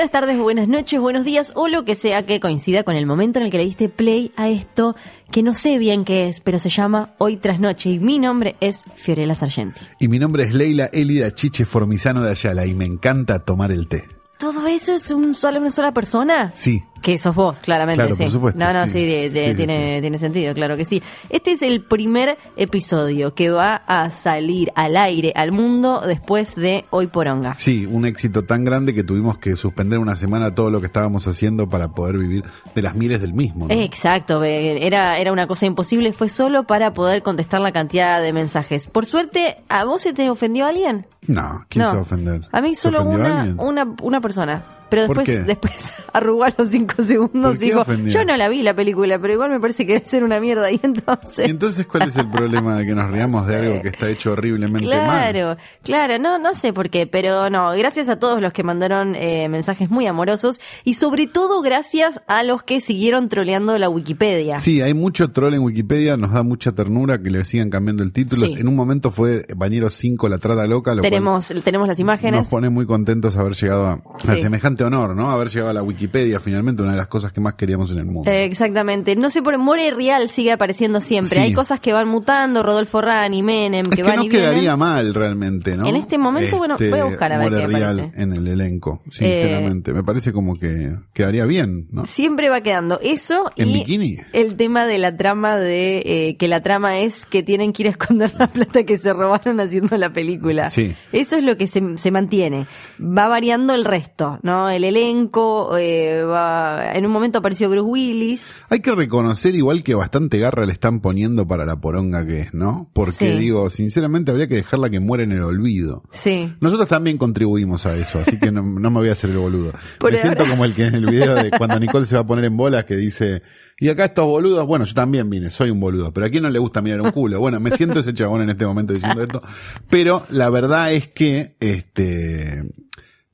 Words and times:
Buenas 0.00 0.12
tardes, 0.12 0.38
buenas 0.38 0.66
noches, 0.66 0.98
buenos 0.98 1.26
días 1.26 1.52
o 1.54 1.68
lo 1.68 1.84
que 1.84 1.94
sea 1.94 2.24
que 2.24 2.40
coincida 2.40 2.84
con 2.84 2.96
el 2.96 3.04
momento 3.04 3.38
en 3.38 3.44
el 3.44 3.50
que 3.50 3.58
le 3.58 3.64
diste 3.64 3.90
play 3.90 4.32
a 4.34 4.48
esto 4.48 4.96
que 5.30 5.42
no 5.42 5.52
sé 5.52 5.76
bien 5.76 6.06
qué 6.06 6.26
es, 6.26 6.40
pero 6.40 6.58
se 6.58 6.70
llama 6.70 7.12
Hoy 7.18 7.36
tras 7.36 7.60
Noche 7.60 7.90
y 7.90 7.98
mi 7.98 8.18
nombre 8.18 8.56
es 8.60 8.82
Fiorella 8.94 9.34
Sargenti. 9.34 9.82
Y 9.98 10.08
mi 10.08 10.18
nombre 10.18 10.44
es 10.44 10.54
Leila 10.54 10.86
Elida 10.86 11.34
Chiche 11.34 11.66
Formizano 11.66 12.22
de 12.22 12.30
Ayala 12.30 12.64
y 12.64 12.72
me 12.72 12.86
encanta 12.86 13.40
tomar 13.40 13.72
el 13.72 13.88
té. 13.88 14.08
¿Todo 14.38 14.66
eso 14.68 14.94
es 14.94 15.10
un 15.10 15.34
solo, 15.34 15.60
una 15.60 15.70
sola 15.70 15.92
persona? 15.92 16.50
Sí. 16.54 16.82
Que 17.02 17.16
sos 17.18 17.34
vos, 17.34 17.60
claramente, 17.60 18.02
Claro, 18.02 18.14
sí. 18.14 18.22
por 18.24 18.32
supuesto, 18.32 18.58
no, 18.60 18.72
no, 18.72 18.84
sí, 18.84 18.90
sí. 18.92 19.06
de- 19.06 19.30
de- 19.30 19.48
Sí, 19.50 19.54
tiene, 19.54 20.00
tiene 20.02 20.18
sentido, 20.18 20.52
claro 20.54 20.76
que 20.76 20.84
sí. 20.84 21.02
Este 21.30 21.52
es 21.52 21.62
el 21.62 21.82
primer 21.82 22.36
episodio 22.56 23.34
que 23.34 23.50
va 23.50 23.76
a 23.86 24.10
salir 24.10 24.70
al 24.74 24.96
aire, 24.96 25.32
al 25.34 25.50
mundo, 25.52 26.02
después 26.06 26.54
de 26.54 26.84
Hoy 26.90 27.06
Poronga. 27.06 27.54
Sí, 27.58 27.86
un 27.86 28.04
éxito 28.04 28.44
tan 28.44 28.64
grande 28.64 28.94
que 28.94 29.02
tuvimos 29.02 29.38
que 29.38 29.56
suspender 29.56 29.98
una 29.98 30.14
semana 30.14 30.54
todo 30.54 30.70
lo 30.70 30.80
que 30.80 30.86
estábamos 30.86 31.26
haciendo 31.26 31.68
para 31.68 31.88
poder 31.88 32.18
vivir 32.18 32.44
de 32.74 32.82
las 32.82 32.94
miles 32.94 33.20
del 33.20 33.32
mismo. 33.32 33.66
¿no? 33.68 33.74
Exacto, 33.74 34.44
era, 34.44 35.18
era 35.18 35.32
una 35.32 35.46
cosa 35.46 35.66
imposible, 35.66 36.12
fue 36.12 36.28
solo 36.28 36.64
para 36.64 36.92
poder 36.94 37.22
contestar 37.22 37.60
la 37.60 37.72
cantidad 37.72 38.20
de 38.20 38.32
mensajes. 38.32 38.88
Por 38.88 39.06
suerte, 39.06 39.56
¿a 39.68 39.84
vos 39.84 40.02
se 40.02 40.12
te 40.12 40.28
ofendió 40.30 40.66
alguien? 40.66 41.06
No, 41.26 41.64
¿quién 41.68 41.82
No. 41.84 41.88
se 41.90 41.94
va 41.94 42.00
a 42.00 42.02
ofender? 42.02 42.42
A 42.52 42.60
mí 42.60 42.74
¿Se 42.74 42.82
solo 42.82 43.02
una, 43.04 43.54
una, 43.58 43.86
una 44.02 44.20
persona. 44.20 44.64
Pero 44.90 45.06
¿Por 45.06 45.18
después, 45.18 45.38
qué? 45.38 45.44
después 45.44 45.74
arrugó 46.12 46.44
a 46.44 46.52
los 46.56 46.68
cinco 46.68 47.02
segundos 47.02 47.54
¿Por 47.56 47.62
y 47.62 47.66
dijo, 47.66 47.80
ofendió? 47.82 48.12
yo 48.12 48.24
no 48.24 48.36
la 48.36 48.48
vi 48.48 48.62
la 48.62 48.74
película, 48.74 49.18
pero 49.18 49.32
igual 49.34 49.50
me 49.50 49.60
parece 49.60 49.86
que 49.86 49.94
debe 49.94 50.04
ser 50.06 50.24
una 50.24 50.40
mierda 50.40 50.70
y 50.72 50.80
entonces... 50.82 51.46
¿Y 51.46 51.50
entonces 51.50 51.86
cuál 51.86 52.08
es 52.08 52.16
el 52.16 52.28
problema 52.30 52.76
de 52.76 52.86
que 52.86 52.94
nos 52.94 53.10
riamos 53.10 53.46
de 53.46 53.56
algo 53.56 53.82
que 53.82 53.88
está 53.88 54.08
hecho 54.10 54.32
horriblemente 54.32 54.88
mal? 54.88 55.32
Claro, 55.32 55.56
claro, 55.82 56.18
no, 56.18 56.38
no 56.38 56.54
sé 56.54 56.72
por 56.72 56.90
qué, 56.90 57.06
pero 57.06 57.48
no, 57.50 57.70
gracias 57.76 58.08
a 58.08 58.18
todos 58.18 58.40
los 58.42 58.52
que 58.52 58.62
mandaron 58.62 59.14
eh, 59.14 59.48
mensajes 59.48 59.90
muy 59.90 60.06
amorosos 60.06 60.60
y 60.84 60.94
sobre 60.94 61.26
todo 61.26 61.62
gracias 61.62 62.20
a 62.26 62.42
los 62.42 62.62
que 62.62 62.80
siguieron 62.80 63.28
troleando 63.28 63.78
la 63.78 63.88
Wikipedia. 63.88 64.58
Sí, 64.58 64.82
hay 64.82 64.94
mucho 64.94 65.30
troll 65.30 65.54
en 65.54 65.60
Wikipedia, 65.62 66.16
nos 66.16 66.32
da 66.32 66.42
mucha 66.42 66.72
ternura 66.72 67.22
que 67.22 67.30
le 67.30 67.44
sigan 67.44 67.70
cambiando 67.70 68.02
el 68.02 68.12
título. 68.12 68.46
Sí. 68.46 68.54
En 68.58 68.68
un 68.68 68.74
momento 68.76 69.10
fue 69.10 69.46
Bañero 69.56 69.90
5, 69.90 70.28
la 70.28 70.38
trata 70.38 70.66
loca, 70.66 70.94
lo 70.94 71.02
tenemos, 71.02 71.52
tenemos 71.62 71.86
las 71.88 72.00
imágenes. 72.00 72.40
nos 72.40 72.48
pone 72.48 72.68
muy 72.70 72.86
contentos 72.86 73.36
haber 73.36 73.54
llegado 73.54 73.86
a, 73.86 73.92
a 73.92 74.00
Sí. 74.18 74.40
Honor, 74.84 75.14
¿no? 75.16 75.30
Haber 75.30 75.48
llegado 75.48 75.70
a 75.70 75.74
la 75.74 75.82
Wikipedia 75.82 76.40
finalmente, 76.40 76.82
una 76.82 76.92
de 76.92 76.98
las 76.98 77.06
cosas 77.06 77.32
que 77.32 77.40
más 77.40 77.54
queríamos 77.54 77.90
en 77.90 77.98
el 77.98 78.04
mundo. 78.06 78.30
Eh, 78.30 78.44
exactamente. 78.44 79.16
No 79.16 79.30
sé 79.30 79.42
por 79.42 79.56
More 79.58 79.90
Real 79.90 80.28
sigue 80.28 80.52
apareciendo 80.52 81.00
siempre. 81.00 81.34
Sí. 81.36 81.40
Hay 81.40 81.52
cosas 81.52 81.80
que 81.80 81.92
van 81.92 82.08
mutando, 82.08 82.62
Rodolfo 82.62 83.00
Rani, 83.00 83.42
Menem, 83.42 83.84
es 83.84 83.90
que, 83.90 83.96
que 83.96 84.02
van 84.02 84.16
no 84.16 84.24
y 84.24 84.28
vienen. 84.28 84.50
quedaría 84.50 84.76
mal 84.76 85.14
realmente, 85.14 85.76
¿no? 85.76 85.86
En 85.86 85.96
este 85.96 86.18
momento, 86.18 86.56
bueno, 86.58 86.76
voy 86.78 86.98
a 86.98 87.04
buscar 87.04 87.32
a 87.32 87.38
ver 87.38 87.50
More 87.50 87.60
qué 87.62 87.66
Real 87.68 87.98
aparece. 87.98 88.18
Eh, 88.18 88.22
en 88.22 88.32
el 88.32 88.46
elenco, 88.46 89.02
sinceramente. 89.10 89.92
Me 89.92 90.02
parece 90.04 90.32
como 90.32 90.58
que 90.58 90.94
quedaría 91.12 91.44
bien, 91.44 91.88
¿no? 91.90 92.04
Siempre 92.04 92.48
va 92.48 92.60
quedando 92.60 92.98
eso 93.02 93.50
¿En 93.56 93.68
y 93.68 93.72
bikini? 93.74 94.16
el 94.32 94.56
tema 94.56 94.86
de 94.86 94.98
la 94.98 95.16
trama 95.16 95.56
de 95.56 96.02
eh, 96.04 96.36
que 96.38 96.48
la 96.48 96.60
trama 96.62 97.00
es 97.00 97.26
que 97.26 97.42
tienen 97.42 97.72
que 97.72 97.82
ir 97.82 97.86
a 97.88 97.90
esconder 97.92 98.32
la 98.38 98.46
plata 98.48 98.84
que 98.84 98.98
se 98.98 99.12
robaron 99.12 99.60
haciendo 99.60 99.96
la 99.96 100.12
película. 100.12 100.70
Sí. 100.70 100.94
Eso 101.12 101.36
es 101.36 101.44
lo 101.44 101.56
que 101.56 101.66
se, 101.66 101.82
se 101.96 102.10
mantiene. 102.10 102.66
Va 103.00 103.28
variando 103.28 103.74
el 103.74 103.84
resto, 103.84 104.38
¿no? 104.42 104.69
El 104.76 104.84
elenco, 104.84 105.76
eh, 105.76 106.22
va... 106.22 106.92
en 106.94 107.06
un 107.06 107.12
momento 107.12 107.38
apareció 107.38 107.68
Bruce 107.68 107.82
Willis. 107.88 108.56
Hay 108.68 108.80
que 108.80 108.92
reconocer 108.92 109.54
igual 109.54 109.82
que 109.82 109.94
bastante 109.94 110.38
garra 110.38 110.66
le 110.66 110.72
están 110.72 111.00
poniendo 111.00 111.46
para 111.46 111.64
la 111.64 111.80
poronga 111.80 112.26
que 112.26 112.40
es, 112.40 112.54
¿no? 112.54 112.90
Porque 112.92 113.12
Sí. 113.12 113.38
digo, 113.38 113.68
sinceramente 113.70 114.30
habría 114.30 114.48
que 114.48 114.56
dejarla 114.56 114.90
que 114.90 115.00
muera 115.00 115.24
en 115.24 115.32
el 115.32 115.42
olvido. 115.42 116.02
Sí. 116.12 116.52
Nosotros 116.60 116.88
también 116.88 117.18
contribuimos 117.18 117.86
a 117.86 117.96
eso, 117.96 118.18
así 118.20 118.38
que 118.38 118.50
no, 118.52 118.62
no 118.62 118.90
me 118.90 119.00
voy 119.00 119.08
a 119.08 119.12
hacer 119.12 119.30
el 119.30 119.38
boludo. 119.38 119.72
Por 119.98 120.12
me 120.12 120.18
siento 120.18 120.44
como 120.46 120.64
el 120.64 120.74
que 120.74 120.84
en 120.86 120.94
el 120.94 121.06
video 121.06 121.34
de 121.34 121.50
cuando 121.50 121.78
Nicole 121.78 122.06
se 122.06 122.14
va 122.14 122.22
a 122.22 122.26
poner 122.26 122.44
en 122.46 122.56
bolas 122.56 122.84
que 122.84 122.96
dice, 122.96 123.42
y 123.78 123.88
acá 123.88 124.04
estos 124.06 124.26
boludos, 124.26 124.66
bueno, 124.66 124.84
yo 124.84 124.94
también 124.94 125.30
vine, 125.30 125.50
soy 125.50 125.70
un 125.70 125.80
boludo, 125.80 126.12
pero 126.12 126.26
a 126.26 126.28
quién 126.28 126.42
no 126.42 126.50
le 126.50 126.58
gusta 126.58 126.82
mirar 126.82 127.00
un 127.00 127.12
culo. 127.12 127.40
Bueno, 127.40 127.60
me 127.60 127.70
siento 127.70 128.00
ese 128.00 128.12
chabón 128.14 128.42
en 128.42 128.50
este 128.50 128.66
momento 128.66 128.92
diciendo 128.92 129.22
esto, 129.22 129.42
pero 129.88 130.24
la 130.28 130.50
verdad 130.50 130.92
es 130.92 131.08
que, 131.08 131.56
este, 131.60 132.64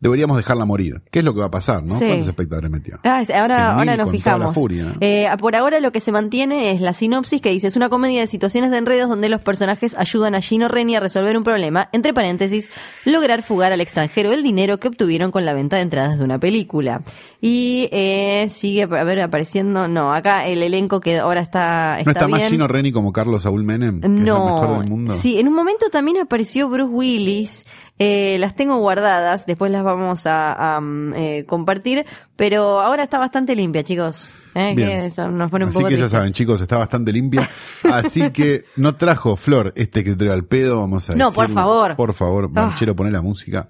deberíamos 0.00 0.36
dejarla 0.36 0.64
morir. 0.64 1.02
¿Qué 1.10 1.20
es 1.20 1.24
lo 1.24 1.32
que 1.34 1.40
va 1.40 1.46
a 1.46 1.50
pasar, 1.50 1.82
no? 1.82 1.98
Sí. 1.98 2.06
¿Cuántos 2.06 2.28
espectadores 2.28 2.70
metió? 2.70 2.98
Ah, 3.02 3.22
es- 3.22 3.30
ahora, 3.30 3.74
100.000 3.74 3.78
ahora 3.78 3.96
nos 3.96 4.10
fijamos. 4.10 4.56
Eh, 5.00 5.26
por 5.38 5.56
ahora 5.56 5.80
lo 5.80 5.92
que 5.92 6.00
se 6.00 6.12
mantiene 6.12 6.72
es 6.72 6.80
la 6.80 6.92
sinopsis 6.92 7.40
que 7.40 7.50
dice 7.50 7.66
es 7.68 7.76
una 7.76 7.88
comedia 7.88 8.20
de 8.20 8.26
situaciones 8.26 8.70
de 8.70 8.78
enredos 8.78 9.08
donde 9.08 9.28
los 9.28 9.40
personajes 9.42 9.94
ayudan 9.96 10.34
a 10.34 10.40
Gino 10.40 10.68
Reni 10.68 10.96
a 10.96 11.00
resolver 11.00 11.36
un 11.36 11.44
problema, 11.44 11.88
entre 11.92 12.12
paréntesis, 12.14 12.70
lograr 13.04 13.42
fugar 13.42 13.72
al 13.72 13.80
extranjero 13.80 14.32
el 14.32 14.42
dinero 14.42 14.78
que 14.78 14.88
obtuvieron 14.88 15.30
con 15.30 15.44
la 15.44 15.54
venta 15.54 15.76
de 15.76 15.82
entradas 15.82 16.18
de 16.18 16.24
una 16.24 16.38
película. 16.38 17.02
Y 17.40 17.88
eh, 17.92 18.48
sigue 18.50 18.82
a 18.82 18.86
ver 19.04 19.20
apareciendo, 19.20 19.88
no, 19.88 20.12
acá 20.12 20.46
el 20.46 20.62
elenco 20.62 21.00
que 21.00 21.18
ahora 21.18 21.40
está, 21.40 21.98
¿No 22.04 22.10
está 22.10 22.28
más. 22.28 22.42
Gino 22.48 22.66
Reni 22.68 22.92
como 22.92 23.12
Carlos 23.12 23.42
Saúl 23.44 23.62
Menem? 23.64 24.00
Que 24.00 24.06
es 24.08 24.12
el 24.12 24.24
No, 24.24 24.44
mejor 24.60 24.78
del 24.80 24.88
mundo. 24.90 25.14
sí, 25.14 25.38
en 25.38 25.48
un 25.48 25.54
momento 25.54 25.88
también 25.90 26.18
apareció 26.18 26.68
Bruce 26.68 26.92
Willis. 26.92 27.64
Eh, 27.98 28.36
las 28.40 28.54
tengo 28.54 28.76
guardadas, 28.76 29.46
después 29.46 29.72
las 29.72 29.82
vamos 29.82 30.26
a, 30.26 30.76
a, 30.76 30.80
mm, 30.80 31.14
eh, 31.14 31.44
compartir, 31.46 32.04
pero 32.36 32.80
ahora 32.80 33.04
está 33.04 33.18
bastante 33.18 33.56
limpia, 33.56 33.82
chicos. 33.82 34.34
Eh, 34.58 34.72
Bien. 34.74 34.88
que 34.88 35.06
eso 35.06 35.30
nos 35.30 35.50
pone 35.50 35.66
un 35.66 35.68
Así 35.68 35.78
poco 35.80 35.90
que 35.90 35.98
ya 35.98 36.08
saben, 36.08 36.32
chicos, 36.32 36.62
está 36.62 36.78
bastante 36.78 37.12
limpia. 37.12 37.46
Así 37.92 38.30
que 38.30 38.64
no 38.76 38.94
trajo 38.94 39.36
Flor 39.36 39.70
este 39.76 40.00
escritorio 40.00 40.32
al 40.32 40.44
pedo, 40.44 40.80
vamos 40.80 41.10
a 41.10 41.14
No, 41.14 41.30
por 41.30 41.52
favor. 41.52 41.94
Por 41.94 42.14
favor, 42.14 42.46
Ah. 42.54 42.68
Banchero, 42.68 42.96
poné 42.96 43.10
la 43.10 43.20
música. 43.20 43.66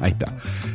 Ahí 0.00 0.12
está. 0.12 0.32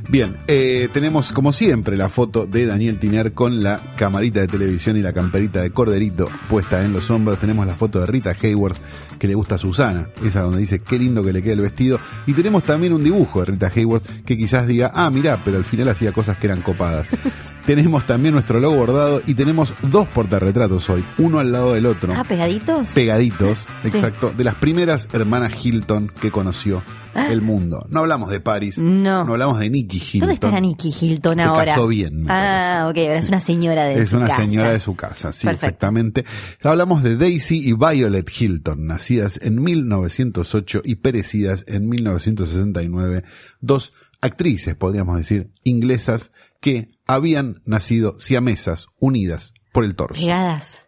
Bien, 0.07 0.37
eh, 0.47 0.87
tenemos 0.93 1.31
como 1.33 1.51
siempre 1.51 1.97
la 1.97 2.09
foto 2.09 2.45
de 2.45 2.67
Daniel 2.67 2.99
Tiner 2.99 3.33
con 3.33 3.63
la 3.63 3.81
camarita 3.95 4.41
de 4.41 4.47
televisión 4.47 4.97
y 4.97 5.01
la 5.01 5.13
camperita 5.13 5.63
de 5.63 5.71
corderito 5.71 6.29
puesta 6.47 6.85
en 6.85 6.93
los 6.93 7.09
hombros. 7.09 7.39
Tenemos 7.39 7.65
la 7.65 7.73
foto 7.75 7.99
de 7.99 8.05
Rita 8.05 8.35
Hayworth 8.39 8.77
que 9.17 9.27
le 9.27 9.33
gusta 9.33 9.55
a 9.55 9.57
Susana, 9.57 10.09
esa 10.23 10.41
donde 10.41 10.59
dice 10.59 10.79
qué 10.79 10.99
lindo 10.99 11.23
que 11.23 11.33
le 11.33 11.41
queda 11.41 11.53
el 11.53 11.61
vestido. 11.61 11.99
Y 12.27 12.33
tenemos 12.33 12.63
también 12.63 12.93
un 12.93 13.03
dibujo 13.03 13.39
de 13.39 13.45
Rita 13.47 13.71
Hayworth 13.75 14.05
que 14.25 14.37
quizás 14.37 14.67
diga, 14.67 14.91
ah, 14.93 15.09
mirá, 15.09 15.39
pero 15.43 15.57
al 15.57 15.63
final 15.63 15.87
hacía 15.89 16.11
cosas 16.11 16.37
que 16.37 16.45
eran 16.45 16.61
copadas. 16.61 17.07
tenemos 17.65 18.05
también 18.05 18.35
nuestro 18.35 18.59
logo 18.59 18.75
bordado 18.75 19.23
y 19.25 19.33
tenemos 19.33 19.54
dos 19.83 20.07
portarretratos 20.07 20.89
hoy, 20.89 21.03
uno 21.17 21.39
al 21.39 21.51
lado 21.51 21.73
del 21.73 21.85
otro 21.85 22.13
Ah, 22.16 22.23
pegaditos. 22.23 22.89
pegaditos, 22.91 23.59
Sí. 23.83 23.89
exacto, 23.89 24.33
de 24.35 24.43
las 24.43 24.55
primeras 24.55 25.07
hermanas 25.13 25.53
Hilton 25.66 26.11
que 26.21 26.31
conoció 26.31 26.81
el 27.16 27.41
mundo. 27.41 27.85
No 27.89 28.01
hablamos 28.01 28.29
de 28.29 28.41
Paris, 28.41 28.77
Ah. 28.77 28.81
No. 28.81 29.19
hablamos 29.21 29.57
de 29.59 29.69
Nicky 29.69 29.97
Hilton. 29.99 30.19
¿Dónde 30.19 30.33
estará 30.33 30.59
Nicky 30.59 30.94
Hilton 30.99 31.38
Se 31.38 31.44
ahora? 31.44 31.65
casó 31.65 31.88
bien, 31.88 32.25
Ah, 32.27 32.88
ok, 32.89 32.97
es 32.97 33.29
una 33.29 33.39
señora 33.39 33.85
de 33.85 34.01
Es 34.01 34.09
su 34.09 34.17
una 34.17 34.27
casa. 34.27 34.41
señora 34.41 34.71
de 34.73 34.79
su 34.81 34.95
casa, 34.97 35.31
sí, 35.31 35.47
Perfecto. 35.47 35.65
exactamente. 35.67 36.25
Hablamos 36.61 37.03
de 37.03 37.15
Daisy 37.15 37.69
y 37.69 37.71
Violet 37.73 38.29
Hilton, 38.29 38.85
nacidas 38.85 39.39
en 39.41 39.63
1908 39.63 40.81
y 40.83 40.95
perecidas 40.95 41.63
en 41.69 41.88
1969, 41.88 43.23
dos 43.61 43.94
actrices, 44.25 44.75
podríamos 44.75 45.18
decir, 45.18 45.52
inglesas 45.63 46.31
que 46.62 46.90
habían 47.08 47.62
nacido 47.66 48.19
siamesas, 48.19 48.88
unidas 49.00 49.53
por 49.72 49.86
el 49.86 49.96
torso. 49.96 50.22
Pegadas. 50.22 50.81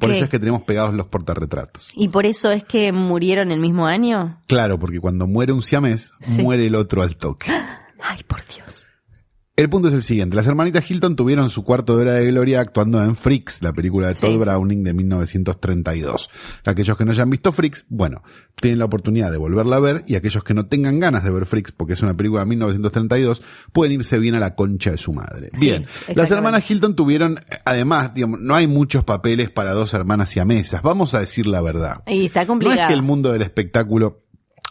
Por 0.00 0.10
eso 0.10 0.24
es 0.24 0.30
que 0.30 0.40
tenemos 0.40 0.62
pegados 0.62 0.92
los 0.94 1.06
portarretratos. 1.06 1.92
¿Y 1.94 2.08
por 2.08 2.26
eso 2.26 2.50
es 2.50 2.64
que 2.64 2.90
murieron 2.90 3.52
el 3.52 3.60
mismo 3.60 3.86
año? 3.86 4.42
Claro, 4.48 4.80
porque 4.80 4.98
cuando 4.98 5.28
muere 5.28 5.52
un 5.52 5.62
siamés, 5.62 6.10
Sí. 6.20 6.42
muere 6.42 6.66
el 6.66 6.74
otro 6.74 7.02
al 7.02 7.16
toque. 7.16 7.50
Ay, 8.02 8.22
por 8.26 8.40
Dios. 8.46 8.85
El 9.58 9.70
punto 9.70 9.88
es 9.88 9.94
el 9.94 10.02
siguiente. 10.02 10.36
Las 10.36 10.46
hermanitas 10.46 10.90
Hilton 10.90 11.16
tuvieron 11.16 11.48
su 11.48 11.64
cuarto 11.64 11.96
de 11.96 12.02
hora 12.02 12.12
de 12.12 12.26
gloria 12.26 12.60
actuando 12.60 13.02
en 13.02 13.16
Freaks, 13.16 13.62
la 13.62 13.72
película 13.72 14.08
de 14.08 14.14
Sí. 14.14 14.20
Todd 14.26 14.38
Browning 14.38 14.84
de 14.84 14.92
1932. 14.92 16.28
Aquellos 16.66 16.94
que 16.98 17.06
no 17.06 17.12
hayan 17.12 17.30
visto 17.30 17.52
Freaks, 17.52 17.86
bueno, 17.88 18.22
tienen 18.60 18.78
la 18.80 18.84
oportunidad 18.84 19.30
de 19.32 19.38
volverla 19.38 19.76
a 19.76 19.80
ver 19.80 20.04
y 20.06 20.16
aquellos 20.16 20.44
que 20.44 20.52
no 20.52 20.66
tengan 20.66 21.00
ganas 21.00 21.24
de 21.24 21.30
ver 21.30 21.46
Freaks, 21.46 21.72
porque 21.72 21.94
es 21.94 22.02
una 22.02 22.14
película 22.14 22.40
de 22.40 22.46
1932, 22.48 23.42
pueden 23.72 23.92
irse 23.92 24.18
bien 24.18 24.34
a 24.34 24.40
la 24.40 24.54
concha 24.54 24.90
de 24.90 24.98
su 24.98 25.14
madre. 25.14 25.50
Sí, 25.54 25.66
bien, 25.70 25.86
las 26.14 26.30
hermanas 26.30 26.70
Hilton 26.70 26.94
tuvieron, 26.94 27.40
además, 27.64 28.12
digamos, 28.12 28.40
no 28.40 28.54
hay 28.54 28.66
muchos 28.66 29.04
papeles 29.04 29.48
para 29.48 29.72
dos 29.72 29.94
hermanas 29.94 30.28
siamesas. 30.28 30.82
Vamos 30.82 31.14
a 31.14 31.20
decir 31.20 31.46
la 31.46 31.62
verdad. 31.62 32.02
Y 32.06 32.26
está 32.26 32.42
No 32.42 32.48
complicado. 32.48 32.82
es 32.82 32.88
que 32.88 32.92
el 32.94 33.00
mundo 33.02 33.32
del 33.32 33.40
espectáculo, 33.40 34.22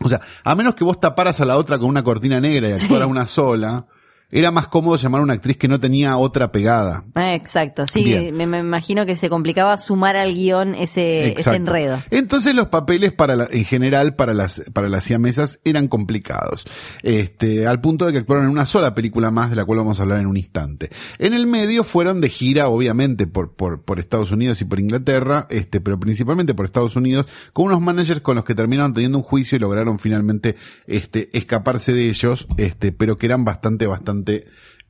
o 0.02 0.10
sea, 0.10 0.22
a 0.44 0.54
menos 0.56 0.76
que 0.76 0.84
vos 0.84 1.00
taparas 1.00 1.42
a 1.42 1.46
la 1.46 1.58
otra 1.58 1.80
con 1.80 1.90
una 1.90 2.04
cortina 2.04 2.40
negra 2.40 2.70
y 2.70 2.74
actuara 2.74 3.08
una 3.08 3.26
sola, 3.26 3.88
era 4.32 4.52
más 4.52 4.68
cómodo 4.68 4.98
llamar 4.98 5.22
a 5.22 5.24
una 5.24 5.34
actriz 5.34 5.58
que 5.58 5.68
no 5.68 5.80
tenía 5.80 6.18
otra 6.18 6.52
pegada. 6.52 7.04
Ah, 7.14 7.34
Exacto, 7.36 7.86
sí, 7.88 8.32
me, 8.34 8.48
me 8.48 8.60
imagino 8.60 9.06
que 9.06 9.16
se 9.16 9.30
complicaba 9.30 9.78
sumar 9.78 10.16
al 10.16 10.34
guion 10.34 10.74
ese, 10.76 11.34
ese 11.34 11.56
enredo. 11.56 12.02
Entonces 12.12 12.56
los 12.56 12.68
papeles 12.68 13.12
para 13.14 13.36
la- 13.36 13.48
en 13.52 13.66
general 13.66 14.16
para 14.16 14.34
las 14.34 14.62
para 14.74 14.90
las 14.90 15.04
siamesas 15.04 15.60
eran 15.64 15.88
complicados, 15.88 16.66
este, 17.04 17.68
al 17.68 17.82
punto 17.82 18.06
de 18.06 18.14
que 18.14 18.18
actuaron 18.20 18.46
en 18.46 18.52
una 18.52 18.66
sola 18.66 18.96
película 18.96 19.32
más 19.32 19.50
de 19.50 19.56
la 19.58 19.66
cual 19.66 19.80
vamos 19.80 20.00
a 20.00 20.04
hablar 20.04 20.20
en 20.20 20.28
un 20.28 20.38
instante. 20.38 20.90
En 21.20 21.34
el 21.34 21.46
medio 21.48 21.84
fueron 21.84 22.22
de 22.22 22.30
gira, 22.30 22.68
obviamente 22.68 23.28
por 23.28 23.54
por, 23.54 23.82
por 23.84 24.00
Estados 24.00 24.32
Unidos 24.32 24.62
y 24.62 24.66
por 24.66 24.80
Inglaterra, 24.80 25.48
este, 25.50 25.82
pero 25.82 26.00
principalmente 26.00 26.54
por 26.54 26.66
Estados 26.66 26.96
Unidos, 26.96 27.28
con 27.54 27.66
unos 27.66 27.82
managers 27.82 28.22
con 28.22 28.36
los 28.36 28.44
que 28.46 28.56
terminaron 28.56 28.94
teniendo 28.94 29.18
un 29.20 29.24
juicio 29.24 29.56
y 29.56 29.60
lograron 29.60 30.00
finalmente 30.00 30.56
este 30.88 31.30
escaparse 31.38 31.94
de 31.94 32.10
ellos, 32.10 32.48
este, 32.58 32.92
pero 32.92 33.18
que 33.18 33.26
eran 33.28 33.46
bastante 33.46 33.86
bastante 33.88 34.15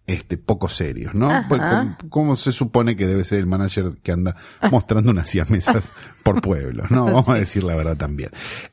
este, 0.07 0.38
poco 0.38 0.69
serios, 0.69 1.16
¿no? 1.16 1.30
Pues, 1.50 1.60
como- 1.62 1.98
¿Cómo 2.10 2.36
se 2.36 2.51
supone 2.51 2.95
que 2.95 3.07
debe 3.07 3.24
ser 3.24 3.39
el 3.39 3.48
manager 3.48 3.98
que 4.04 4.12
anda 4.12 4.36
mostrando 4.72 5.10
unas 5.12 5.30
siamesas 5.30 5.94
por 6.24 6.42
pueblo, 6.42 6.83
¿no? 6.92 7.06
Vamos 7.06 7.30
a 7.30 7.36
decir 7.36 7.63
la 7.63 7.75
verdad 7.75 7.98
también. 7.98 8.30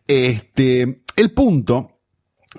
Este, 0.07 1.05
el 1.17 1.31
punto 1.33 1.99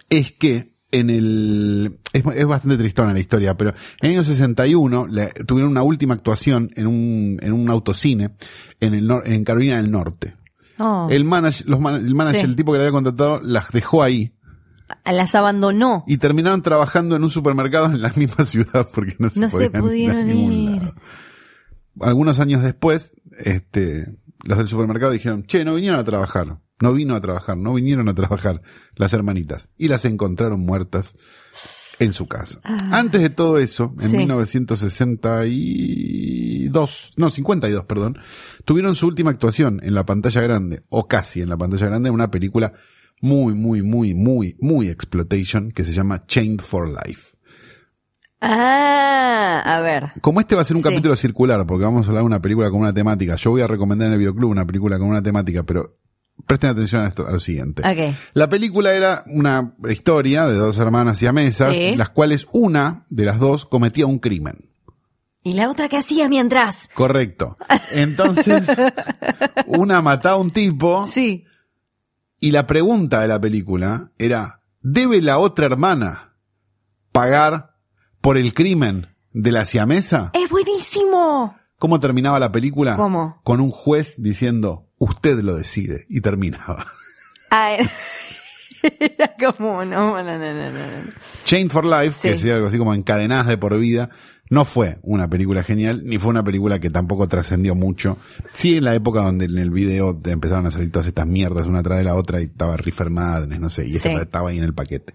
es 0.09 0.31
que 0.33 0.73
en 0.91 1.09
el, 1.09 1.99
es, 2.13 2.23
es 2.35 2.45
bastante 2.45 2.77
tristona 2.77 3.13
la 3.13 3.19
historia, 3.19 3.55
pero 3.57 3.71
en 4.01 4.09
el 4.09 4.17
año 4.17 4.23
61 4.23 5.07
le- 5.07 5.27
tuvieron 5.45 5.71
una 5.71 5.81
última 5.83 6.13
actuación 6.13 6.69
en 6.75 6.87
un, 6.87 7.39
en 7.41 7.53
un 7.53 7.69
autocine 7.69 8.31
en 8.79 8.93
el, 8.93 9.07
nor- 9.07 9.23
en 9.25 9.43
Carolina 9.43 9.77
del 9.77 9.89
Norte. 9.91 10.35
Oh, 10.79 11.07
El 11.09 11.23
manager, 11.25 11.67
los 11.67 11.79
man- 11.79 11.95
el 12.05 12.13
manager, 12.15 12.41
Sí. 12.41 12.45
el 12.47 12.55
tipo 12.55 12.71
que 12.71 12.79
le 12.79 12.85
había 12.85 12.91
contratado, 12.91 13.39
las 13.41 13.69
dejó 13.71 14.01
ahí 14.03 14.33
las 15.05 15.35
abandonó. 15.35 16.03
y 16.07 16.17
terminaron 16.17 16.61
trabajando 16.61 17.15
en 17.15 17.23
un 17.23 17.29
supermercado 17.29 17.85
en 17.87 18.01
la 18.01 18.09
misma 18.15 18.43
ciudad 18.45 18.87
porque 18.93 19.15
no 19.19 19.29
se 19.29 19.39
No 19.39 19.49
se 19.49 19.69
podían 19.69 19.71
ir 19.71 19.77
a 19.77 19.81
pudieron 19.81 20.27
ningún 20.27 20.53
ir. 20.53 20.81
lado. 20.83 20.95
Algunos 22.01 22.39
años 22.39 22.63
después, 22.63 23.13
este, 23.37 24.07
los 24.43 24.57
del 24.57 24.67
supermercado 24.67 25.11
dijeron, 25.11 25.43
che, 25.43 25.63
no 25.63 25.75
vinieron 25.75 25.99
a 25.99 26.03
trabajar, 26.03 26.57
no 26.79 26.93
vino 26.93 27.13
a 27.15 27.21
trabajar, 27.21 27.55
no 27.57 27.73
vinieron 27.73 28.09
a 28.09 28.15
trabajar 28.15 28.61
las 28.97 29.13
hermanitas 29.13 29.69
y 29.77 29.87
las 29.89 30.05
encontraron 30.05 30.59
muertas 30.61 31.15
en 31.99 32.11
su 32.11 32.27
casa. 32.27 32.59
Antes 32.91 33.21
de 33.21 33.29
todo 33.29 33.59
eso, 33.59 33.93
en 33.99 34.09
Sí. 34.09 34.17
1962, 34.17 37.13
no, 37.17 37.29
52, 37.29 37.85
perdón, 37.85 38.17
tuvieron 38.65 38.95
su 38.95 39.05
última 39.07 39.29
actuación 39.31 39.79
en 39.83 39.93
la 39.93 40.05
pantalla 40.05 40.41
grande, 40.41 40.83
o 40.89 41.07
casi 41.07 41.41
en 41.41 41.49
la 41.49 41.57
pantalla 41.57 41.85
grande, 41.85 42.09
en 42.09 42.15
una 42.15 42.31
película 42.31 42.73
muy, 43.23 43.53
muy, 43.55 43.81
muy, 43.81 44.13
muy, 44.13 44.55
muy 44.59 44.89
exploitation 44.89 45.71
que 45.71 45.83
se 45.85 45.93
llama 45.93 46.25
Chained 46.27 46.59
for 46.61 46.87
Life. 46.89 47.31
Ah, 48.41 49.63
a 49.65 49.79
ver. 49.81 50.11
Como 50.21 50.41
este 50.41 50.55
va 50.55 50.61
a 50.61 50.65
ser 50.65 50.75
un 50.75 50.83
Sí. 50.83 50.89
capítulo 50.89 51.15
circular, 51.15 51.65
porque 51.65 51.85
vamos 51.85 52.05
a 52.05 52.09
hablar 52.09 52.23
de 52.23 52.27
una 52.27 52.41
película 52.41 52.69
con 52.69 52.81
una 52.81 52.93
temática, 52.93 53.35
yo 53.37 53.51
voy 53.51 53.61
a 53.61 53.67
recomendar 53.67 54.07
en 54.07 54.13
el 54.13 54.19
videoclub 54.19 54.49
una 54.51 54.65
película 54.65 54.99
con 54.99 55.07
una 55.07 55.23
temática, 55.23 55.63
pero 55.63 55.97
presten 56.45 56.71
atención 56.71 57.03
a, 57.03 57.07
esto, 57.07 57.25
a 57.25 57.31
lo 57.31 57.39
siguiente. 57.39 57.81
Ok. 57.87 58.15
La 58.33 58.49
película 58.49 58.93
era 58.93 59.23
una 59.27 59.75
historia 59.89 60.45
de 60.45 60.55
dos 60.55 60.77
hermanas 60.77 61.17
siamesas, 61.17 61.73
Sí. 61.75 61.95
las 61.95 62.09
cuales 62.09 62.47
una 62.51 63.05
de 63.09 63.23
las 63.23 63.39
dos 63.39 63.65
cometía 63.65 64.05
un 64.05 64.19
crimen. 64.19 64.69
¿Y 65.45 65.53
la 65.53 65.69
otra 65.69 65.87
qué 65.87 65.97
hacía 65.97 66.27
mientras? 66.27 66.89
Correcto. 66.93 67.57
Entonces, 67.93 68.63
una 69.67 70.01
mataba 70.01 70.35
a 70.35 70.39
un 70.39 70.51
tipo 70.51 71.05
Sí. 71.05 71.45
Y 72.43 72.51
la 72.51 72.67
pregunta 72.67 73.21
de 73.21 73.27
la 73.29 73.39
película 73.39 74.11
era, 74.17 74.59
¿debe 74.81 75.21
la 75.21 75.37
otra 75.37 75.65
hermana 75.67 76.33
pagar 77.13 77.75
por 78.19 78.37
el 78.37 78.53
crimen 78.53 79.15
de 79.31 79.51
la 79.53 79.65
siamesa? 79.65 80.31
¡Es 80.33 80.49
buenísimo! 80.49 81.55
¿Cómo 81.79 82.01
terminaba 82.01 82.39
la 82.39 82.51
película? 82.51 82.97
¿Cómo? 82.97 83.39
Con 83.45 83.61
un 83.61 83.71
juez 83.71 84.15
diciendo, 84.17 84.89
usted 84.97 85.39
lo 85.39 85.55
decide. 85.55 86.05
Y 86.09 86.19
terminaba. 86.19 86.85
Ah, 87.49 87.77
era 88.99 89.35
como, 89.39 89.85
no, 89.85 90.21
no, 90.21 90.23
no, 90.23 90.37
no, 90.37 90.69
no. 90.71 91.11
Chained 91.45 91.71
for 91.71 91.85
Life, 91.85 92.13
Sí. 92.19 92.27
que 92.27 92.33
decía 92.33 92.55
algo 92.55 92.67
así 92.67 92.77
como 92.77 92.93
encadenadas 92.93 93.47
de 93.47 93.57
por 93.57 93.77
vida, 93.79 94.09
no 94.49 94.65
fue 94.65 94.99
una 95.03 95.29
película 95.29 95.63
genial, 95.63 96.03
ni 96.05 96.17
fue 96.19 96.29
una 96.29 96.43
película 96.43 96.79
que 96.79 96.89
tampoco 96.89 97.27
trascendió 97.27 97.75
mucho. 97.75 98.17
Sí, 98.51 98.77
en 98.77 98.83
la 98.83 98.93
época 98.93 99.21
donde 99.23 99.45
en 99.45 99.57
el 99.57 99.71
video 99.71 100.15
te 100.15 100.31
empezaron 100.31 100.65
a 100.67 100.71
salir 100.71 100.91
todas 100.91 101.07
estas 101.07 101.25
mierdas 101.25 101.65
una 101.65 101.81
tras 101.81 101.97
de 101.97 102.03
la 102.03 102.15
otra 102.15 102.39
y 102.41 102.45
estaba 102.45 102.77
Reefer 102.77 103.09
Madness, 103.09 103.59
no 103.59 103.69
sé, 103.69 103.87
y 103.87 103.93
esa 103.95 104.09
Sí. 104.09 104.15
estaba 104.15 104.49
ahí 104.49 104.57
en 104.57 104.63
el 104.65 104.73
paquete. 104.73 105.13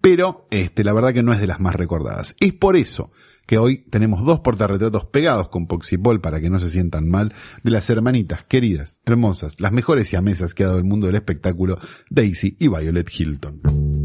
Pero, 0.00 0.46
este, 0.50 0.84
la 0.84 0.92
verdad 0.92 1.12
que 1.12 1.22
no 1.22 1.32
es 1.32 1.40
de 1.40 1.46
las 1.48 1.60
más 1.60 1.74
recordadas. 1.74 2.34
Es 2.40 2.52
por 2.52 2.76
eso 2.76 3.10
que 3.46 3.58
hoy 3.58 3.78
tenemos 3.90 4.24
dos 4.26 4.40
portarretratos 4.40 5.06
pegados 5.06 5.48
con 5.48 5.66
Poxipol 5.66 6.20
para 6.20 6.38
que 6.40 6.50
no 6.50 6.60
se 6.60 6.68
sientan 6.70 7.08
mal 7.08 7.32
de 7.62 7.70
las 7.70 7.88
hermanitas 7.88 8.44
queridas, 8.44 9.00
hermosas, 9.06 9.58
las 9.58 9.72
mejores 9.72 10.06
siamesas 10.08 10.52
que 10.54 10.64
ha 10.64 10.66
dado 10.66 10.78
el 10.78 10.84
mundo 10.84 11.06
del 11.06 11.16
espectáculo, 11.16 11.78
Daisy 12.10 12.56
y 12.58 12.68
Violet 12.68 13.08
Hilton. 13.10 13.97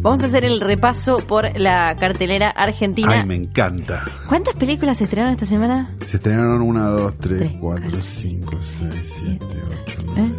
Vamos 0.00 0.22
a 0.22 0.26
hacer 0.26 0.44
el 0.44 0.60
repaso 0.60 1.18
por 1.18 1.58
la 1.58 1.96
cartelera 1.98 2.50
argentina. 2.50 3.20
Ay, 3.20 3.26
me 3.26 3.34
encanta. 3.34 4.04
¿Cuántas 4.28 4.54
películas 4.54 4.98
se 4.98 5.04
estrenaron 5.04 5.32
esta 5.34 5.46
semana? 5.46 5.94
Se 6.06 6.16
estrenaron 6.18 6.62
1, 6.62 6.90
2, 6.92 7.14
3, 7.18 7.38
Tres, 7.38 7.52
4, 7.60 7.60
cuatro, 7.90 8.00
5, 8.02 8.52
6, 8.78 8.94
7, 9.24 9.46
8, 9.86 10.00
¿Eh? 10.00 10.04
9, 10.04 10.34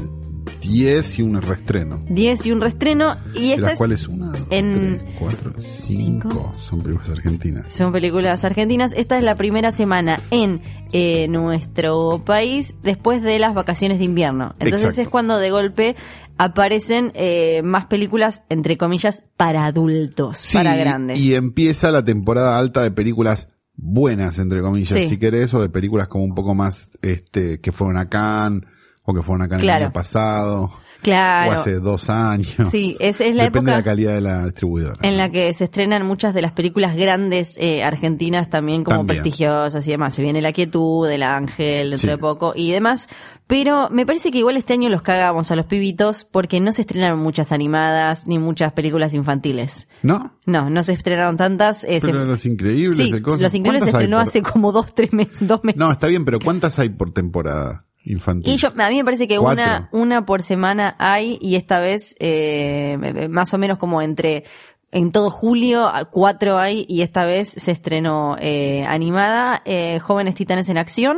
10 0.61 1.19
y 1.19 1.21
un 1.23 1.41
reestreno. 1.41 1.99
10 2.09 2.45
y 2.45 2.51
un 2.51 2.61
reestreno. 2.61 3.17
Y 3.33 3.49
De 3.49 3.53
estas 3.55 3.69
las 3.71 3.77
cuales 3.77 4.07
1, 4.07 4.25
2, 4.27 4.37
en 4.51 5.01
3, 5.05 5.15
4, 5.19 5.53
cinco. 5.87 6.29
5 6.29 6.53
son 6.61 6.79
películas 6.81 7.09
argentinas. 7.09 7.65
son 7.69 7.91
películas 7.91 8.45
argentinas. 8.45 8.93
Esta 8.95 9.17
es 9.17 9.23
la 9.23 9.35
primera 9.35 9.71
semana 9.71 10.19
en 10.31 10.61
eh, 10.93 11.27
nuestro 11.27 12.21
país 12.25 12.75
después 12.81 13.21
de 13.21 13.39
las 13.39 13.53
vacaciones 13.53 13.99
de 13.99 14.05
invierno. 14.05 14.53
Entonces 14.59 14.83
Exacto. 14.91 15.01
es 15.01 15.09
cuando 15.09 15.37
de 15.37 15.51
golpe 15.51 15.95
aparecen 16.39 17.11
eh, 17.15 17.61
más 17.63 17.85
películas, 17.87 18.43
entre 18.49 18.77
comillas, 18.77 19.23
para 19.37 19.65
adultos, 19.65 20.37
Sí, 20.39 20.57
para 20.57 20.75
grandes. 20.77 21.19
Y 21.19 21.35
empieza 21.35 21.91
la 21.91 22.03
temporada 22.03 22.57
alta 22.57 22.81
de 22.81 22.91
películas 22.91 23.49
buenas, 23.75 24.39
entre 24.39 24.61
comillas, 24.61 24.97
Sí. 24.97 25.09
si 25.09 25.17
querés, 25.17 25.53
o 25.53 25.61
de 25.61 25.69
películas 25.69 26.07
como 26.07 26.23
un 26.23 26.33
poco 26.33 26.55
más, 26.55 26.89
este, 27.01 27.59
que 27.59 27.71
fueron 27.73 27.97
a 27.97 28.09
Cannes, 28.09 28.63
o 29.03 29.13
que 29.13 29.21
fueron 29.21 29.41
a 29.41 29.49
Cannes 29.49 29.63
Claro. 29.63 29.77
el 29.77 29.83
año 29.87 29.93
pasado, 29.93 30.71
claro. 31.01 31.51
o 31.51 31.53
hace 31.55 31.73
dos 31.79 32.09
años. 32.09 32.55
Sí, 32.69 32.95
es, 32.99 33.21
es 33.21 33.35
la 33.35 33.43
Depende 33.45 33.71
de 33.71 33.77
la 33.77 33.83
calidad 33.83 34.13
de 34.15 34.21
la 34.21 34.45
distribuidora. 34.45 34.97
en 35.01 35.17
la 35.17 35.29
que 35.29 35.53
se 35.53 35.65
estrenan 35.65 36.05
muchas 36.05 36.33
de 36.33 36.41
las 36.41 36.51
películas 36.51 36.95
grandes 36.95 37.55
eh, 37.57 37.83
argentinas 37.83 38.49
también 38.49 38.83
como 38.83 38.99
También. 38.99 39.21
prestigiosas 39.23 39.87
y 39.87 39.91
demás. 39.91 40.13
Se 40.13 40.21
viene 40.21 40.41
La 40.41 40.53
Quietud, 40.53 41.09
El 41.09 41.23
Ángel, 41.23 41.89
dentro 41.91 41.97
Sí. 41.97 42.07
de 42.07 42.17
poco 42.17 42.53
y 42.55 42.71
demás. 42.71 43.07
Pero 43.47 43.89
me 43.89 44.05
parece 44.05 44.29
que 44.29 44.37
igual 44.37 44.57
este 44.57 44.73
año 44.73 44.89
los 44.89 45.01
cagamos 45.01 45.49
a 45.49 45.55
los 45.55 45.65
pibitos 45.65 46.23
porque 46.23 46.59
no 46.59 46.71
se 46.71 46.81
estrenaron 46.81 47.17
muchas 47.19 47.51
animadas 47.51 48.27
ni 48.27 48.37
muchas 48.37 48.73
películas 48.73 49.15
infantiles. 49.15 49.87
¿No? 50.03 50.37
No, 50.45 50.69
no 50.69 50.83
se 50.83 50.93
estrenaron 50.93 51.35
tantas. 51.35 51.83
eh, 51.83 51.99
se- 51.99 52.13
Los 52.13 52.45
Increíbles, 52.45 52.97
sí. 52.97 53.09
Los 53.09 53.19
Increíbles 53.19 53.51
se 53.51 53.61
¿Cuántas 53.61 53.81
hay 53.83 53.89
estrenó 53.89 54.17
por- 54.17 54.23
hace 54.27 54.41
como 54.43 54.71
dos, 54.71 54.93
tres 54.93 55.13
meses, 55.13 55.47
dos 55.47 55.63
meses. 55.63 55.79
No, 55.79 55.91
está 55.91 56.05
bien, 56.07 56.25
pero 56.25 56.39
¿cuántas 56.43 56.77
hay 56.77 56.89
por 56.89 57.11
temporada 57.11 57.85
infantil? 58.03 58.53
Y 58.53 58.57
yo, 58.57 58.69
a 58.69 58.89
mí 58.89 58.95
me 58.97 59.05
parece 59.05 59.27
que 59.27 59.37
Cuatro. 59.37 59.63
una, 59.63 59.89
una 59.91 60.25
por 60.25 60.43
semana 60.43 60.95
hay 60.99 61.37
y 61.41 61.55
esta 61.55 61.79
vez 61.79 62.15
eh, 62.19 63.27
más 63.29 63.53
o 63.53 63.57
menos 63.57 63.77
como 63.77 64.01
entre 64.01 64.43
en 64.91 65.11
todo 65.11 65.29
julio 65.29 65.87
a- 65.87 66.05
cuatro 66.05 66.57
hay 66.57 66.85
y 66.89 67.01
esta 67.03 67.25
vez 67.25 67.49
se 67.49 67.71
estrenó 67.71 68.35
eh, 68.39 68.85
animada 68.87 69.61
eh, 69.65 69.99
Jóvenes 69.99 70.33
Titanes 70.35 70.69
en 70.69 70.77
Acción 70.79 71.17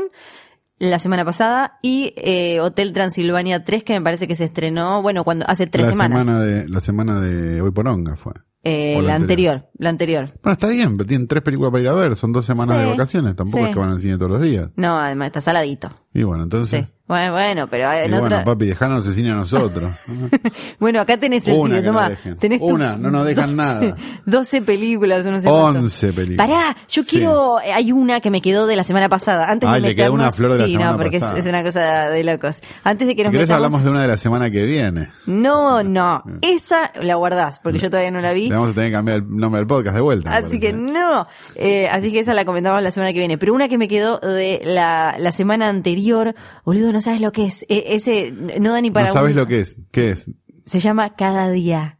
la 0.79 0.97
semana 0.99 1.23
pasada 1.23 1.77
y 1.81 2.13
eh, 2.17 2.59
Hotel 2.59 2.91
Transilvania 2.91 3.63
3 3.63 3.83
que 3.83 3.93
me 3.93 4.01
parece 4.01 4.27
que 4.27 4.35
se 4.35 4.43
estrenó 4.45 5.01
bueno 5.03 5.23
cuando 5.23 5.45
hace 5.47 5.67
tres 5.67 5.85
la 5.87 5.91
semanas 5.93 6.25
Semana 6.25 6.41
de, 6.43 6.67
la 6.67 6.81
semana 6.81 7.19
de 7.21 7.61
Hoy 7.61 7.71
por 7.71 7.87
Onga 7.87 8.15
fue. 8.17 8.33
Eh, 8.63 8.99
la 9.01 9.15
anterior 9.15 9.69
la 9.79 9.89
anterior 9.89 10.33
Bueno, 10.43 10.53
está 10.53 10.67
bien, 10.67 10.95
pero 10.95 11.07
tienen 11.07 11.27
tres 11.27 11.41
películas 11.41 11.71
para 11.71 11.81
ir 11.81 11.89
a 11.89 11.93
ver, 11.93 12.15
son 12.15 12.31
dos 12.31 12.45
semanas 12.45 12.77
Sí, 12.77 12.83
de 12.83 12.89
vacaciones, 12.91 13.35
tampoco 13.35 13.63
sí. 13.63 13.69
es 13.69 13.73
que 13.73 13.79
van 13.79 13.89
al 13.89 13.99
cine 13.99 14.17
todos 14.17 14.31
los 14.31 14.41
días. 14.41 14.69
no 14.75 14.97
además 14.99 15.27
está 15.27 15.41
saladito 15.41 15.89
Y 16.13 16.23
bueno, 16.23 16.43
entonces... 16.43 16.81
sí 16.81 16.87
bueno 17.11 17.31
bueno 17.33 17.67
pero 17.67 17.83
y 17.93 17.97
en 18.05 18.11
bueno, 18.11 18.25
otra 18.25 18.43
papi, 18.43 18.65
dejanos 18.67 19.05
ese 19.05 19.15
cine 19.15 19.31
a 19.31 19.35
nosotros. 19.35 19.91
Bueno, 20.79 20.99
acá 21.01 21.17
tenés 21.17 21.47
el 21.47 21.55
Una 21.55 21.75
cine, 21.77 21.87
toma. 21.87 22.11
Tenés 22.39 22.59
Una, 22.61 22.95
no 22.97 23.11
nos 23.11 23.25
dejan 23.25 23.55
12 23.55 23.55
nada. 23.55 23.95
12 24.25 24.61
películas, 24.63 25.25
no 25.25 25.39
sé 25.39 25.47
cuánto. 25.47 25.79
11 25.79 26.13
películas. 26.13 26.47
Pará, 26.47 26.75
yo 26.89 27.03
Sí. 27.03 27.09
quiero, 27.17 27.59
eh, 27.61 27.71
hay 27.73 27.91
una 27.91 28.19
que 28.21 28.31
me 28.31 28.41
quedó 28.41 28.65
de 28.67 28.75
la 28.75 28.83
semana 28.83 29.09
pasada. 29.09 29.49
Antes 29.49 29.69
Ay, 29.69 29.81
de 29.81 29.89
le 29.89 29.95
quedó 29.95 30.13
meternos, 30.13 30.19
una 30.21 30.31
flor 30.31 30.51
de 30.53 30.59
la 30.59 30.65
sí, 30.65 30.71
semana 30.71 30.91
no, 30.91 30.97
porque 30.97 31.17
es, 31.17 31.21
pasada. 31.21 31.39
es 31.39 31.45
una 31.45 31.63
cosa 31.63 32.09
de 32.09 32.23
locos. 32.23 32.61
Antes 32.83 33.07
de 33.07 33.15
que 33.15 33.21
Si 33.21 33.25
nos 33.25 33.31
querés 33.31 33.47
metamos. 33.49 33.65
hablamos 33.65 33.83
de 33.83 33.89
una 33.91 34.01
de 34.01 34.07
la 34.07 34.17
semana 34.17 34.49
que 34.49 34.63
viene. 34.65 35.09
No, 35.27 35.83
no. 35.83 36.23
Esa 36.41 36.91
la 37.01 37.15
guardás, 37.15 37.59
porque 37.59 37.79
yo 37.79 37.89
todavía 37.89 38.11
no 38.11 38.21
la 38.21 38.33
vi. 38.33 38.49
Le 38.49 38.55
vamos 38.55 38.71
a 38.71 38.73
tener 38.73 38.89
que 38.89 38.95
cambiar 38.95 39.17
el 39.17 39.35
nombre 39.37 39.59
del 39.59 39.67
podcast 39.67 39.95
de 39.95 40.01
vuelta. 40.01 40.35
Así 40.35 40.59
que 40.59 40.73
no. 40.73 41.27
Eh, 41.55 41.87
así 41.91 42.11
que 42.11 42.19
esa 42.21 42.33
la 42.33 42.45
comentamos 42.45 42.81
la 42.81 42.91
semana 42.91 43.13
que 43.13 43.19
viene. 43.19 43.37
Pero 43.37 43.53
una 43.53 43.67
que 43.67 43.77
me 43.77 43.87
quedó 43.87 44.19
de 44.19 44.61
la, 44.63 45.15
la 45.19 45.31
semana 45.31 45.69
anterior, 45.69 46.33
boludo, 46.65 46.91
no 46.91 47.00
no 47.01 47.03
sabes 47.03 47.21
lo 47.21 47.31
que 47.31 47.45
es. 47.45 47.65
E- 47.67 47.95
ese 47.95 48.31
no 48.31 48.73
da 48.73 48.79
ni 48.81 48.91
para 48.91 49.07
no 49.07 49.13
sabes 49.13 49.35
lo 49.35 49.47
que 49.47 49.61
es. 49.61 49.79
¿Qué 49.91 50.11
es? 50.11 50.29
Se 50.67 50.79
llama 50.79 51.15
Cada 51.15 51.49
Día. 51.49 51.97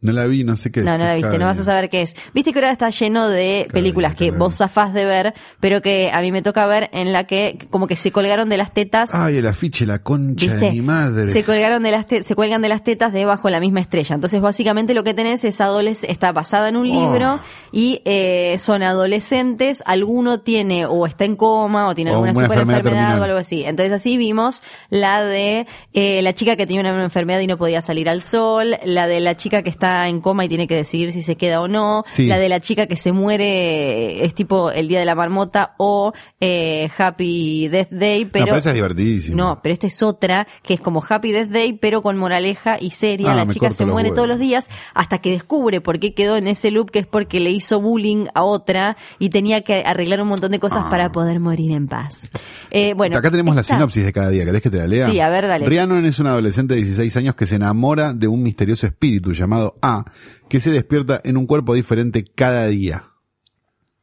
No 0.00 0.12
la 0.12 0.26
vi, 0.26 0.44
no 0.44 0.56
sé 0.56 0.70
qué. 0.70 0.82
No, 0.82 0.96
no 0.96 1.02
la 1.04 1.16
viste, 1.16 1.38
no 1.38 1.46
vas 1.46 1.58
a 1.58 1.64
saber 1.64 1.90
qué 1.90 2.02
es. 2.02 2.14
Viste 2.32 2.52
que 2.52 2.60
ahora 2.60 2.70
está 2.70 2.88
lleno 2.90 3.26
de 3.28 3.66
películas 3.72 4.14
que 4.14 4.30
vos 4.30 4.54
zafás 4.56 4.94
de 4.94 5.04
ver, 5.04 5.34
pero 5.58 5.82
que 5.82 6.10
a 6.12 6.20
mí 6.20 6.30
me 6.30 6.40
toca 6.40 6.64
ver 6.68 6.88
en 6.92 7.12
la 7.12 7.24
que 7.24 7.58
como 7.70 7.88
que 7.88 7.96
se 7.96 8.12
colgaron 8.12 8.48
de 8.48 8.58
las 8.58 8.72
tetas. 8.72 9.10
Ay, 9.12 9.38
el 9.38 9.46
afiche, 9.48 9.86
la 9.86 9.98
concha 9.98 10.46
¿Viste? 10.46 10.66
de 10.66 10.70
mi 10.70 10.82
madre. 10.82 11.32
Se 11.32 11.42
colgaron 11.42 11.82
de 11.82 11.90
las 11.90 12.06
te- 12.06 12.22
se 12.22 12.36
cuelgan 12.36 12.62
de 12.62 12.68
las 12.68 12.84
tetas 12.84 13.12
debajo 13.12 13.48
de 13.48 13.52
la 13.52 13.58
misma 13.60 13.80
estrella. 13.80 14.14
Entonces, 14.14 14.40
básicamente 14.40 14.94
lo 14.94 15.02
que 15.02 15.14
tenés 15.14 15.44
es 15.44 15.60
adoles 15.60 16.04
está 16.04 16.30
basada 16.30 16.68
en 16.68 16.76
un 16.76 16.88
Oh. 16.88 17.10
libro 17.12 17.40
y 17.72 18.00
eh, 18.04 18.56
son 18.60 18.84
adolescentes, 18.84 19.82
alguno 19.84 20.40
tiene 20.42 20.86
o 20.86 21.06
está 21.06 21.24
en 21.24 21.34
coma 21.34 21.88
o 21.88 21.94
tiene 21.96 22.12
O 22.12 22.14
alguna 22.14 22.30
una 22.32 22.44
super 22.44 22.58
enfermedad 22.60 22.78
enfermedad 22.86 23.20
o 23.20 23.24
algo 23.24 23.38
así. 23.38 23.64
Entonces, 23.64 23.92
así 23.92 24.16
vimos 24.16 24.62
la 24.90 25.24
de 25.24 25.66
eh, 25.92 26.22
la 26.22 26.34
chica 26.34 26.54
que 26.54 26.66
tenía 26.68 26.82
una 26.82 27.02
enfermedad 27.02 27.40
y 27.40 27.48
no 27.48 27.58
podía 27.58 27.82
salir 27.82 28.08
al 28.08 28.22
sol, 28.22 28.76
la 28.84 29.08
de 29.08 29.18
la 29.18 29.36
chica 29.36 29.64
que 29.64 29.70
está 29.70 29.87
en 30.08 30.20
coma 30.20 30.44
y 30.44 30.48
tiene 30.48 30.66
que 30.66 30.74
decidir 30.76 31.12
si 31.12 31.22
se 31.22 31.36
queda 31.36 31.60
o 31.60 31.68
no, 31.68 32.04
Sí. 32.06 32.26
la 32.26 32.38
de 32.38 32.48
la 32.48 32.60
chica 32.60 32.86
que 32.86 32.96
se 32.96 33.12
muere 33.12 34.24
es 34.24 34.34
tipo 34.34 34.70
el 34.70 34.88
día 34.88 34.98
de 35.00 35.04
la 35.04 35.14
marmota 35.14 35.74
o 35.78 36.12
eh, 36.40 36.88
Happy 36.96 37.68
Death 37.68 37.90
Day, 37.90 38.24
No, 38.24 38.30
pero 38.32 38.44
pero 38.46 38.56
esa 38.58 38.68
es 38.70 38.74
divertidísima. 38.74 39.36
no, 39.36 39.60
pero 39.62 39.72
esta 39.72 39.86
es 39.86 40.02
otra, 40.02 40.46
que 40.62 40.74
es 40.74 40.80
como 40.80 41.02
Happy 41.08 41.32
Death 41.32 41.48
Day, 41.50 41.72
pero 41.74 42.02
con 42.02 42.16
moraleja 42.16 42.76
y 42.80 42.90
seria. 42.90 43.32
Ah, 43.32 43.34
la 43.36 43.46
chica 43.46 43.70
se 43.72 43.84
muere 43.86 44.08
huevos. 44.10 44.16
todos 44.16 44.28
los 44.28 44.38
días 44.38 44.68
hasta 44.94 45.18
que 45.18 45.30
descubre 45.32 45.80
por 45.80 45.98
qué 45.98 46.14
quedó 46.14 46.36
en 46.36 46.48
ese 46.48 46.70
loop, 46.70 46.90
que 46.90 47.00
es 47.00 47.06
porque 47.06 47.40
le 47.40 47.50
hizo 47.50 47.80
bullying 47.80 48.26
a 48.34 48.42
otra 48.42 48.96
y 49.18 49.30
tenía 49.30 49.62
que 49.62 49.82
arreglar 49.84 50.20
un 50.22 50.28
montón 50.28 50.50
de 50.52 50.58
cosas 50.58 50.82
Ah. 50.86 50.90
para 50.90 51.10
poder 51.12 51.40
morir 51.40 51.72
en 51.72 51.88
paz. 51.88 52.30
Eh, 52.70 52.94
bueno, 52.94 53.16
Acá 53.18 53.30
tenemos 53.30 53.54
la 53.56 53.62
sinopsis 53.64 54.04
de 54.04 54.12
cada 54.12 54.30
día. 54.30 54.44
¿Querés 54.44 54.62
que 54.62 54.70
te 54.70 54.76
la 54.78 54.86
lea? 54.86 55.06
Sí, 55.10 55.18
a 55.20 55.28
ver, 55.28 55.46
dale. 55.48 55.66
Rhiannon 55.66 56.04
es 56.06 56.18
una 56.18 56.30
adolescente 56.30 56.74
de 56.74 56.80
16 56.82 57.16
años 57.16 57.34
que 57.34 57.46
se 57.46 57.56
enamora 57.56 58.12
de 58.12 58.28
un 58.28 58.42
misterioso 58.42 58.86
espíritu 58.86 59.32
llamado 59.32 59.76
A, 59.82 60.04
que 60.48 60.60
se 60.60 60.70
despierta 60.70 61.20
en 61.24 61.36
un 61.36 61.46
cuerpo 61.46 61.74
diferente 61.74 62.24
cada 62.24 62.66
día. 62.66 63.04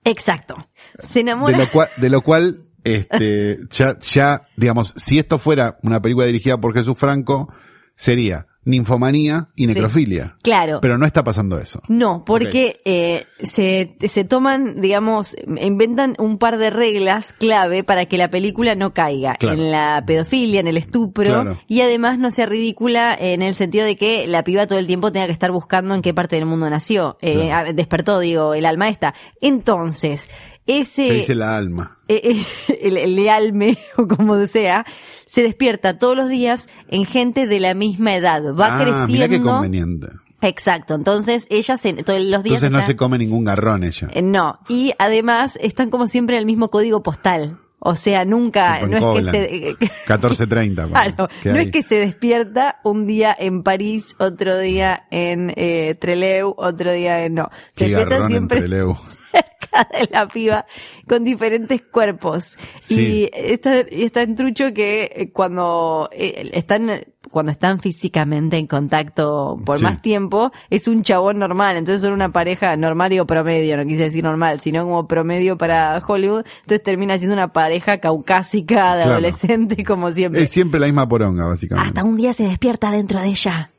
Exacto. 0.03 0.69
Se 0.99 1.15
De 1.15 1.19
enamora. 1.21 1.57
lo 1.57 1.67
cual, 1.69 1.87
de 1.97 2.09
lo 2.09 2.21
cual 2.21 2.59
este, 2.83 3.57
ya, 3.71 3.99
ya, 3.99 4.47
digamos, 4.55 4.93
si 4.95 5.19
esto 5.19 5.39
fuera 5.39 5.77
una 5.81 6.01
película 6.01 6.27
dirigida 6.27 6.59
por 6.59 6.73
Jesús 6.73 6.97
Franco, 6.97 7.51
sería 7.95 8.47
ninfomanía 8.65 9.47
y 9.55 9.67
Sí. 9.67 9.73
necrofilia. 9.73 10.35
Claro. 10.43 10.79
Pero 10.81 10.97
no 10.97 11.05
está 11.05 11.23
pasando 11.23 11.57
eso. 11.59 11.81
No, 11.87 12.25
porque 12.25 12.81
eh, 12.85 13.25
se, 13.41 13.95
se 14.07 14.23
toman, 14.23 14.81
digamos, 14.81 15.35
inventan 15.61 16.15
un 16.19 16.37
par 16.37 16.57
de 16.57 16.69
reglas 16.71 17.33
clave 17.33 17.83
para 17.83 18.05
que 18.07 18.17
la 18.17 18.29
película 18.29 18.75
no 18.75 18.93
caiga 18.93 19.35
Claro. 19.35 19.57
en 19.57 19.71
la 19.71 20.03
pedofilia, 20.05 20.59
en 20.59 20.67
el 20.67 20.77
estupro, 20.77 21.25
Claro. 21.25 21.59
y 21.67 21.81
además 21.81 22.19
no 22.19 22.31
sea 22.31 22.45
ridícula 22.47 23.15
en 23.19 23.41
el 23.41 23.55
sentido 23.55 23.85
de 23.85 23.95
que 23.95 24.27
la 24.27 24.43
piba 24.43 24.67
todo 24.67 24.79
el 24.79 24.87
tiempo 24.87 25.11
tenga 25.11 25.27
que 25.27 25.31
estar 25.33 25.51
buscando 25.51 25.93
en 25.95 26.01
qué 26.01 26.13
parte 26.13 26.35
del 26.35 26.45
mundo 26.45 26.69
nació. 26.69 27.17
Eh, 27.21 27.45
Claro. 27.47 27.73
despertó, 27.73 28.19
digo, 28.19 28.53
el 28.55 28.65
alma 28.65 28.89
esta. 28.89 29.13
Entonces, 29.41 30.29
ese... 30.67 31.07
Te 31.07 31.13
dice 31.13 31.35
la 31.35 31.55
alma. 31.55 31.97
eh, 32.07 32.21
eh, 32.23 32.77
el, 32.81 32.97
el 32.97 33.15
lealme, 33.15 33.77
o 33.97 34.07
como 34.07 34.45
sea, 34.47 34.85
se 35.25 35.43
despierta 35.43 35.97
todos 35.99 36.15
los 36.15 36.29
días 36.29 36.67
en 36.89 37.05
gente 37.05 37.47
de 37.47 37.59
la 37.59 37.73
misma 37.73 38.15
edad. 38.15 38.41
Va 38.53 38.67
ah, 38.81 39.05
mira 39.07 39.25
qué 39.25 39.29
creciendo. 39.29 39.51
conveniente. 39.51 40.07
Exacto, 40.41 40.93
entonces 40.93 41.47
ella 41.49 41.77
se, 41.77 41.93
todos 42.03 42.19
los 42.21 42.43
días. 42.43 42.55
Entonces 42.63 42.71
no 42.71 42.77
está- 42.79 42.91
se 42.91 42.95
come 42.95 43.17
ningún 43.17 43.45
garrón 43.45 43.83
ella. 43.83 44.09
eh, 44.13 44.21
No, 44.21 44.59
y 44.69 44.93
además 44.99 45.57
están 45.61 45.89
como 45.89 46.07
siempre 46.07 46.35
en 46.35 46.41
el 46.41 46.45
mismo 46.45 46.69
código 46.69 47.01
postal. 47.01 47.57
O 47.79 47.95
sea, 47.95 48.25
nunca, 48.25 48.79
en 48.79 48.91
no 48.91 49.15
es 49.17 49.25
que 49.25 49.31
se... 49.31 49.67
eh, 49.69 49.75
14.30. 50.07 50.87
Claro, 50.89 51.29
¿qué 51.43 51.51
no 51.51 51.59
es 51.59 51.71
que 51.71 51.83
se 51.83 51.95
despierta 51.99 52.79
un 52.83 53.05
día 53.05 53.35
en 53.37 53.61
París, 53.63 54.15
otro 54.17 54.57
día 54.57 55.05
en 55.11 55.53
eh, 55.55 55.95
Trelew, 55.99 56.53
otro 56.57 56.91
día 56.91 57.25
en... 57.25 57.35
No, 57.35 57.49
se 57.75 57.85
Qué 57.85 57.95
despierta 57.95 58.27
siempre 58.27 58.67
Leo. 58.67 58.97
Cerca 59.35 59.87
de 59.99 60.07
la 60.11 60.27
piba 60.27 60.65
con 61.07 61.23
diferentes 61.23 61.81
cuerpos. 61.81 62.57
Sí. 62.81 63.29
Y 63.29 63.29
está, 63.33 63.79
y 63.89 64.03
está 64.03 64.21
en 64.21 64.35
trucho 64.35 64.73
que 64.73 65.11
eh, 65.15 65.31
cuando 65.31 66.09
eh, 66.13 66.49
están 66.53 67.01
cuando 67.31 67.51
están 67.51 67.81
físicamente 67.81 68.55
en 68.55 68.65
contacto 68.67 69.59
por 69.65 69.79
Sí. 69.79 69.83
más 69.83 70.01
tiempo, 70.01 70.51
es 70.69 70.87
un 70.87 71.03
chabón 71.03 71.37
normal. 71.39 71.75
Entonces 71.75 72.01
son 72.01 72.13
una 72.13 72.29
pareja 72.29 72.77
normal, 72.77 73.09
digo 73.09 73.25
promedio, 73.25 73.75
no 73.75 73.85
quise 73.85 74.03
decir 74.03 74.23
normal, 74.23 74.61
sino 74.61 74.83
como 74.85 75.05
promedio 75.05 75.57
para 75.57 76.01
Hollywood. 76.07 76.45
Entonces 76.61 76.83
termina 76.83 77.17
siendo 77.17 77.33
una 77.33 77.51
pareja 77.51 77.97
caucásica 77.99 78.95
de 78.95 79.01
Claro. 79.03 79.11
adolescente, 79.13 79.83
como 79.83 80.11
siempre. 80.11 80.43
Es 80.43 80.51
siempre 80.51 80.79
la 80.79 80.85
misma 80.85 81.09
poronga, 81.09 81.45
básicamente. 81.45 81.89
Hasta 81.89 82.03
un 82.05 82.15
día 82.15 82.31
se 82.31 82.43
despierta 82.47 82.89
dentro 82.91 83.19
de 83.19 83.27
ella. 83.27 83.69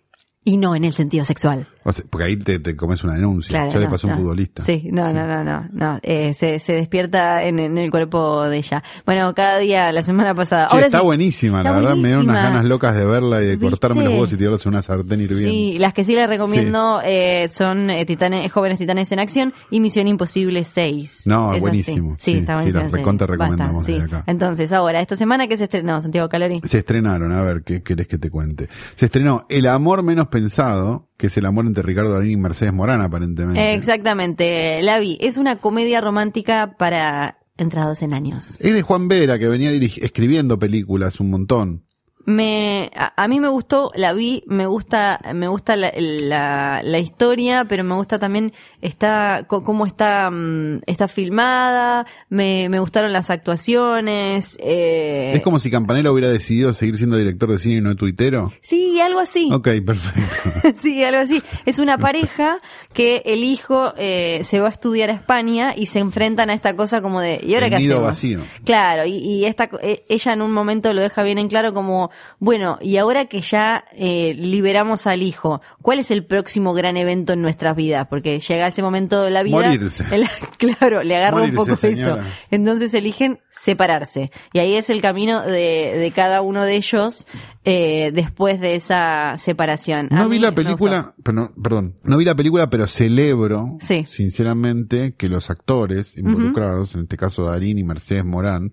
Y 0.45 0.59
no 0.59 0.77
en 0.77 0.85
el 0.85 0.93
sentido 0.93 1.25
sexual. 1.25 1.67
O 1.89 1.93
sea, 1.93 2.05
porque 2.11 2.25
ahí 2.27 2.37
te, 2.37 2.59
te 2.59 2.75
comes 2.75 3.05
una 3.05 3.15
denuncia. 3.15 3.51
Claro, 3.51 3.71
ya 3.71 3.79
le 3.79 3.89
pasó 3.89 4.09
a 4.09 4.11
un 4.11 4.17
futbolista. 4.19 4.63
Sí, 4.65 4.89
no, 4.91 5.13
no, 5.13 5.25
no, 5.27 5.45
no, 5.45 5.69
no. 5.73 6.01
Eh, 6.03 6.35
se, 6.35 6.59
se 6.59 6.73
despierta 6.73 7.45
en, 7.45 7.61
en 7.61 7.79
el 7.79 7.91
cuerpo 7.93 8.43
de 8.49 8.57
ella. 8.59 8.83
Bueno, 9.05 9.33
cada 9.35 9.59
día, 9.59 9.93
la 9.93 10.03
semana 10.03 10.35
pasada. 10.35 10.67
Che, 10.69 10.75
Ahora 10.75 10.87
está 10.87 10.99
sí. 10.99 11.05
buenísima, 11.05 11.59
Está 11.59 11.71
la 11.71 11.77
verdad 11.79 11.97
me 11.97 12.09
dio 12.09 12.21
unas 12.21 12.43
ganas 12.43 12.65
locas 12.65 12.97
de 12.97 13.05
verla 13.07 13.41
y 13.41 13.47
de 13.47 13.57
¿Viste? 13.57 13.71
cortarme 13.71 14.03
los 14.03 14.13
huevos 14.13 14.33
y 14.33 14.37
tirarlos 14.37 14.67
en 14.67 14.73
una 14.73 14.83
sartén 14.83 15.21
hirviendo. 15.21 15.49
Sí, 15.49 15.79
las 15.79 15.95
que 15.95 16.03
sí 16.05 16.15
les 16.17 16.29
recomiendo 16.29 17.01
eh, 17.05 17.49
son 17.53 17.89
eh, 17.91 18.05
titanes, 18.05 18.51
Jóvenes 18.53 18.79
Titanes 18.79 19.13
en 19.13 19.21
Acción 19.21 19.55
y 19.71 19.79
Misión 19.79 20.09
Imposible 20.09 20.65
6. 20.65 21.23
No, 21.27 21.51
Esas 21.51 21.61
buenísimo. 21.61 22.17
Sí, 22.19 22.33
Sí, 22.33 22.39
está 22.39 22.55
sí, 22.55 22.57
buenísimo. 22.57 22.83
las 22.83 22.93
recontra 22.93 23.27
recomendamos 23.29 23.85
sí. 23.85 23.93
desde 23.93 24.05
acá. 24.07 24.25
Entonces, 24.27 24.73
ahora, 24.73 25.01
esta 25.01 25.15
semana 25.15 25.47
que 25.47 25.57
se 25.57 25.65
estrenó, 25.65 26.01
Santiago 26.01 26.29
Calori. 26.29 26.61
Se 26.65 26.79
estrenaron, 26.79 27.33
a 27.33 27.43
ver, 27.43 27.63
¿qué 27.63 27.83
querés 27.83 28.09
que 28.09 28.19
te 28.19 28.29
cuente? 28.31 28.69
Se 28.97 29.07
estrenó 29.07 29.47
El 29.49 29.67
amor 29.69 30.03
menos 30.03 30.29
pensado, 30.29 31.09
que 31.17 31.29
es 31.29 31.37
el 31.37 31.47
amor 31.47 31.67
entre 31.67 31.83
Ricardo 31.83 32.13
Darín 32.13 32.33
y 32.33 32.37
Mercedes 32.37 32.73
Morán, 32.73 33.01
aparentemente. 33.01 33.75
Exactamente, 33.75 34.83
la 34.83 34.99
vi. 34.99 35.19
Es 35.21 35.39
una 35.39 35.57
comedia 35.57 36.01
romántica 36.01 36.77
para 36.79 37.39
entrados 37.57 38.03
en 38.03 38.13
años. 38.13 38.59
Es 38.61 38.75
de 38.75 38.83
Juan 38.83 39.09
Vera, 39.09 39.39
que 39.39 39.49
venía 39.49 39.71
escribiendo 39.71 40.59
películas 40.59 41.21
un 41.21 41.31
montón. 41.31 41.86
Me, 42.27 42.91
a, 42.97 43.23
a 43.23 43.29
mí 43.29 43.39
me 43.41 43.49
gustó, 43.49 43.93
la 43.95 44.13
vi, 44.13 44.43
me 44.47 44.67
gusta, 44.67 45.21
me 45.33 45.47
gusta 45.49 45.77
la, 45.77 45.93
la, 45.97 46.81
la 46.85 46.99
historia, 46.99 47.65
pero 47.69 47.85
me 47.85 47.95
gusta 47.95 48.19
también 48.19 48.53
está, 48.83 49.47
cómo 49.49 49.87
está, 49.87 50.29
mm, 50.31 50.81
está 50.87 51.07
filmada, 51.09 52.05
me, 52.29 52.69
me 52.69 52.81
gustaron 52.81 53.13
las 53.13 53.31
actuaciones, 53.31 54.59
eh, 54.61 55.33
Es 55.35 55.43
como 55.43 55.59
si 55.59 55.71
Campanella 55.71 56.11
hubiera 56.11 56.29
decidido 56.29 56.73
seguir 56.73 56.97
siendo 56.97 57.17
director 57.17 57.51
de 57.51 57.59
cine 57.59 57.77
y 57.77 57.81
no 57.81 57.91
de 57.91 57.95
tuitero. 57.97 58.53
sí, 58.61 59.01
algo 59.01 59.21
así. 59.21 59.49
Ok, 59.53 59.69
perfecto. 59.87 60.73
Sí, 60.83 61.03
algo 61.05 61.21
así. 61.21 61.43
Es 61.65 61.79
una 61.79 61.97
pareja 61.99 62.59
que 62.93 63.23
el 63.25 63.45
hijo 63.45 63.93
eh, 63.97 64.41
se 64.45 64.59
va 64.61 64.69
a 64.69 64.71
estudiar 64.71 65.11
a 65.11 65.13
España 65.13 65.75
y 65.77 65.87
se 65.87 66.01
enfrentan 66.01 66.51
a 66.51 66.55
esta 66.55 66.75
cosa 66.77 67.01
como 67.01 67.21
de 67.21 67.41
¿y 67.43 67.55
ahora 67.55 67.67
El 67.67 67.73
qué 67.73 67.79
nido 67.79 68.07
hacemos? 68.07 68.47
vacío. 68.47 68.63
Claro, 68.65 69.07
y, 69.07 69.13
y 69.17 69.45
esta 69.45 69.69
eh, 69.83 70.05
ella 70.09 70.33
en 70.33 70.43
un 70.43 70.53
momento 70.53 70.93
lo 70.93 71.03
deja 71.03 71.23
bien 71.23 71.39
en 71.39 71.49
claro 71.49 71.73
como 71.73 72.11
bueno, 72.39 72.79
y 72.83 72.97
ahora 72.99 73.25
que 73.27 73.41
ya 73.41 73.85
eh, 73.95 74.35
liberamos 74.37 75.07
al 75.07 75.23
hijo, 75.23 75.61
¿cuál 75.83 75.99
es 75.99 76.11
el 76.11 76.25
próximo 76.25 76.75
gran 76.75 76.97
evento 76.97 77.33
en 77.33 77.43
nuestras 77.43 77.75
vidas? 77.77 78.07
Porque 78.09 78.39
llega 78.41 78.69
ese 78.69 78.83
momento 78.83 79.23
de 79.23 79.31
la 79.31 79.43
vida, 79.43 79.57
Morirse. 79.57 80.05
el- 80.15 80.27
claro, 80.59 81.03
le 81.03 81.17
agarra 81.17 81.43
un 81.43 81.55
poco 81.55 81.77
señora. 81.77 82.21
eso. 82.23 82.31
Entonces 82.51 82.93
eligen 82.95 83.41
separarse. 83.51 84.31
Y 84.53 84.59
ahí 84.59 84.75
es 84.75 84.91
el 84.91 85.01
camino 85.01 85.43
de, 85.43 85.95
de 85.99 86.13
cada 86.15 86.43
uno 86.43 86.63
de 86.63 86.77
ellos 86.77 87.27
eh, 87.65 88.11
después 88.15 88.61
de 88.61 88.75
esa 88.77 89.35
separación. 89.39 90.09
No 90.11 90.29
vi 90.29 90.39
la 90.39 90.53
película, 90.53 91.15
pero, 91.23 91.53
perdón, 91.63 91.97
no 92.05 92.17
vi 92.19 92.25
la 92.25 92.35
película, 92.35 92.69
pero 92.71 92.87
celebro, 92.87 93.77
Sí. 93.81 94.05
sinceramente, 94.09 95.15
que 95.17 95.29
los 95.29 95.51
actores 95.51 96.17
involucrados, 96.19 96.95
en 96.95 97.03
este 97.03 97.17
caso 97.17 97.45
Darín 97.45 97.79
y 97.79 97.85
Mercedes 97.85 98.25
Morán, 98.25 98.71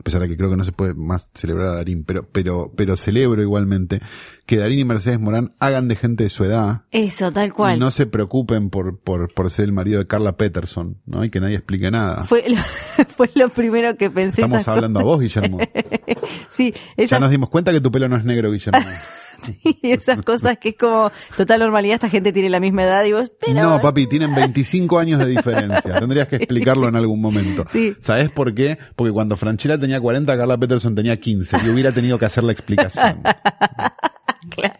a 0.00 0.02
pesar 0.02 0.22
de 0.22 0.28
que 0.28 0.36
creo 0.38 0.48
que 0.48 0.56
no 0.56 0.64
se 0.64 0.72
puede 0.72 0.94
más 0.94 1.30
celebrar 1.34 1.68
a 1.68 1.74
Darín, 1.74 2.04
pero, 2.04 2.26
pero, 2.32 2.72
pero 2.74 2.96
celebro 2.96 3.42
igualmente 3.42 4.00
que 4.46 4.56
Darín 4.56 4.78
y 4.78 4.84
Mercedes 4.84 5.20
Morán 5.20 5.54
hagan 5.60 5.88
de 5.88 5.96
gente 5.96 6.24
de 6.24 6.30
su 6.30 6.42
edad 6.42 6.84
Eso, 6.90 7.30
tal 7.30 7.52
cual. 7.52 7.76
y 7.76 7.80
no 7.80 7.90
se 7.90 8.06
preocupen 8.06 8.70
por, 8.70 8.98
por, 8.98 9.32
por 9.34 9.50
ser 9.50 9.66
el 9.66 9.72
marido 9.72 9.98
de 9.98 10.06
Carla 10.06 10.38
Peterson, 10.38 10.96
¿no? 11.04 11.22
Y 11.22 11.28
que 11.28 11.38
nadie 11.40 11.56
explique 11.56 11.90
nada. 11.90 12.24
Fue 12.24 12.44
lo, 12.48 12.56
fue 13.16 13.30
lo 13.34 13.50
primero 13.50 13.94
que 13.98 14.08
pensé. 14.10 14.40
Estamos 14.40 14.66
hablando 14.68 15.00
a 15.00 15.02
vos, 15.02 15.20
Guillermo. 15.20 15.58
Sí, 16.48 16.74
Ya 16.96 17.18
nos 17.18 17.30
dimos 17.30 17.48
cuenta 17.48 17.72
que 17.72 17.80
tu 17.80 17.90
pelo 17.92 18.08
no 18.08 18.16
es 18.16 18.24
negro, 18.24 18.50
Guillermo. 18.50 18.80
sí, 19.62 19.78
esas 19.82 20.22
cosas 20.22 20.58
que 20.58 20.70
es 20.70 20.76
como 20.76 21.10
total 21.36 21.60
normalidad. 21.60 21.94
Esta 21.94 22.08
gente 22.08 22.32
tiene 22.32 22.50
la 22.50 22.60
misma 22.60 22.84
edad 22.84 23.04
y 23.04 23.12
vos, 23.12 23.30
pero. 23.40 23.60
No, 23.60 23.80
papi, 23.80 24.06
tienen 24.06 24.34
25 24.34 24.98
años 24.98 25.18
de 25.18 25.26
diferencia. 25.26 25.94
Tendrías 25.98 26.28
que 26.28 26.36
explicarlo 26.36 26.88
en 26.88 26.96
algún 26.96 27.20
momento. 27.20 27.64
Sí. 27.70 27.94
¿Sabes 28.00 28.30
por 28.30 28.54
qué? 28.54 28.78
Porque 28.96 29.12
cuando 29.12 29.36
Franchella 29.36 29.78
tenía 29.78 30.00
40, 30.00 30.36
Carla 30.36 30.58
Peterson 30.58 30.94
tenía 30.94 31.16
15 31.16 31.58
y 31.64 31.68
hubiera 31.68 31.92
tenido 31.92 32.18
que 32.18 32.26
hacer 32.26 32.44
la 32.44 32.52
explicación. 32.52 33.22
Claro. 34.60 34.74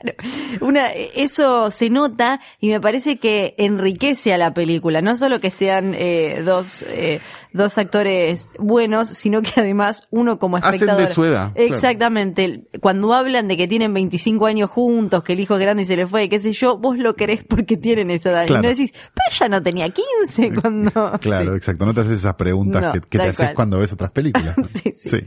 Una, 0.60 0.88
eso 0.92 1.70
se 1.70 1.90
nota 1.90 2.40
y 2.60 2.68
me 2.70 2.80
parece 2.80 3.18
que 3.18 3.54
enriquece 3.58 4.34
a 4.34 4.38
la 4.38 4.52
película. 4.52 5.00
No 5.02 5.16
solo 5.16 5.40
que 5.40 5.50
sean 5.50 5.94
eh, 5.96 6.42
dos, 6.44 6.82
eh, 6.88 7.20
dos 7.52 7.78
actores 7.78 8.48
buenos, 8.58 9.08
sino 9.08 9.42
que 9.42 9.52
además 9.60 10.06
uno 10.10 10.38
como 10.38 10.56
Hacen 10.58 10.70
de 10.72 10.76
espectador. 10.76 11.08
su 11.14 11.24
edad, 11.24 11.52
claro. 11.54 11.74
Exactamente. 11.74 12.64
Cuando 12.80 13.12
hablan 13.14 13.48
de 13.48 13.56
que 13.56 13.68
tienen 13.68 13.94
25 13.94 14.46
años 14.46 14.70
juntos, 14.70 15.22
que 15.24 15.32
el 15.34 15.40
hijo 15.40 15.54
es 15.54 15.60
grande 15.60 15.84
y 15.84 15.86
se 15.86 15.96
le 15.96 16.06
fue, 16.06 16.28
qué 16.28 16.40
sé 16.40 16.52
yo, 16.52 16.76
vos 16.78 16.98
lo 16.98 17.14
querés 17.16 17.44
porque 17.44 17.76
tienen 17.76 18.10
esa 18.10 18.30
edad. 18.30 18.46
Claro. 18.46 18.62
Y 18.62 18.62
no 18.64 18.68
decís, 18.70 18.92
pero 18.92 19.26
ella 19.30 19.48
no 19.48 19.62
tenía 19.62 19.88
15 19.88 20.52
cuando. 20.60 20.90
Claro, 21.20 21.50
Sí. 21.52 21.56
exacto. 21.56 21.86
No 21.86 21.94
te 21.94 22.00
haces 22.00 22.18
esas 22.20 22.34
preguntas 22.34 22.82
No, 22.82 22.92
que, 22.92 23.00
que 23.00 23.18
te 23.18 23.24
haces 23.24 23.50
cuando 23.54 23.78
ves 23.78 23.92
otras 23.92 24.10
películas. 24.10 24.56
¿no? 24.58 24.64
Sí, 24.64 24.92
sí. 24.96 25.18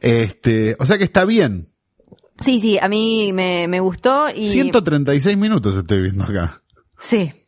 Este, 0.00 0.76
o 0.78 0.86
sea 0.86 0.98
que 0.98 1.04
está 1.04 1.24
bien. 1.24 1.68
Sí, 2.40 2.60
sí, 2.60 2.78
a 2.80 2.88
mí 2.88 3.32
me, 3.32 3.66
me 3.68 3.80
gustó 3.80 4.26
y. 4.34 4.48
136 4.48 5.36
minutos 5.36 5.76
estoy 5.76 6.02
viendo 6.02 6.24
acá. 6.24 6.60
Sí. 6.98 7.32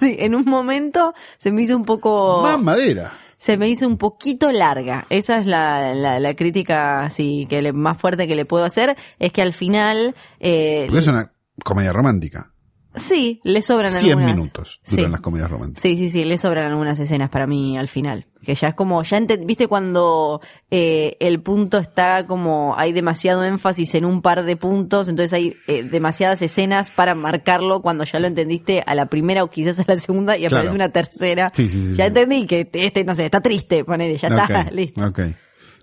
Sí, 0.00 0.16
en 0.18 0.34
un 0.34 0.44
momento 0.44 1.14
se 1.38 1.52
me 1.52 1.62
hizo 1.62 1.76
un 1.76 1.84
poco. 1.84 2.40
Más 2.42 2.60
madera. 2.60 3.12
se 3.36 3.56
me 3.56 3.68
hizo 3.68 3.86
un 3.86 3.96
poquito 3.96 4.50
larga. 4.50 5.06
Esa 5.08 5.38
es 5.38 5.46
la, 5.46 5.94
la, 5.94 6.18
la 6.18 6.34
crítica 6.34 7.08
sí, 7.10 7.46
que 7.48 7.62
le- 7.62 7.72
más 7.72 7.96
fuerte 7.98 8.26
que 8.26 8.34
le 8.34 8.44
puedo 8.44 8.64
hacer. 8.64 8.96
Es 9.20 9.32
que 9.32 9.40
al 9.40 9.52
final, 9.52 10.16
eh, 10.40 10.86
Porque 10.88 11.00
es 11.02 11.06
una 11.06 11.30
comedia 11.64 11.92
romántica. 11.92 12.51
Sí, 12.96 13.40
le 13.44 13.62
sobran 13.62 13.92
100 13.92 14.12
algunas. 14.18 14.36
minutos 14.36 14.80
duran 14.88 15.04
Sí. 15.06 15.10
las 15.10 15.20
comedias 15.20 15.50
románticas. 15.50 15.82
Sí, 15.82 15.96
sí, 15.96 16.10
sí, 16.10 16.24
le 16.24 16.38
sobran 16.38 16.70
algunas 16.70 16.98
escenas 17.00 17.30
para 17.30 17.46
mí 17.46 17.76
al 17.78 17.88
final. 17.88 18.26
Que 18.42 18.54
ya 18.56 18.68
es 18.68 18.74
como, 18.74 19.02
ya 19.04 19.18
ente- 19.18 19.36
viste 19.44 19.68
cuando 19.68 20.40
eh, 20.70 21.16
el 21.20 21.40
punto 21.42 21.78
está 21.78 22.26
como, 22.26 22.74
hay 22.76 22.92
demasiado 22.92 23.44
énfasis 23.44 23.94
en 23.94 24.04
un 24.04 24.20
par 24.20 24.42
de 24.42 24.56
puntos, 24.56 25.08
entonces 25.08 25.32
hay 25.32 25.56
eh, 25.68 25.84
demasiadas 25.84 26.42
escenas 26.42 26.90
para 26.90 27.14
marcarlo 27.14 27.82
cuando 27.82 28.02
ya 28.04 28.18
lo 28.18 28.26
entendiste 28.26 28.82
a 28.84 28.94
la 28.96 29.06
primera 29.06 29.44
o 29.44 29.50
quizás 29.50 29.78
a 29.78 29.84
la 29.86 29.96
segunda 29.96 30.36
y 30.36 30.46
aparece 30.46 30.74
una 30.74 30.88
tercera. 30.88 31.50
Sí, 31.54 31.68
sí, 31.68 31.80
sí, 31.90 31.94
ya 31.96 32.04
sí. 32.04 32.08
entendí 32.08 32.46
que 32.46 32.68
este, 32.72 33.04
no 33.04 33.14
sé, 33.14 33.26
está 33.26 33.40
triste, 33.40 33.84
ponele, 33.84 34.16
ya 34.16 34.26
está, 34.28 34.64
listo. 34.72 35.06
ok. 35.06 35.20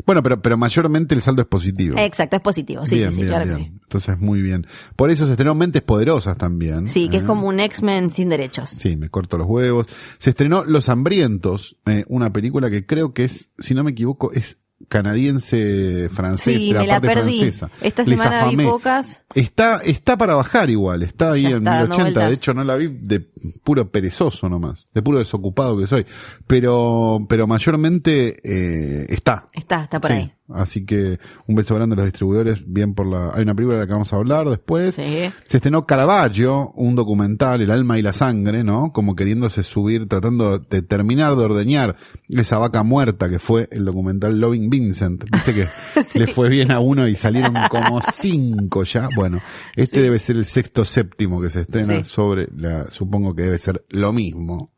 Bueno, 0.05 0.23
pero, 0.23 0.41
pero 0.41 0.57
mayormente 0.57 1.13
el 1.13 1.21
saldo 1.21 1.41
es 1.41 1.47
positivo. 1.47 1.97
Exacto, 1.99 2.37
es 2.37 2.41
positivo, 2.41 2.85
sí, 2.85 2.97
bien, 2.97 3.09
sí, 3.11 3.15
sí, 3.17 3.21
bien, 3.23 3.33
claro 3.33 3.45
bien. 3.45 3.57
que 3.57 3.63
sí. 3.65 3.71
Entonces, 3.83 4.19
muy 4.19 4.41
bien. 4.41 4.65
Por 4.95 5.11
eso 5.11 5.25
se 5.25 5.31
estrenó 5.31 5.55
Mentes 5.55 5.81
Poderosas 5.81 6.37
también. 6.37 6.87
Sí, 6.87 7.09
que 7.09 7.17
es 7.17 7.23
¿eh? 7.23 7.25
como 7.25 7.47
un 7.47 7.59
X-Men 7.59 8.11
sin 8.11 8.29
derechos. 8.29 8.69
Sí, 8.69 8.95
me 8.95 9.09
corto 9.09 9.37
los 9.37 9.47
huevos. 9.47 9.87
Se 10.17 10.31
estrenó 10.31 10.63
Los 10.63 10.89
Hambrientos, 10.89 11.77
eh, 11.85 12.05
una 12.07 12.31
película 12.31 12.69
que 12.69 12.85
creo 12.85 13.13
que 13.13 13.25
es, 13.25 13.49
si 13.59 13.73
no 13.73 13.83
me 13.83 13.91
equivoco, 13.91 14.31
es 14.31 14.57
canadiense 14.87 16.09
francés, 16.09 16.57
Sí, 16.57 16.67
de 16.69 16.73
la 16.73 16.81
me 16.81 16.87
la 16.87 16.93
parte 17.01 17.07
perdí. 17.15 17.37
francesa. 17.39 17.69
Esta 17.81 18.03
Les 18.03 18.09
semana 18.11 18.41
vi 18.41 18.47
afamé. 18.47 18.63
pocas. 18.65 19.23
Está, 19.35 19.77
está 19.83 20.17
para 20.17 20.35
bajar 20.35 20.69
igual, 20.69 21.03
está 21.03 21.31
ahí 21.31 21.43
Ya 21.43 21.49
en 21.49 21.57
está 21.57 21.71
dando 21.81 21.95
1080, 21.97 22.27
de 22.27 22.33
hecho 22.33 22.53
no 22.53 22.63
la 22.63 22.75
vi 22.77 22.87
de 22.87 23.19
puro 23.63 23.91
perezoso 23.91 24.49
nomás, 24.49 24.87
de 24.93 25.01
puro 25.01 25.19
desocupado 25.19 25.77
que 25.77 25.87
soy, 25.87 26.05
pero, 26.47 27.25
pero 27.29 27.45
mayormente 27.47 28.37
eh, 28.43 29.05
está. 29.09 29.49
Está, 29.53 29.83
está 29.83 29.99
por 29.99 30.11
Sí, 30.11 30.17
ahí. 30.17 30.33
Así 30.53 30.85
que 30.85 31.19
un 31.47 31.55
beso 31.55 31.75
grande 31.75 31.93
a 31.93 31.97
los 31.97 32.05
distribuidores, 32.05 32.63
bien 32.65 32.93
por 32.93 33.05
la, 33.07 33.31
hay 33.33 33.43
una 33.43 33.53
película 33.53 33.77
de 33.77 33.83
la 33.83 33.87
que 33.87 33.93
vamos 33.93 34.11
a 34.11 34.15
hablar 34.15 34.49
después. 34.49 34.95
Sí. 34.95 35.31
Se 35.47 35.57
estrenó 35.57 35.85
Caravaggio, 35.85 36.71
un 36.75 36.95
documental, 36.95 37.61
El 37.61 37.71
alma 37.71 37.99
y 37.99 38.01
la 38.01 38.13
sangre, 38.13 38.63
¿no? 38.63 38.91
Como 38.91 39.15
queriéndose 39.15 39.63
subir, 39.63 40.07
tratando 40.07 40.57
de 40.57 40.81
terminar 40.81 41.35
de 41.35 41.43
ordeñar 41.43 41.95
esa 42.29 42.57
vaca 42.57 42.83
muerta 42.83 43.29
que 43.29 43.39
fue 43.39 43.67
el 43.71 43.85
documental 43.85 44.39
Loving 44.39 44.69
Vincent. 44.69 45.25
Viste 45.31 45.53
que 45.53 45.67
le 46.19 46.27
fue 46.27 46.49
bien 46.49 46.71
a 46.71 46.79
uno 46.79 47.07
y 47.07 47.15
salieron 47.15 47.53
como 47.69 48.01
cinco 48.01 48.83
ya. 48.83 49.09
Bueno, 49.15 49.41
este 49.75 50.01
debe 50.01 50.19
ser 50.19 50.37
el 50.37 50.45
sexto 50.45 50.85
séptimo 50.85 51.41
que 51.41 51.49
se 51.49 51.61
estrena 51.61 52.03
sobre 52.05 52.47
la, 52.55 52.89
supongo 52.89 53.35
que 53.35 53.43
debe 53.43 53.57
ser 53.57 53.85
lo 53.89 54.13
mismo 54.13 54.73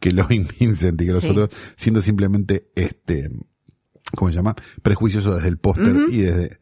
que 0.00 0.12
Loving 0.12 0.46
Vincent 0.58 1.00
y 1.00 1.06
que 1.06 1.12
los 1.12 1.24
otros, 1.24 1.50
siendo 1.76 2.02
simplemente 2.02 2.70
este, 2.74 3.30
¿cómo 4.16 4.30
se 4.30 4.36
llama? 4.36 4.54
Prejuicioso 4.82 5.34
desde 5.34 5.48
el 5.48 5.58
póster 5.58 5.94
y 6.10 6.18
desde, 6.18 6.58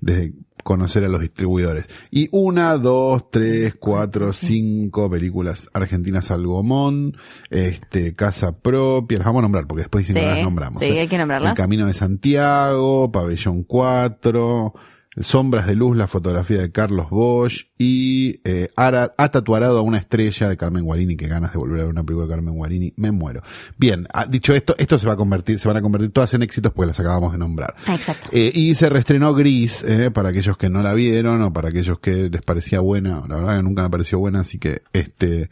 desde 0.00 0.32
conocer 0.64 1.04
a 1.04 1.08
los 1.08 1.20
distribuidores. 1.20 1.86
Y 2.10 2.28
una, 2.32 2.76
dos, 2.76 3.30
tres, 3.30 3.74
cuatro, 3.78 4.32
cinco 4.32 5.08
películas 5.10 5.68
argentinas 5.72 6.30
al 6.30 6.46
gomón, 6.46 7.16
este, 7.48 8.14
Casa 8.14 8.58
Propia, 8.58 9.18
las 9.18 9.26
vamos 9.26 9.40
a 9.40 9.42
nombrar 9.42 9.66
porque 9.66 9.82
después 9.82 10.06
dicen 10.06 10.16
que 10.16 10.20
Sí, 10.20 10.26
no 10.28 10.34
las 10.34 10.44
nombramos. 10.44 10.78
sí, 10.80 10.86
¿eh? 10.86 11.00
hay 11.00 11.08
que 11.08 11.16
nombrarlas. 11.18 11.52
El 11.52 11.56
Camino 11.56 11.86
de 11.86 11.94
Santiago, 11.94 13.10
Pabellón 13.10 13.62
4, 13.62 14.74
Sombras 15.20 15.66
de 15.66 15.74
Luz, 15.74 15.96
la 15.96 16.06
fotografía 16.06 16.60
de 16.60 16.70
Carlos 16.70 17.10
Bosch 17.10 17.66
y 17.78 18.40
eh, 18.44 18.68
Ara- 18.76 19.14
ha 19.16 19.28
tatuado 19.30 19.78
a 19.78 19.82
una 19.82 19.98
estrella 19.98 20.48
de 20.48 20.56
Carmen 20.56 20.84
Guarini, 20.84 21.16
que 21.16 21.28
ganas 21.28 21.52
de 21.52 21.58
volver 21.58 21.80
a 21.80 21.82
ver 21.84 21.92
una 21.92 22.02
película 22.04 22.26
de 22.26 22.30
Carmen 22.34 22.54
Guarini, 22.54 22.92
me 22.96 23.10
muero. 23.12 23.42
Bien, 23.76 24.06
ah, 24.12 24.26
dicho 24.26 24.54
esto, 24.54 24.74
esto 24.78 24.98
se 24.98 25.06
va 25.06 25.14
a 25.14 25.16
convertir, 25.16 25.58
se 25.58 25.68
van 25.68 25.76
a 25.76 25.82
convertir 25.82 26.10
todas 26.10 26.32
en 26.34 26.42
éxitos 26.42 26.72
porque 26.72 26.88
las 26.88 27.00
acabamos 27.00 27.32
de 27.32 27.38
nombrar. 27.38 27.74
Ah, 27.86 27.94
exacto. 27.94 28.28
Eh, 28.32 28.52
y 28.54 28.74
se 28.74 28.88
reestrenó 28.88 29.34
Gris, 29.34 29.82
eh, 29.84 30.10
para 30.10 30.28
aquellos 30.30 30.56
que 30.56 30.68
no 30.68 30.82
la 30.82 30.94
vieron 30.94 31.42
o 31.42 31.52
para 31.52 31.68
aquellos 31.68 31.98
que 32.00 32.28
les 32.30 32.42
parecía 32.42 32.80
buena, 32.80 33.22
la 33.28 33.36
verdad 33.36 33.56
que 33.56 33.62
nunca 33.62 33.82
me 33.82 33.90
pareció 33.90 34.18
buena, 34.18 34.40
así 34.40 34.58
que 34.58 34.82
este, 34.92 35.48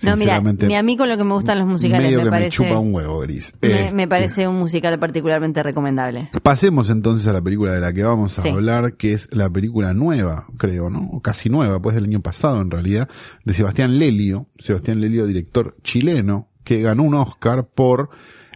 No, 0.00 0.12
mira, 0.16 0.34
sinceramente, 0.36 0.66
ni 0.68 0.76
a 0.76 0.82
mí 0.82 0.96
con 0.96 1.08
lo 1.08 1.16
que 1.16 1.24
me 1.24 1.32
gustan 1.34 1.58
los 1.58 1.66
musicales 1.66 2.04
medio 2.06 2.18
me 2.18 2.24
que 2.24 2.30
me 2.30 2.36
parece. 2.36 2.50
chupa 2.50 2.78
un 2.78 2.94
huevo 2.94 3.18
Gris. 3.20 3.52
me, 3.60 3.68
Este, 3.68 3.94
me 3.94 4.06
parece 4.06 4.46
un 4.46 4.56
musical 4.58 4.96
particularmente 4.98 5.60
recomendable. 5.62 6.30
Pasemos 6.42 6.88
entonces 6.90 7.26
a 7.26 7.32
la 7.32 7.42
película 7.42 7.72
de 7.72 7.80
la 7.80 7.92
que 7.92 8.04
vamos 8.04 8.38
a 8.38 8.42
Sí. 8.42 8.48
hablar, 8.50 8.94
que 8.94 9.12
es 9.14 9.26
la 9.34 9.50
película 9.50 9.92
nueva, 9.94 10.46
creo, 10.56 10.88
¿no? 10.88 11.08
O 11.12 11.20
casi 11.20 11.48
nueva, 11.50 11.82
pues 11.82 11.96
del 11.96 12.04
año 12.04 12.20
pasado 12.20 12.60
en 12.60 12.70
realidad, 12.70 13.08
de 13.44 13.54
Sebastián 13.54 13.98
Lelio, 13.98 14.46
Sebastián 14.58 15.00
Lelio, 15.00 15.26
director 15.26 15.76
chileno, 15.82 16.48
que 16.62 16.80
ganó 16.80 17.02
un 17.02 17.14
Oscar 17.14 17.66
por 17.66 18.10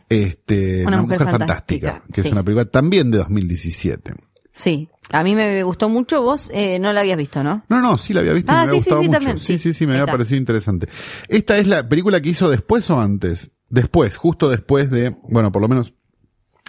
este 0.08 0.84
Una 0.86 1.02
mujer 1.02 1.24
fantástica, 1.24 2.02
que 2.12 2.20
sí. 2.20 2.28
es 2.28 2.32
una 2.32 2.42
película 2.44 2.66
también 2.66 3.10
de 3.10 3.18
2017. 3.18 4.14
Sí, 4.52 4.88
a 5.10 5.22
mí 5.24 5.34
me 5.34 5.62
gustó 5.62 5.88
mucho. 5.88 6.22
Vos 6.22 6.50
eh, 6.52 6.78
no 6.78 6.92
la 6.92 7.00
habías 7.00 7.16
visto, 7.16 7.42
¿no? 7.42 7.64
No, 7.68 7.80
no, 7.80 7.96
sí 7.98 8.12
la 8.12 8.20
había 8.20 8.34
visto 8.34 8.52
Ah, 8.52 8.64
me 8.66 8.70
sí, 8.72 8.76
sí, 8.76 8.76
gustado 8.78 9.00
sí, 9.02 9.06
mucho. 9.08 9.18
también, 9.18 9.38
sí, 9.38 9.58
sí. 9.58 9.72
sí, 9.72 9.86
me 9.86 9.94
había 9.94 10.06
parecido 10.06 10.36
interesante. 10.36 10.88
Esta 11.28 11.56
es 11.58 11.66
la 11.66 11.88
película 11.88 12.20
que 12.20 12.28
hizo 12.30 12.50
después 12.50 12.88
o 12.90 13.00
antes. 13.00 13.50
Después, 13.70 14.16
justo 14.18 14.50
después 14.50 14.90
de, 14.90 15.16
bueno, 15.30 15.50
por 15.50 15.62
lo 15.62 15.68
menos 15.68 15.94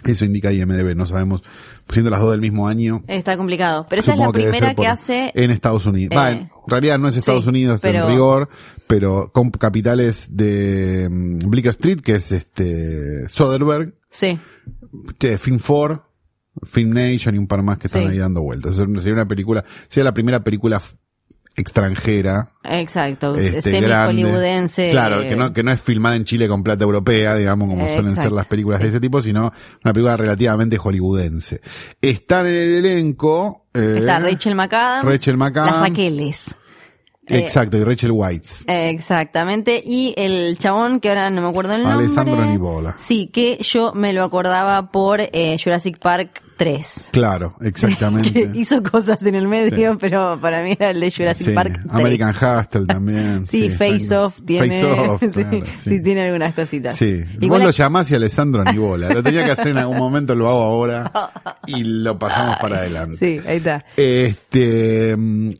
eso 0.04 0.24
indica 0.24 0.52
IMDB, 0.52 0.94
no 0.96 1.06
sabemos, 1.06 1.42
siendo 1.90 2.10
las 2.10 2.20
dos 2.20 2.30
del 2.32 2.40
mismo 2.40 2.66
año. 2.68 3.04
Está 3.06 3.36
complicado. 3.36 3.86
Pero 3.88 4.00
esta 4.00 4.12
es 4.12 4.18
la 4.18 4.32
primera 4.32 4.74
que 4.74 4.86
hace. 4.86 5.30
en 5.34 5.50
Estados 5.50 5.84
Unidos. 5.86 6.12
eh, 6.12 6.16
Va, 6.16 6.30
en 6.30 6.50
realidad 6.66 6.98
no 6.98 7.08
es 7.08 7.16
Estados 7.16 7.44
sí, 7.44 7.50
Unidos 7.50 7.80
pero- 7.82 8.04
en 8.04 8.08
rigor, 8.10 8.48
pero 8.86 9.30
con 9.32 9.50
capitales 9.50 10.28
de 10.30 11.08
mm, 11.10 11.48
Bleecker 11.50 11.70
Street, 11.70 12.00
que 12.00 12.12
es 12.12 12.32
este 12.32 13.28
Soderbergh, 13.28 13.94
Sí, 14.10 14.38
Film 15.38 15.58
4, 15.58 16.06
Film 16.66 16.90
Nation 16.94 17.34
y 17.34 17.38
un 17.38 17.46
par 17.46 17.62
más 17.62 17.78
que 17.78 17.86
están 17.88 18.02
Sí. 18.02 18.08
ahí 18.08 18.18
dando 18.18 18.42
vueltas. 18.42 18.76
Sería 18.76 19.12
una 19.14 19.26
película, 19.28 19.64
sería 19.88 20.04
la 20.04 20.14
primera 20.14 20.42
película 20.42 20.80
extranjera 21.56 22.50
exacto. 22.64 23.36
este, 23.36 23.62
semi 23.62 23.86
grande. 23.86 24.22
hollywoodense. 24.24 24.90
Claro, 24.90 25.22
que 25.22 25.36
no, 25.36 25.52
que 25.52 25.62
no 25.62 25.70
es 25.70 25.80
filmada 25.80 26.16
en 26.16 26.24
Chile 26.24 26.48
con 26.48 26.62
plata 26.64 26.82
europea, 26.84 27.36
digamos, 27.36 27.68
como 27.68 27.86
suelen 27.86 28.14
ser 28.14 28.32
las 28.32 28.46
películas 28.46 28.80
de 28.80 28.88
ese 28.88 29.00
tipo, 29.00 29.22
sino 29.22 29.52
una 29.84 29.92
película 29.92 30.16
relativamente 30.16 30.76
hollywoodense. 30.78 31.60
Están 32.00 32.46
en 32.46 32.54
el 32.54 32.84
elenco. 32.84 33.66
eh, 33.72 33.96
Está 34.00 34.18
Rachel 34.18 34.54
McAdams. 34.56 35.04
Rachel 35.08 35.36
McAdams. 35.36 35.72
Las 35.72 35.80
Raqueles. 35.88 36.54
Eh, 37.26 37.38
Exacto, 37.38 37.78
y 37.78 37.84
Rachel 37.84 38.10
Whites. 38.12 38.64
Exactamente. 38.66 39.82
Y 39.84 40.12
el 40.18 40.58
chabón, 40.58 41.00
que 41.00 41.08
ahora 41.08 41.30
no 41.30 41.40
me 41.40 41.48
acuerdo 41.48 41.74
el 41.74 41.82
nombre. 41.82 42.04
Alessandro 42.04 42.44
Nivola. 42.44 42.96
Sí, 42.98 43.30
que 43.32 43.56
yo 43.62 43.94
me 43.94 44.12
lo 44.12 44.24
acordaba 44.24 44.90
por 44.90 45.20
eh, 45.20 45.56
Jurassic 45.62 45.98
Park 46.00 46.42
3. 46.56 47.10
Claro, 47.12 47.54
exactamente. 47.60 48.30
Que 48.52 48.58
hizo 48.58 48.82
cosas 48.82 49.20
en 49.22 49.34
el 49.34 49.48
medio, 49.48 49.92
Sí. 49.92 49.98
pero 50.00 50.38
para 50.40 50.62
mí 50.62 50.72
era 50.72 50.90
el 50.90 51.00
de 51.00 51.10
Jurassic 51.10 51.46
Sí, 51.48 51.52
Park 51.52 51.72
3. 51.82 51.86
American 51.94 52.30
Hustle 52.30 52.86
también. 52.86 53.46
Sí, 53.48 53.70
Face 53.70 54.14
Off 54.16 54.40
tiene. 54.44 54.68
Face 54.68 54.84
Off, 54.84 55.20
sí, 55.22 55.28
claro, 55.30 55.66
sí, 55.66 55.90
sí. 55.90 56.00
tiene 56.02 56.22
algunas 56.26 56.54
cositas. 56.54 56.96
Sí, 56.96 57.22
Igual 57.40 57.60
vos 57.60 57.62
lo 57.62 57.68
ac- 57.70 57.76
llamás 57.76 58.10
y 58.10 58.14
Alessandro 58.14 58.64
Nivola. 58.64 59.08
Lo 59.10 59.22
tenía 59.22 59.44
que 59.44 59.50
hacer 59.52 59.68
en 59.68 59.78
algún 59.78 59.98
momento, 59.98 60.34
lo 60.34 60.48
hago 60.48 60.62
ahora 60.62 61.12
y 61.66 61.82
lo 61.84 62.18
pasamos 62.18 62.56
para 62.58 62.78
adelante. 62.78 63.18
Sí, 63.18 63.46
ahí 63.48 63.56
está. 63.58 63.84
Este, 63.96 65.16
mm, 65.16 65.50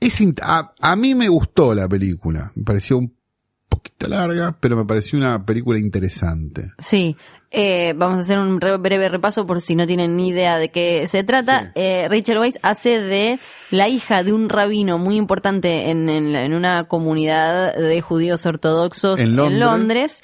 es 0.00 0.22
a, 0.42 0.72
a 0.80 0.96
mí 0.96 1.14
me 1.14 1.28
gustó 1.28 1.74
la 1.74 1.88
película. 1.88 2.50
Me 2.54 2.62
pareció 2.64 2.98
un 2.98 3.14
poquito 3.68 4.08
larga, 4.08 4.56
pero 4.58 4.76
me 4.76 4.84
pareció 4.84 5.18
una 5.18 5.44
película 5.44 5.78
interesante. 5.78 6.72
Sí. 6.78 7.16
Eh, 7.52 7.94
vamos 7.96 8.18
a 8.18 8.22
hacer 8.22 8.38
un 8.38 8.60
re- 8.60 8.76
breve 8.76 9.08
repaso 9.08 9.44
por 9.46 9.60
si 9.60 9.74
no 9.74 9.86
tienen 9.86 10.16
ni 10.16 10.28
idea 10.28 10.58
de 10.58 10.70
qué 10.70 11.06
se 11.08 11.24
trata. 11.24 11.72
Eh, 11.74 12.06
Rachel 12.08 12.38
Weisz 12.38 12.58
hace 12.62 13.00
de 13.00 13.38
la 13.70 13.88
hija 13.88 14.22
de 14.22 14.32
un 14.32 14.48
rabino 14.48 14.98
muy 14.98 15.16
importante 15.16 15.90
en, 15.90 16.08
en 16.08 16.36
en 16.36 16.54
una 16.54 16.84
comunidad 16.84 17.74
de 17.74 18.00
judíos 18.00 18.46
ortodoxos 18.46 19.18
En 19.18 19.28
en 19.30 19.36
Londres. 19.36 19.60
Londres 19.60 20.22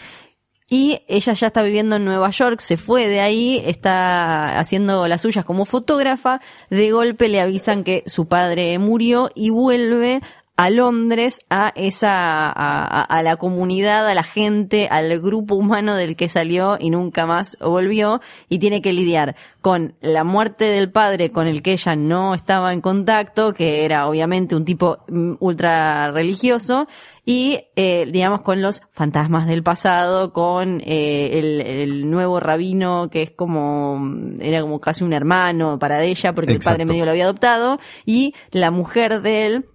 Y 0.69 1.01
ella 1.09 1.33
ya 1.33 1.47
está 1.49 1.62
viviendo 1.62 1.97
en 1.97 2.05
Nueva 2.05 2.31
York, 2.31 2.59
se 2.61 2.77
fue 2.77 3.07
de 3.09 3.21
ahí, 3.21 3.62
está 3.65 4.59
haciendo 4.59 5.07
las 5.07 5.23
suyas 5.23 5.45
como 5.45 5.65
fotógrafa. 5.65 6.41
De 6.71 6.91
golpe 6.91 7.29
le 7.29 7.41
avisan 7.41 7.85
que 7.85 8.03
su 8.07 8.27
padre 8.27 8.77
murió 8.79 9.31
y 9.35 9.51
vuelve 9.51 10.21
a 10.57 10.71
Londres 10.71 11.45
a 11.51 11.73
esa 11.77 12.49
a, 12.49 13.03
a, 13.03 13.23
la 13.23 13.37
comunidad, 13.37 14.09
a 14.09 14.14
la 14.14 14.23
gente, 14.23 14.88
al 14.90 15.21
grupo 15.21 15.55
humano 15.55 15.95
del 15.95 16.16
que 16.16 16.31
salió 16.31 16.79
y 16.81 16.88
nunca 16.88 17.27
más 17.27 17.59
volvió 17.61 18.21
y 18.49 18.59
tiene 18.59 18.81
que 18.81 18.95
lidiar 18.95 19.37
con 19.61 19.95
la 20.01 20.25
muerte 20.25 20.64
del 20.64 20.90
padre 20.90 21.31
con 21.31 21.47
el 21.47 21.61
que 21.61 21.73
ella 21.73 21.95
no 21.95 22.35
estaba 22.35 22.73
en 22.73 22.81
contacto, 22.81 23.53
que 23.53 23.85
era 23.85 24.09
obviamente 24.09 24.57
un 24.57 24.64
tipo 24.64 24.99
mm, 25.09 25.35
ultra 25.40 26.11
religioso 26.11 26.88
y 27.25 27.64
eh, 27.75 28.09
digamos 28.11 28.40
con 28.40 28.62
los 28.62 28.81
fantasmas 28.92 29.47
del 29.47 29.62
pasado, 29.62 30.33
con 30.33 30.81
eh, 30.87 31.31
el, 31.35 31.61
el, 31.61 32.11
nuevo 32.11 32.40
rabino 32.40 33.11
que 33.11 33.23
es 33.23 33.31
como 33.31 34.01
era 34.40 34.62
como 34.62 34.81
casi 34.81 35.05
un 35.05 35.12
hermano 35.12 35.79
para 35.79 36.03
ella 36.03 36.35
porque 36.35 36.53
Exacto. 36.53 36.71
el 36.71 36.75
padre 36.77 36.85
medio 36.87 37.05
lo 37.05 37.11
había 37.11 37.25
adoptado 37.25 37.79
y 38.07 38.35
la 38.53 38.71
mujer 38.71 39.21
de 39.21 39.47
él 39.47 39.66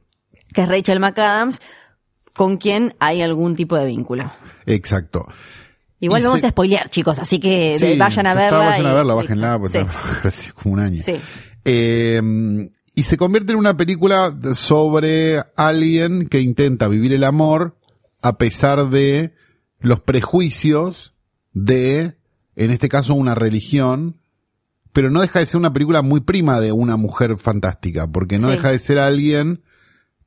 que 0.54 0.62
es 0.62 0.70
Rachel 0.70 1.00
McAdams, 1.00 1.60
con 2.34 2.58
quien 2.58 2.96
hay 3.00 3.22
algún 3.22 3.56
tipo 3.56 3.76
de 3.76 3.86
vínculo. 3.86 4.32
Exacto. 4.66 5.28
Igual 6.00 6.22
Y 6.22 6.26
vamos 6.26 6.42
se- 6.42 6.48
a 6.48 6.50
spoilear, 6.50 6.90
chicos, 6.90 7.20
así 7.20 7.40
que 7.40 7.78
Sí, 7.80 7.98
vayan 7.98 8.26
a 8.26 8.32
está, 8.32 8.42
verla. 8.42 8.58
Vayan 8.60 8.86
a 8.86 8.90
y- 8.92 8.94
verla, 8.96 9.14
y- 9.14 9.16
bájenla, 9.18 9.60
porque 9.60 9.80
Sí. 9.82 9.86
hace 10.28 10.52
como 10.54 10.74
un 10.76 10.80
año. 10.80 11.02
Sí. 11.04 11.14
Eh, 11.66 12.22
y 12.96 13.04
se 13.04 13.18
convierte 13.18 13.54
en 13.54 13.60
una 13.60 13.78
película 13.78 14.36
sobre 14.54 15.44
alguien 15.56 16.28
que 16.28 16.40
intenta 16.42 16.88
vivir 16.88 17.14
el 17.14 17.24
amor 17.24 17.78
a 18.22 18.38
pesar 18.38 18.90
de 18.90 19.34
los 19.80 20.00
prejuicios 20.00 21.14
de, 21.54 22.18
en 22.56 22.72
este 22.72 22.90
caso, 22.90 23.14
una 23.14 23.36
religión, 23.36 24.18
pero 24.94 25.10
no 25.10 25.22
deja 25.22 25.40
de 25.40 25.46
ser 25.46 25.58
una 25.58 25.72
película 25.74 26.02
muy 26.02 26.22
prima 26.22 26.60
de 26.60 26.72
una 26.72 26.98
mujer 26.98 27.38
fantástica, 27.38 28.08
porque 28.08 28.38
no 28.40 28.48
Sí. 28.48 28.54
deja 28.54 28.72
de 28.72 28.80
ser 28.80 29.00
alguien 29.00 29.62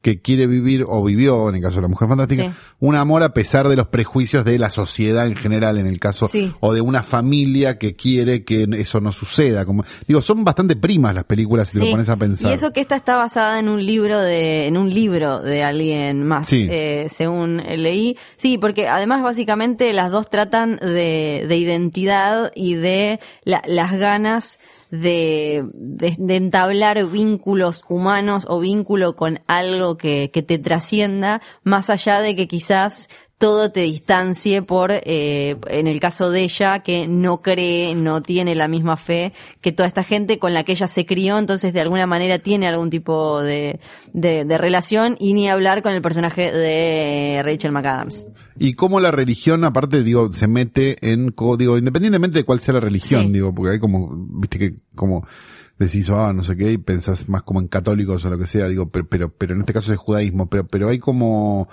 que 0.05 0.21
quiere 0.21 0.47
vivir, 0.47 0.85
o 0.87 1.03
vivió, 1.03 1.49
en 1.49 1.55
el 1.55 1.63
caso 1.63 1.77
de 1.77 1.83
la 1.83 1.89
mujer 1.89 2.07
fantástica, 2.09 2.45
Sí. 2.45 2.51
un 2.81 2.95
amor 2.95 3.23
a 3.23 3.33
pesar 3.33 3.69
de 3.69 3.75
los 3.75 3.87
prejuicios 3.89 4.45
de 4.45 4.59
la 4.59 4.69
sociedad 4.69 5.27
en 5.27 5.35
general, 5.35 5.79
en 5.79 5.87
el 5.87 5.99
caso, 5.99 6.29
Sí. 6.29 6.53
o 6.61 6.75
de 6.75 6.83
una 6.83 7.03
familia 7.03 7.79
que 7.79 7.97
quiere 7.97 8.45
que 8.45 8.67
eso 8.77 9.01
no 9.01 9.13
suceda. 9.13 9.65
Como, 9.65 9.83
digo, 10.07 10.21
son 10.21 10.45
bastante 10.45 10.77
primas 10.77 11.15
las 11.15 11.25
películas 11.25 11.71
si 11.71 11.79
te 11.79 11.87
lo 11.87 11.91
pones 11.91 12.11
a 12.11 12.17
pensar. 12.17 12.51
Y 12.51 12.55
eso 12.55 12.71
que 12.73 12.81
esta 12.83 12.97
está 12.97 13.17
basada 13.17 13.59
en 13.59 13.71
un 13.71 13.85
libro 13.85 14.19
de, 14.21 14.67
en 14.67 14.77
un 14.77 14.93
libro 14.93 15.41
de 15.41 15.65
alguien 15.65 16.23
más, 16.23 16.53
eh, 16.53 17.07
según 17.09 17.63
leí. 17.77 18.19
Sí, 18.37 18.59
porque 18.59 18.89
además 18.89 19.23
básicamente 19.23 19.91
las 19.95 20.11
dos 20.11 20.29
tratan 20.29 20.77
de, 20.77 21.47
de 21.49 21.57
identidad 21.57 22.53
y 22.55 22.75
de 22.75 23.21
la- 23.45 23.63
las 23.67 23.93
ganas 23.93 24.59
de, 24.91 25.65
de, 25.73 26.15
de 26.19 26.37
entablar 26.37 27.05
vínculos 27.07 27.85
humanos 27.89 28.47
o 28.49 28.61
vínculo 28.61 29.17
con 29.17 29.41
algo 29.47 29.97
que, 29.97 30.31
que 30.33 30.43
te 30.43 30.59
trascienda, 30.59 31.41
más 31.63 31.91
allá 31.91 32.21
de 32.21 32.37
que 32.37 32.49
quizás 32.49 33.09
todo 33.39 33.71
te 33.71 33.81
distancie 33.81 34.63
por, 34.63 34.91
eh, 34.93 35.57
en 35.69 35.87
el 35.87 36.01
caso 36.01 36.31
de 36.31 36.43
ella, 36.45 36.79
que 36.81 37.09
no 37.09 37.41
cree, 37.43 37.95
no 37.95 38.23
tiene 38.23 38.55
la 38.55 38.69
misma 38.69 38.97
fe 38.97 39.33
que 39.61 39.73
toda 39.73 39.87
esta 39.89 40.05
gente 40.05 40.39
con 40.39 40.55
la 40.55 40.65
que 40.65 40.73
ella 40.73 40.87
se 40.89 41.05
crió, 41.05 41.39
entonces 41.39 41.73
de 41.73 41.81
alguna 41.81 42.07
manera 42.07 42.39
tiene 42.39 42.69
algún 42.69 42.91
tipo 42.91 43.43
de, 43.43 43.81
de, 44.13 44.45
de 44.45 44.59
relación 44.59 45.17
y 45.19 45.35
ni 45.35 45.49
hablar 45.49 45.83
con 45.83 45.93
el 45.93 46.01
personaje 46.01 46.53
de 46.53 47.43
Rachel 47.45 47.73
McAdams. 47.73 48.27
Y 48.57 48.75
cómo 48.75 49.01
la 49.01 49.11
religión, 49.11 49.65
aparte, 49.65 50.05
digo, 50.05 50.33
se 50.33 50.47
mete 50.47 50.97
en, 51.13 51.33
co- 51.33 51.57
digo, 51.57 51.77
independientemente 51.77 52.39
de 52.39 52.45
cuál 52.45 52.61
sea 52.61 52.75
la 52.75 52.81
religión, 52.81 53.27
Sí. 53.27 53.33
digo, 53.33 53.53
porque 53.55 53.73
hay 53.73 53.79
como, 53.81 54.11
viste 54.15 54.59
que, 54.61 54.75
como, 54.95 55.27
decís, 55.77 56.09
ah, 56.09 56.33
no 56.33 56.45
sé 56.45 56.57
qué, 56.57 56.71
y 56.73 56.79
pensás 56.79 57.29
más 57.29 57.43
como 57.43 57.59
en 57.61 57.67
católicos 57.67 58.25
o 58.25 58.31
lo 58.31 58.39
que 58.39 58.47
sea, 58.47 58.69
digo, 58.69 58.89
pero, 58.91 59.09
pero, 59.09 59.29
pero 59.35 59.55
en 59.55 59.61
este 59.61 59.73
caso 59.73 59.93
es 59.93 59.99
judaísmo, 59.99 60.49
pero, 60.49 60.69
pero 60.69 60.89
hay 60.89 61.01
como, 61.01 61.69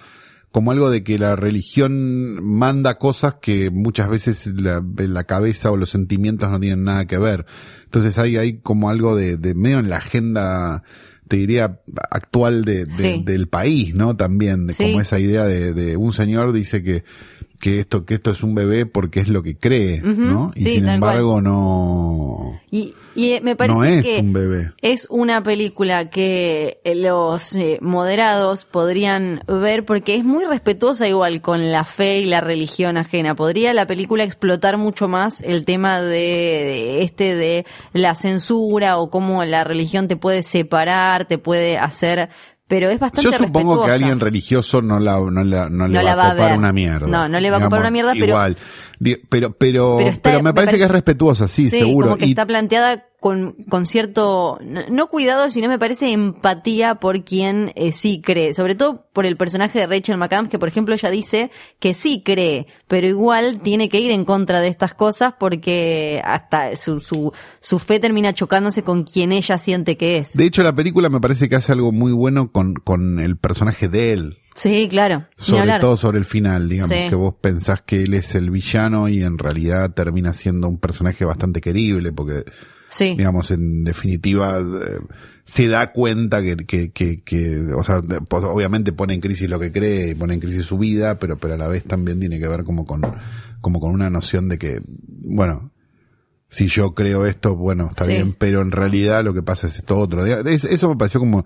como 0.52 0.72
algo 0.72 0.90
de 0.90 1.04
que 1.04 1.18
la 1.18 1.36
religión 1.38 2.44
manda 2.44 2.98
cosas 2.98 3.36
que 3.42 3.70
muchas 3.72 4.10
veces 4.10 4.48
la, 4.62 4.84
la 4.98 5.24
cabeza 5.24 5.72
o 5.72 5.78
los 5.78 5.90
sentimientos 5.92 6.50
no 6.52 6.60
tienen 6.60 6.84
nada 6.84 7.06
que 7.06 7.18
ver. 7.18 7.46
Entonces 7.86 8.18
hay, 8.18 8.38
hay 8.38 8.58
como 8.60 8.90
algo 8.90 9.16
de, 9.16 9.38
de 9.38 9.54
medio 9.56 9.80
en 9.80 9.90
la 9.90 9.98
agenda, 9.98 10.84
te 11.30 11.38
diría, 11.38 11.80
actual 12.10 12.66
de, 12.66 12.86
de- 12.86 12.92
Sí. 12.92 13.24
del 13.26 13.48
país, 13.48 13.96
¿no? 13.96 14.18
También, 14.18 14.68
de 14.68 14.74
Sí. 14.74 14.84
como 14.84 15.00
esa 15.02 15.20
idea 15.20 15.46
de, 15.46 15.74
de 15.74 15.96
un 15.96 16.12
señor 16.12 16.52
dice 16.52 16.84
que, 16.84 17.04
que 17.62 17.80
esto, 17.80 18.04
que 18.04 18.16
esto 18.16 18.32
es 18.32 18.44
un 18.44 18.56
bebé 18.56 18.86
porque 18.86 19.22
es 19.22 19.30
lo 19.30 19.42
que 19.44 19.56
cree, 19.56 20.02
¿no? 20.02 20.52
Y 20.56 20.64
sí, 20.64 20.72
sin 20.76 20.90
embargo 20.90 21.40
no, 21.42 22.60
Y, 22.72 22.94
y 23.16 23.34
eh, 23.34 23.42
me 23.42 23.56
parece 23.56 23.78
no 23.78 23.84
es 23.86 24.04
que 24.04 24.20
un 24.20 24.34
bebé. 24.34 24.72
es 24.82 25.06
una 25.10 25.44
película 25.44 26.10
que 26.10 26.80
eh, 26.84 26.96
los 26.96 27.56
eh, 27.56 27.78
moderados 27.82 28.66
podrían 28.66 29.44
ver 29.48 29.86
porque 29.86 30.16
es 30.16 30.24
muy 30.24 30.46
respetuosa 30.46 31.08
igual 31.08 31.42
con 31.42 31.72
la 31.72 31.86
fe 31.86 32.20
y 32.20 32.26
la 32.26 32.42
religión 32.42 32.98
ajena. 32.98 33.36
Podría 33.36 33.74
la 33.74 33.86
película 33.88 34.24
explotar 34.24 34.78
mucho 34.78 35.08
más 35.08 35.42
el 35.42 35.64
tema 35.66 36.02
de, 36.02 36.08
de 36.10 37.04
este 37.04 37.36
de 37.36 37.66
la 37.94 38.16
censura 38.16 38.98
o 38.98 39.10
cómo 39.10 39.44
la 39.46 39.64
religión 39.64 40.08
te 40.08 40.16
puede 40.16 40.44
separar, 40.44 41.26
te 41.26 41.38
puede 41.38 41.78
hacer, 41.78 42.30
pero 42.72 42.90
es 42.90 43.00
bastante 43.02 43.30
Yo 43.30 43.34
supongo 43.38 43.74
que 43.84 43.88
respetuosa. 43.90 43.94
alguien 43.96 44.20
religioso 44.22 44.82
no 44.82 44.98
la, 44.98 45.20
no 45.20 45.44
la- 45.44 45.68
no 45.70 45.88
le 45.90 45.94
No 45.94 46.00
va 46.00 46.04
la 46.04 46.12
a 46.14 46.16
va 46.16 46.28
a 46.30 46.32
copar 46.32 46.50
ver. 46.52 46.58
una 46.58 46.72
mierda. 46.72 47.06
No, 47.08 47.28
no 47.28 47.40
le 47.42 47.52
va 47.52 47.58
a 47.58 47.62
copar 47.62 47.80
una 47.82 47.92
mierda, 47.92 48.14
pero- 48.14 48.26
Igual. 48.28 48.58
Pero, 48.98 49.18
pero, 49.28 49.52
Pero 49.58 49.98
pero, 50.22 50.38
me 50.38 50.44
me 50.44 50.54
parece 50.54 50.72
que 50.72 50.78
parece- 50.78 50.84
es 50.86 50.92
respetuosa, 50.92 51.48
sí, 51.50 51.70
Sí, 51.70 51.80
seguro. 51.80 52.08
como 52.08 52.18
que 52.18 52.28
Y- 52.28 52.30
está 52.30 52.46
planteada 52.46 53.04
con, 53.22 53.54
con 53.70 53.86
cierto, 53.86 54.60
no, 54.90 55.08
cuidado, 55.08 55.52
sino 55.52 55.68
me 55.68 55.78
parece 55.78 56.12
empatía 56.12 56.96
por 56.96 57.24
quien 57.24 57.72
eh, 57.76 57.92
sí 57.92 58.20
cree. 58.20 58.56
Sobre 58.56 58.74
todo 58.74 59.06
por 59.14 59.28
el 59.28 59.38
personaje 59.38 59.78
de 59.78 59.86
Rachel 59.86 60.18
McAdams, 60.18 60.50
que 60.50 60.58
por 60.58 60.68
ejemplo 60.68 60.96
ella 60.96 61.12
dice 61.12 61.52
que 61.80 61.94
sí 61.94 62.24
cree, 62.26 62.66
pero 62.88 63.06
igual 63.08 63.62
tiene 63.62 63.90
que 63.90 64.00
ir 64.00 64.10
en 64.10 64.26
contra 64.26 64.60
de 64.60 64.70
estas 64.70 64.96
cosas 64.96 65.36
porque 65.40 66.20
hasta 66.26 66.76
su, 66.76 67.00
su, 67.00 67.32
su 67.60 67.78
fe 67.78 68.00
termina 68.00 68.34
chocándose 68.34 68.82
con 68.82 69.04
quien 69.04 69.32
ella 69.32 69.60
siente 69.60 69.98
que 69.98 70.18
es. 70.18 70.36
de 70.36 70.46
hecho, 70.46 70.64
la 70.64 70.74
película 70.76 71.08
me 71.10 71.22
parece 71.22 71.48
que 71.48 71.56
hace 71.56 71.74
algo 71.74 71.92
muy 71.92 72.12
bueno 72.14 72.52
con, 72.52 72.74
con 72.74 73.20
el 73.20 73.38
personaje 73.38 73.88
de 73.88 74.14
él. 74.14 74.38
Sí, 74.56 74.88
claro. 74.90 75.28
Sobre 75.38 75.78
todo 75.80 75.96
sobre 75.96 76.18
el 76.18 76.26
final, 76.26 76.68
digamos, 76.68 76.90
Sí. 76.98 77.08
que 77.08 77.16
vos 77.16 77.36
pensás 77.40 77.84
que 77.84 78.02
él 78.02 78.16
es 78.16 78.34
el 78.34 78.50
villano 78.50 79.08
y 79.10 79.22
en 79.24 79.38
realidad 79.38 79.92
termina 79.94 80.34
siendo 80.34 80.68
un 80.68 80.80
personaje 80.80 81.24
bastante 81.24 81.62
querible 81.62 82.12
porque, 82.12 82.44
Sí. 82.92 83.16
digamos, 83.16 83.50
en 83.52 83.84
definitiva, 83.84 84.60
eh, 84.60 85.00
se 85.46 85.68
da 85.68 85.92
cuenta 85.92 86.42
que, 86.44 86.56
que, 86.58 86.92
que, 86.92 87.22
que, 87.24 87.60
o 87.76 87.84
sea, 87.84 88.02
pues, 88.02 88.44
obviamente 88.44 88.94
pone 88.94 89.14
en 89.16 89.22
crisis 89.22 89.50
lo 89.50 89.60
que 89.60 89.72
cree 89.72 90.16
pone 90.16 90.34
en 90.36 90.40
crisis 90.40 90.66
su 90.66 90.78
vida, 90.78 91.18
pero, 91.18 91.38
pero 91.38 91.56
a 91.56 91.58
la 91.58 91.68
vez 91.68 91.84
también 91.84 92.20
tiene 92.20 92.40
que 92.40 92.48
ver 92.48 92.64
como 92.64 92.86
con, 92.86 93.02
como 93.62 93.80
con 93.80 93.92
una 93.92 94.10
noción 94.10 94.48
de 94.50 94.58
que, 94.60 94.82
bueno, 94.86 95.72
si 96.50 96.68
yo 96.68 96.94
creo 96.94 97.26
esto, 97.26 97.56
bueno, 97.56 97.88
está 97.92 98.04
Sí. 98.06 98.12
bien, 98.12 98.34
pero 98.38 98.62
en 98.62 98.72
realidad 98.72 99.24
lo 99.24 99.34
que 99.34 99.42
pasa 99.42 99.68
es 99.68 99.78
esto 99.78 99.98
otro. 99.98 100.26
Es- 100.26 100.66
Eso 100.66 100.90
me 100.90 100.98
pareció 100.98 101.20
como, 101.22 101.46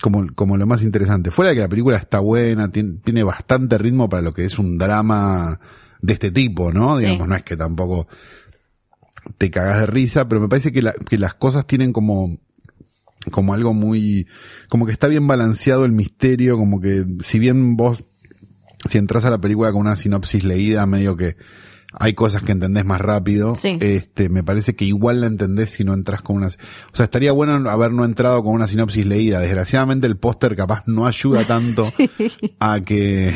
como, 0.00 0.26
como 0.34 0.56
lo 0.56 0.64
más 0.66 0.82
interesante. 0.82 1.32
Fuera 1.32 1.48
de 1.50 1.56
que 1.56 1.62
la 1.62 1.68
película 1.68 1.96
está 1.96 2.20
buena, 2.20 2.70
tiene, 2.70 2.98
tiene 3.04 3.24
bastante 3.24 3.78
ritmo 3.78 4.08
para 4.08 4.22
lo 4.22 4.32
que 4.32 4.44
es 4.44 4.56
un 4.60 4.78
drama 4.78 5.58
de 6.00 6.12
este 6.12 6.30
tipo, 6.30 6.72
¿no? 6.72 6.96
Sí. 6.98 7.04
Digamos, 7.06 7.26
no 7.28 7.34
es 7.34 7.42
que 7.42 7.56
tampoco 7.56 8.06
te 9.38 9.50
cagas 9.50 9.80
de 9.80 9.86
risa, 9.86 10.28
pero 10.28 10.40
me 10.40 10.48
parece 10.48 10.72
que, 10.72 10.82
la- 10.82 10.92
que 10.94 11.18
las 11.18 11.34
cosas 11.34 11.66
tienen 11.66 11.92
como, 11.92 12.38
como 13.30 13.54
algo 13.54 13.72
muy, 13.74 14.26
como 14.68 14.86
que 14.86 14.92
está 14.92 15.06
bien 15.08 15.26
balanceado 15.26 15.84
el 15.84 15.92
misterio, 15.92 16.56
como 16.56 16.80
que 16.80 17.04
si 17.22 17.38
bien 17.38 17.76
vos, 17.76 18.04
si 18.88 18.98
entras 18.98 19.24
a 19.24 19.30
la 19.30 19.38
película 19.38 19.72
con 19.72 19.80
una 19.82 19.96
sinopsis 19.96 20.44
leída, 20.44 20.84
medio 20.86 21.16
que 21.16 21.36
hay 21.96 22.12
cosas 22.14 22.42
que 22.42 22.50
entendés 22.52 22.84
más 22.84 23.00
rápido, 23.00 23.54
Sí. 23.54 23.76
este, 23.80 24.28
me 24.28 24.42
parece 24.42 24.74
que 24.74 24.84
igual 24.84 25.20
la 25.20 25.28
entendés 25.28 25.70
si 25.70 25.84
no 25.84 25.94
entras 25.94 26.22
con 26.22 26.36
una, 26.36 26.48
o 26.48 26.50
sea, 26.96 27.04
estaría 27.04 27.30
bueno 27.30 27.70
haber 27.70 27.92
no 27.92 28.04
entrado 28.04 28.42
con 28.42 28.52
una 28.52 28.66
sinopsis 28.66 29.06
leída. 29.06 29.38
Desgraciadamente 29.38 30.06
el 30.08 30.16
póster 30.16 30.56
capaz 30.56 30.82
no 30.86 31.06
ayuda 31.06 31.44
tanto 31.44 31.90
a 32.58 32.80
que, 32.80 33.34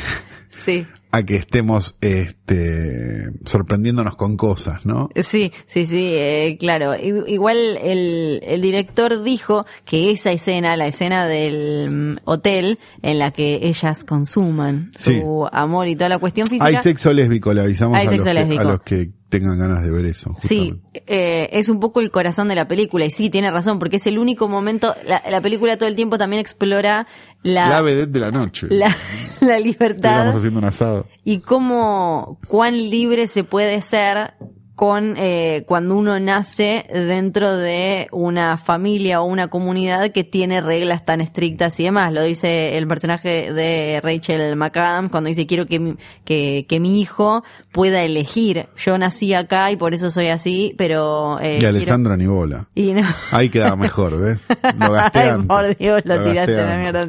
Sí. 0.51 0.87
A 1.11 1.23
que 1.23 1.37
estemos, 1.37 1.97
este, 2.01 3.31
sorprendiéndonos 3.47 4.15
con 4.17 4.37
cosas, 4.37 4.85
¿no? 4.85 5.09
Sí, 5.23 5.53
sí, 5.67 5.87
sí, 5.87 6.13
eh, 6.15 6.57
claro. 6.61 6.95
Igual 6.97 7.79
el, 7.83 8.41
el 8.45 8.61
director 8.61 9.23
dijo 9.23 9.65
que 9.85 10.11
esa 10.11 10.33
escena, 10.33 10.77
la 10.77 10.87
escena 10.87 11.27
del 11.27 11.91
mm, 11.91 12.17
hotel 12.25 12.79
en 13.03 13.19
la 13.19 13.31
que 13.31 13.61
ellas 13.63 14.05
consuman 14.05 14.93
Sí. 14.97 15.21
su 15.21 15.49
amor 15.51 15.89
y 15.89 15.97
toda 15.97 16.11
la 16.11 16.19
cuestión 16.19 16.47
física. 16.47 16.67
Hay 16.67 16.77
sexo 16.77 17.13
lésbico, 17.13 17.53
le 17.55 17.63
avisamos 17.63 17.97
Hay 17.97 18.07
a, 18.07 18.13
los 18.13 18.25
que, 18.25 18.59
a 18.59 18.65
los 18.65 18.83
que 18.83 19.11
tengan 19.29 19.59
ganas 19.59 19.83
de 19.83 19.91
ver 19.91 20.05
eso. 20.07 20.35
Sí, 20.41 20.81
eh, 21.07 21.49
es 21.53 21.69
un 21.69 21.81
poco 21.81 22.01
el 22.01 22.11
corazón 22.11 22.49
de 22.49 22.55
la 22.55 22.67
película 22.69 23.05
y 23.05 23.11
sí, 23.11 23.31
tiene 23.31 23.51
razón, 23.51 23.79
porque 23.79 23.97
es 23.97 24.07
el 24.07 24.19
único 24.19 24.49
momento, 24.49 24.95
la, 25.07 25.23
la 25.31 25.41
película 25.41 25.77
todo 25.77 25.89
el 25.89 25.97
tiempo 25.97 26.19
también 26.19 26.41
explora 26.41 27.07
la, 27.43 27.69
La 27.69 27.83
vedette 27.83 28.11
de 28.11 28.21
la 28.21 28.31
noche. 28.31 28.67
la, 28.71 28.95
la 29.41 29.59
libertad 29.59 30.19
Estamos 30.21 30.37
haciendo 30.37 30.59
un 30.61 30.65
asado. 30.65 31.07
y 31.25 31.39
cómo 31.41 32.39
cuán 32.49 32.75
libre 32.91 33.27
se 33.27 33.45
puede 33.45 33.81
ser 33.83 34.35
con 34.79 35.17
eh, 35.17 35.65
cuando 35.67 35.97
uno 35.97 36.21
nace 36.21 36.85
dentro 36.89 37.57
de 37.57 38.07
una 38.13 38.59
familia 38.59 39.21
o 39.21 39.25
una 39.25 39.49
comunidad 39.49 40.13
que 40.13 40.23
tiene 40.23 40.61
reglas 40.61 41.05
tan 41.05 41.21
estrictas 41.21 41.81
y 41.81 41.83
demás. 41.83 42.13
Lo 42.13 42.23
dice 42.23 42.79
el 42.79 42.87
personaje 42.87 43.53
de 43.53 44.01
Rachel 44.01 44.55
McAdams 44.55 45.11
cuando 45.11 45.27
dice 45.27 45.49
quiero 45.49 45.67
que, 45.67 45.81
mi- 45.81 45.97
que, 46.25 46.65
que 46.69 46.79
mi 46.79 47.01
hijo 47.01 47.43
pueda 47.73 48.05
elegir. 48.05 48.69
Yo 48.77 48.97
nací 48.99 49.35
acá 49.35 49.73
y 49.73 49.77
por 49.77 49.95
eso 49.95 50.13
soy 50.13 50.29
así, 50.29 50.77
pero... 50.79 51.41
eh, 51.41 51.57
Y 51.57 51.59
quiero- 51.59 51.71
Alessandro 51.77 52.17
ni 52.17 52.27
bola. 52.27 52.69
Y 52.77 52.93
no. 52.93 53.03
Ahí 53.33 53.49
quedaba 53.49 53.75
mejor, 53.75 54.17
¿ves? 54.21 54.43
Lo 54.79 54.93
gasté 54.93 55.19
Ay, 55.23 55.29
antes. 55.31 55.49
por 55.49 55.77
Dios, 55.77 56.03
lo, 56.05 56.15
gasté 56.15 56.31
tiraste 56.31 56.61
a 56.61 56.67
la 56.67 56.77
mierda. 56.77 57.09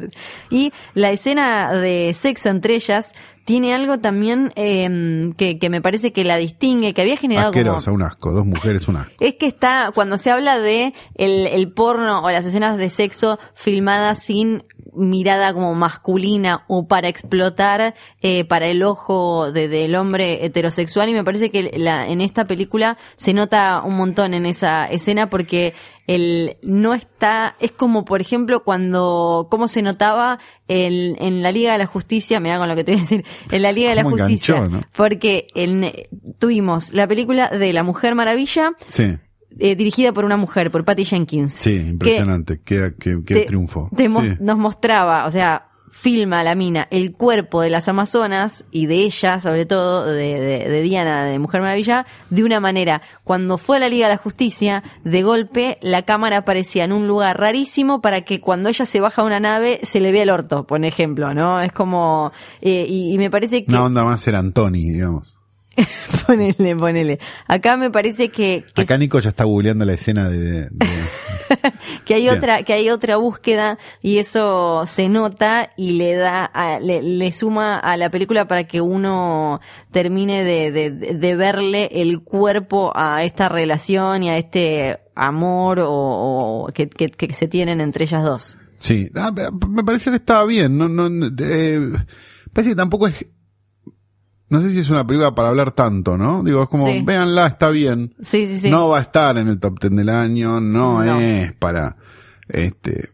Y 0.50 0.72
la 0.94 1.12
escena 1.12 1.72
de 1.72 2.14
sexo 2.18 2.48
entre 2.48 2.74
ellas 2.74 3.14
tiene 3.50 3.74
algo 3.74 3.98
también 3.98 4.52
eh, 4.54 5.32
que, 5.36 5.58
que 5.58 5.70
me 5.70 5.82
parece 5.82 6.12
que 6.12 6.22
la 6.22 6.36
distingue, 6.36 6.94
que 6.94 7.02
había 7.02 7.16
generado 7.16 7.48
Asquerosa, 7.48 7.86
como... 7.90 7.96
un 7.96 8.02
asco. 8.04 8.30
Dos 8.30 8.46
mujeres, 8.46 8.86
un 8.86 8.98
asco. 8.98 9.12
Es 9.18 9.34
que 9.34 9.48
está, 9.48 9.90
cuando 9.92 10.18
se 10.18 10.30
habla 10.30 10.60
de 10.60 10.94
el, 11.16 11.48
el 11.48 11.72
porno 11.72 12.22
o 12.22 12.30
las 12.30 12.46
escenas 12.46 12.76
de 12.76 12.90
sexo 12.90 13.40
filmadas 13.54 14.20
sin 14.20 14.62
mirada 14.94 15.52
como 15.54 15.74
masculina 15.74 16.64
o 16.68 16.86
para 16.88 17.08
explotar 17.08 17.94
eh, 18.22 18.44
para 18.44 18.66
el 18.68 18.82
ojo 18.82 19.52
de- 19.52 19.68
del 19.68 19.94
hombre 19.94 20.44
heterosexual 20.44 21.08
y 21.08 21.12
me 21.12 21.24
parece 21.24 21.50
que 21.50 21.72
la, 21.76 22.08
en 22.08 22.20
esta 22.20 22.44
película 22.44 22.98
se 23.16 23.32
nota 23.32 23.82
un 23.84 23.96
montón 23.96 24.34
en 24.34 24.46
esa 24.46 24.86
escena 24.86 25.30
porque 25.30 25.74
el 26.06 26.56
no 26.62 26.94
está 26.94 27.54
es 27.60 27.70
como 27.72 28.04
por 28.04 28.20
ejemplo 28.20 28.64
cuando 28.64 29.46
cómo 29.50 29.68
se 29.68 29.82
notaba 29.82 30.38
el, 30.66 31.16
en 31.20 31.42
la 31.42 31.52
Liga 31.52 31.72
de 31.72 31.78
la 31.78 31.86
Justicia 31.86 32.40
mira 32.40 32.58
con 32.58 32.68
lo 32.68 32.74
que 32.74 32.84
te 32.84 32.92
voy 32.92 32.98
a 33.00 33.02
decir 33.02 33.24
en 33.50 33.62
la 33.62 33.72
Liga 33.72 33.90
de 33.90 33.94
la 33.96 34.04
Justicia 34.10 34.56
enganchó, 34.56 34.76
¿no? 34.78 34.82
porque 34.94 35.46
en, 35.54 35.92
tuvimos 36.38 36.92
la 36.92 37.06
película 37.06 37.48
de 37.48 37.72
la 37.72 37.82
Mujer 37.82 38.14
Maravilla 38.14 38.72
Sí, 38.88 39.16
eh, 39.58 39.74
dirigida 39.76 40.12
por 40.12 40.24
una 40.24 40.36
mujer, 40.36 40.70
por 40.70 40.84
Patty 40.84 41.04
Jenkins. 41.04 41.52
sí, 41.52 41.74
impresionante. 41.76 42.60
Qué, 42.64 42.94
qué- 42.98 43.18
qué 43.24 43.34
te- 43.34 43.44
triunfo. 43.46 43.88
te 43.94 44.08
mo- 44.08 44.22
Sí. 44.22 44.32
Nos 44.40 44.58
mostraba, 44.58 45.26
o 45.26 45.30
sea, 45.30 45.66
filma 45.92 46.44
la 46.44 46.54
mina 46.54 46.86
el 46.92 47.12
cuerpo 47.14 47.60
de 47.62 47.68
las 47.68 47.88
Amazonas 47.88 48.64
y 48.70 48.86
de 48.86 48.94
ella, 49.02 49.40
sobre 49.40 49.66
todo, 49.66 50.06
de, 50.06 50.38
de- 50.40 50.68
de 50.68 50.82
Diana, 50.82 51.24
de 51.24 51.36
Mujer 51.40 51.60
Maravilla, 51.62 52.06
de 52.30 52.44
una 52.44 52.60
manera. 52.60 53.02
Cuando 53.24 53.58
fue 53.58 53.78
a 53.78 53.80
la 53.80 53.88
Liga 53.88 54.06
de 54.06 54.14
la 54.14 54.18
Justicia, 54.18 54.84
de 55.02 55.22
golpe 55.24 55.78
la 55.82 56.02
cámara 56.02 56.38
aparecía 56.38 56.84
en 56.84 56.92
un 56.92 57.08
lugar 57.08 57.40
rarísimo 57.40 58.00
para 58.00 58.20
que 58.22 58.40
cuando 58.40 58.68
ella 58.68 58.86
se 58.86 59.00
baja 59.00 59.22
a 59.22 59.24
una 59.24 59.40
nave 59.40 59.80
se 59.82 59.98
le 60.00 60.12
vea 60.12 60.22
el 60.22 60.30
orto, 60.30 60.64
por 60.64 60.82
ejemplo, 60.84 61.34
¿no? 61.34 61.60
Es 61.60 61.72
como, 61.72 62.30
eh, 62.60 62.86
y, 62.88 63.12
y 63.12 63.18
me 63.18 63.28
parece 63.28 63.64
que... 63.64 63.72
Una 63.72 63.82
onda 63.84 64.04
más 64.04 64.20
ser 64.20 64.36
Antoni, 64.36 64.92
digamos. 64.92 65.29
ponele, 66.26 66.76
ponele. 66.76 67.18
Acá 67.46 67.76
me 67.76 67.90
parece 67.90 68.28
que, 68.30 68.64
que 68.74 68.82
Acá 68.82 68.96
Nico 68.98 69.18
ya 69.20 69.30
está 69.30 69.44
googleando 69.44 69.84
la 69.84 69.94
escena 69.94 70.28
de... 70.28 70.62
de- 70.70 70.70
que 72.04 72.14
hay 72.14 72.22
Bien. 72.22 72.36
otra 72.38 72.62
que 72.62 72.72
hay 72.72 72.90
otra 72.90 73.16
búsqueda 73.16 73.76
y 74.00 74.18
eso 74.18 74.84
se 74.86 75.08
nota 75.08 75.70
y 75.76 75.92
le 75.98 76.14
da 76.14 76.44
a- 76.44 76.78
le, 76.78 77.02
le 77.02 77.32
suma 77.32 77.76
a 77.76 77.96
la 77.96 78.08
película 78.10 78.46
para 78.46 78.64
que 78.64 78.80
uno 78.80 79.60
termine 79.90 80.44
de, 80.44 80.70
de, 80.70 80.90
de 80.90 81.36
verle 81.36 81.88
el 81.92 82.20
cuerpo 82.22 82.92
a 82.94 83.24
esta 83.24 83.48
relación 83.48 84.22
y 84.22 84.30
a 84.30 84.36
este 84.38 85.00
amor 85.16 85.80
o, 85.80 85.88
o 85.90 86.66
que, 86.72 86.88
que, 86.88 87.10
que 87.10 87.32
se 87.34 87.48
tienen 87.48 87.80
entre 87.80 88.04
ellas 88.04 88.22
dos 88.24 88.56
Sí, 88.78 89.10
Ah, 89.16 89.32
me- 89.32 89.82
pareció 89.82 90.10
que 90.12 90.16
estaba 90.16 90.46
bien. 90.46 90.78
No, 90.78 90.88
no, 90.88 91.26
eh, 91.38 91.90
parece 92.52 92.70
que 92.70 92.76
tampoco 92.76 93.08
es... 93.08 93.26
No 94.50 94.60
sé 94.60 94.70
si 94.72 94.80
es 94.80 94.90
una 94.90 95.06
película 95.06 95.34
para 95.34 95.48
hablar 95.48 95.72
tanto, 95.72 96.16
¿no? 96.18 96.42
Digo, 96.42 96.62
es 96.64 96.68
como, 96.68 96.86
Sí. 96.86 97.02
véanla, 97.04 97.46
está 97.46 97.70
bien. 97.70 98.14
sí 98.20 98.46
sí 98.46 98.58
sí 98.58 98.70
No 98.70 98.88
va 98.88 98.98
a 98.98 99.02
estar 99.02 99.38
en 99.38 99.48
el 99.48 99.58
top 99.58 99.78
ten 99.80 99.96
del 99.96 100.08
año, 100.10 100.60
no, 100.60 101.02
No. 101.04 101.20
es 101.20 101.52
para 101.54 101.96
este 102.48 103.10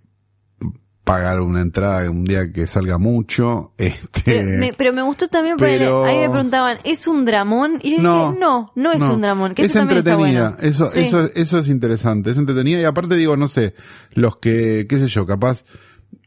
pagar 1.05 1.41
una 1.41 1.61
entrada 1.61 2.11
un 2.11 2.25
día 2.25 2.51
que 2.53 2.67
salga 2.67 2.99
mucho. 2.99 3.73
Este, 3.79 4.23
pero 4.25 4.59
me, 4.59 4.73
pero 4.73 4.93
me 4.93 5.03
gustó 5.03 5.29
también 5.29 5.57
porque 5.57 5.77
pero- 5.79 6.05
ahí 6.05 6.19
me 6.19 6.29
preguntaban 6.31 6.79
¿es 6.83 7.07
un 7.07 7.25
dramón? 7.25 7.79
y 7.81 7.97
yo 7.99 8.03
no, 8.03 8.29
dije 8.31 8.41
no, 8.41 8.73
no 8.75 8.93
es 8.93 9.03
un 9.03 9.21
dramón 9.21 9.55
que 9.55 9.63
es 9.63 9.71
eso 9.71 9.81
está 9.83 9.93
entretenida, 9.95 10.51
bueno. 10.57 10.69
eso, 10.69 10.87
Sí. 10.89 11.01
eso, 11.01 11.31
eso 11.35 11.59
es 11.59 11.69
interesante, 11.69 12.31
es 12.33 12.37
entretenida 12.39 12.81
y 12.81 12.85
aparte 12.85 13.15
digo, 13.15 13.37
no 13.37 13.47
sé, 13.47 13.75
los 14.15 14.39
que, 14.39 14.87
qué 14.89 14.99
sé 14.99 15.07
yo, 15.07 15.27
capaz 15.27 15.65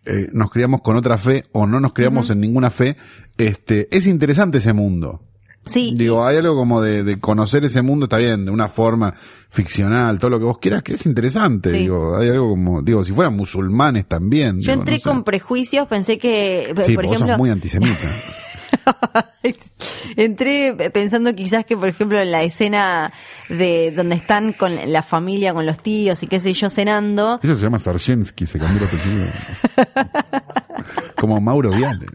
eh, 0.09 0.29
nos 0.33 0.49
criamos 0.49 0.81
con 0.81 0.95
otra 0.95 1.17
fe 1.17 1.43
o 1.51 1.67
no 1.67 1.79
nos 1.79 1.93
criamos 1.93 2.29
en 2.29 2.41
ninguna 2.41 2.69
fe, 2.69 2.97
este, 3.37 3.87
es 3.95 4.07
interesante 4.07 4.57
ese 4.57 4.73
mundo. 4.73 5.21
sí 5.65 5.93
Digo, 5.95 6.25
hay 6.25 6.37
algo 6.37 6.55
como 6.55 6.81
de, 6.81 7.03
de 7.03 7.19
conocer 7.19 7.63
ese 7.65 7.81
mundo, 7.81 8.05
está 8.05 8.17
bien, 8.17 8.45
de 8.45 8.51
una 8.51 8.67
forma 8.67 9.13
ficcional, 9.49 10.19
todo 10.19 10.31
lo 10.31 10.39
que 10.39 10.45
vos 10.45 10.57
quieras, 10.59 10.83
que 10.83 10.93
es 10.93 11.05
interesante. 11.05 11.71
Sí. 11.71 11.77
Digo, 11.79 12.17
hay 12.17 12.29
algo 12.29 12.49
como, 12.49 12.81
digo, 12.81 13.03
si 13.05 13.13
fueran 13.13 13.35
musulmanes 13.35 14.07
también. 14.07 14.59
yo 14.59 14.71
digo, 14.71 14.81
entré 14.81 14.95
no 14.95 15.01
sé. 15.01 15.09
con 15.09 15.23
prejuicios 15.23 15.87
pensé 15.87 16.17
que 16.17 16.73
Sí, 16.85 16.95
por 16.95 17.05
vos 17.05 17.13
ejemplo 17.13 17.33
sos 17.33 17.37
muy 17.37 17.49
antisemita. 17.49 17.97
Entré 20.15 20.73
pensando 20.91 21.33
quizás 21.35 21.65
que, 21.65 21.77
por 21.77 21.87
ejemplo, 21.87 22.19
en 22.19 22.31
la 22.31 22.43
escena 22.43 23.11
de 23.47 23.91
donde 23.91 24.15
están 24.15 24.53
con 24.53 24.75
la 24.91 25.03
familia, 25.03 25.53
con 25.53 25.65
los 25.65 25.79
tíos 25.79 26.21
y 26.23 26.27
qué 26.27 26.39
sé 26.39 26.53
yo, 26.53 26.69
cenando, 26.69 27.39
Ella 27.43 27.55
se 27.55 27.61
llama 27.61 27.79
Sarjensky, 27.79 28.45
se 28.45 28.59
cambió 28.59 28.81
el 28.81 28.87
apellido. 28.87 29.27
como 31.19 31.39
Mauro 31.41 31.71
Viale. 31.71 32.05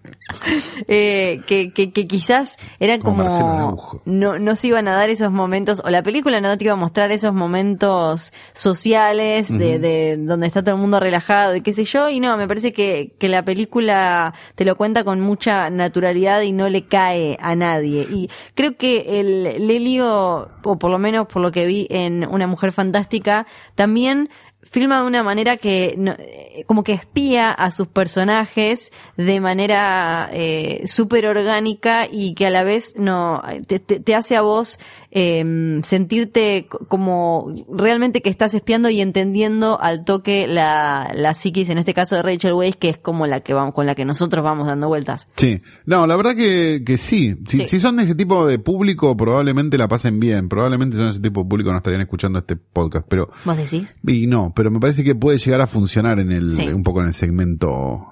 eh, 0.88 1.42
que, 1.46 1.72
que, 1.72 1.92
que 1.92 2.06
quizás 2.06 2.58
eran 2.80 3.00
Como 3.00 4.00
no, 4.04 4.38
no 4.38 4.56
se 4.56 4.68
iban 4.68 4.88
a 4.88 4.94
dar 4.94 5.10
esos 5.10 5.30
momentos, 5.30 5.82
o 5.84 5.90
la 5.90 6.02
película 6.02 6.40
no 6.40 6.56
te 6.56 6.64
iba 6.64 6.72
a 6.72 6.76
mostrar 6.76 7.12
esos 7.12 7.34
momentos 7.34 8.32
sociales 8.52 9.48
de, 9.48 9.78
de 9.78 10.16
donde 10.16 10.46
está 10.46 10.62
todo 10.62 10.74
el 10.74 10.80
mundo 10.80 11.00
relajado 11.00 11.54
y 11.56 11.60
qué 11.60 11.72
sé 11.72 11.84
yo, 11.84 12.08
y 12.08 12.20
no, 12.20 12.36
me 12.36 12.48
parece 12.48 12.72
que, 12.72 13.12
que 13.18 13.28
la 13.28 13.44
película 13.44 14.34
te 14.54 14.64
lo 14.64 14.76
cuenta 14.76 15.04
con 15.04 15.20
mucha 15.20 15.70
naturalidad 15.70 16.40
y 16.42 16.52
no 16.52 16.68
le 16.68 16.86
cae 16.86 17.36
a 17.40 17.54
nadie. 17.54 18.06
Y 18.10 18.30
creo 18.54 18.76
que 18.76 19.20
el 19.20 19.66
Lelio, 19.66 20.50
o 20.62 20.78
por 20.78 20.90
lo 20.90 20.98
menos 20.98 21.26
por 21.26 21.42
lo 21.42 21.52
que 21.52 21.66
vi 21.66 21.86
en 21.90 22.26
Una 22.26 22.46
Mujer 22.46 22.72
Fantástica, 22.72 23.46
también 23.74 24.30
filma 24.70 25.00
de 25.00 25.06
una 25.06 25.22
manera 25.22 25.56
que 25.56 25.94
no- 25.98 26.14
eh, 26.18 26.64
como 26.66 26.82
que 26.84 26.92
espía 26.92 27.50
a 27.52 27.70
sus 27.70 27.86
personajes 27.88 28.90
de 29.16 29.40
manera 29.40 30.30
eh, 30.32 30.82
súper 30.86 31.26
orgánica 31.26 32.06
y 32.10 32.34
que 32.34 32.46
a 32.46 32.50
la 32.50 32.64
vez 32.64 32.94
no 32.96 33.42
te, 33.66 33.78
te- 33.78 34.00
te 34.00 34.14
hace 34.14 34.36
a 34.36 34.42
vos 34.42 34.78
eh, 35.16 35.80
sentirte 35.84 36.66
co- 36.68 36.86
como 36.88 37.54
realmente 37.70 38.20
que 38.20 38.30
estás 38.30 38.52
espiando 38.54 38.90
y 38.90 39.00
entendiendo 39.00 39.80
al 39.80 40.04
toque 40.04 40.46
la, 40.48 41.12
la 41.14 41.34
psiquis, 41.34 41.68
en 41.70 41.78
este 41.78 41.94
caso 41.94 42.16
de 42.16 42.22
Rachel 42.22 42.52
Weisz, 42.54 42.76
que 42.76 42.88
es 42.88 42.98
como 42.98 43.26
la 43.26 43.40
que 43.40 43.54
vamos, 43.54 43.74
con 43.74 43.86
la 43.86 43.94
que 43.94 44.04
nosotros 44.04 44.42
vamos 44.42 44.66
dando 44.66 44.88
vueltas. 44.88 45.28
Sí, 45.36 45.60
no, 45.86 46.06
la 46.06 46.16
verdad 46.16 46.34
que, 46.34 46.82
que 46.84 46.98
sí. 46.98 47.36
Si, 47.48 47.58
Sí. 47.58 47.66
si 47.66 47.80
son 47.80 47.96
de 47.96 48.04
ese 48.04 48.14
tipo 48.16 48.46
de 48.46 48.58
público, 48.58 49.16
probablemente 49.16 49.78
la 49.78 49.86
pasen 49.88 50.18
bien. 50.18 50.48
Probablemente 50.48 50.96
son 50.96 51.08
ese 51.10 51.20
tipo 51.20 51.42
de 51.44 51.48
público, 51.48 51.70
no 51.70 51.76
estarían 51.78 52.00
escuchando 52.02 52.40
este 52.40 52.56
podcast. 52.56 53.06
Pero, 53.08 53.30
¿Vos 53.44 53.56
decís? 53.56 53.94
y 54.06 54.26
no, 54.26 54.52
pero 54.54 54.70
me 54.70 54.80
parece 54.80 55.04
que 55.04 55.14
puede 55.14 55.38
llegar 55.38 55.60
a 55.60 55.66
funcionar 55.66 56.18
en 56.18 56.32
el, 56.32 56.52
Sí. 56.52 56.68
un 56.68 56.82
poco 56.82 57.00
en 57.00 57.08
el 57.08 57.14
segmento, 57.14 58.10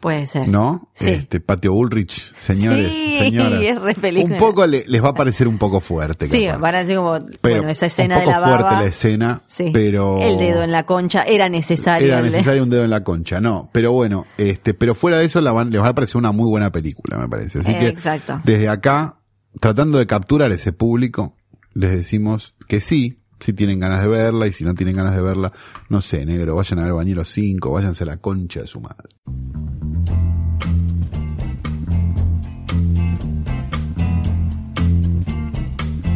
Puede 0.00 0.26
ser. 0.26 0.48
¿no? 0.48 0.90
Sí. 0.94 1.10
Este, 1.10 1.38
Patio 1.38 1.74
Ulrich, 1.74 2.34
señores, 2.34 2.90
Sí, 2.90 3.18
señoras. 3.20 3.62
es 3.64 3.80
re 3.80 3.94
película. 3.94 4.34
Un 4.34 4.40
poco 4.40 4.66
le- 4.66 4.84
les 4.88 5.02
va 5.02 5.10
a 5.10 5.14
parecer 5.14 5.46
un 5.46 5.58
poco 5.58 5.78
fuerte. 5.80 6.28
Sí, 6.28 6.46
capaz. 6.46 6.58
van 6.58 6.74
a 6.74 6.78
decir 6.80 6.96
como, 6.96 7.24
Pero 7.40 7.56
bueno, 7.58 7.70
esa 7.70 7.86
escena 7.86 8.16
un 8.16 8.20
de 8.20 8.24
poco 8.26 8.40
la 8.40 8.40
baba. 8.46 8.58
fuerte 8.58 8.82
la 8.82 8.88
escena, 8.90 9.42
Sí. 9.46 9.70
pero 9.72 10.18
El 10.20 10.38
dedo 10.38 10.64
en 10.64 10.72
la 10.72 10.86
concha 10.86 11.22
era 11.22 11.48
necesario. 11.48 12.08
era 12.08 12.16
de- 12.16 12.30
necesario 12.30 12.64
un 12.64 12.70
dedo 12.70 12.82
en 12.82 12.90
la 12.90 13.04
concha, 13.04 13.40
no, 13.40 13.70
pero 13.72 13.92
bueno, 13.92 14.26
este, 14.38 14.74
pero 14.74 14.96
fuera 14.96 15.18
de 15.18 15.26
eso 15.26 15.40
la 15.40 15.52
van, 15.52 15.70
les 15.70 15.80
va 15.80 15.86
a 15.88 15.94
parecer 15.94 16.16
una 16.16 16.32
muy 16.32 16.48
buena 16.48 16.72
película, 16.72 17.16
me 17.18 17.28
parece. 17.28 17.60
Así 17.60 17.70
Eh, 17.70 17.78
que 17.78 17.86
exacto. 17.86 18.40
desde 18.44 18.68
acá, 18.68 19.20
tratando 19.60 19.98
de 19.98 20.06
capturar 20.08 20.50
ese 20.50 20.72
público, 20.72 21.36
les 21.74 21.92
decimos 21.92 22.56
que 22.66 22.80
sí, 22.80 23.21
si 23.42 23.52
tienen 23.52 23.80
ganas 23.80 24.02
de 24.02 24.08
verla 24.08 24.46
y 24.46 24.52
si 24.52 24.64
no 24.64 24.74
tienen 24.74 24.96
ganas 24.96 25.14
de 25.14 25.22
verla, 25.22 25.52
no 25.88 26.00
sé, 26.00 26.24
negro, 26.24 26.54
vayan 26.54 26.78
a 26.78 26.84
ver 26.84 26.92
Bañero 26.92 27.24
5, 27.24 27.72
váyanse 27.72 28.04
a 28.04 28.06
la 28.06 28.16
concha 28.18 28.60
de 28.60 28.66
su 28.66 28.80
madre. 28.80 29.08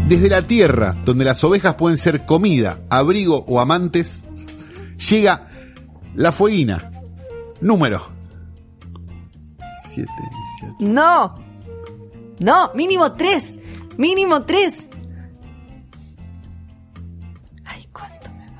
Desde 0.08 0.28
la 0.28 0.42
tierra, 0.42 0.94
donde 1.04 1.24
las 1.24 1.42
ovejas 1.42 1.74
pueden 1.74 1.98
ser 1.98 2.24
comida, 2.24 2.80
abrigo 2.90 3.44
o 3.48 3.58
amantes, 3.58 4.22
llega 5.10 5.48
la 6.14 6.30
fueguina. 6.30 6.92
Número 7.60 8.02
7, 9.92 10.08
No. 10.78 11.34
No, 12.38 12.70
mínimo 12.74 13.12
tres. 13.12 13.58
Mínimo 13.96 14.42
tres. 14.42 14.90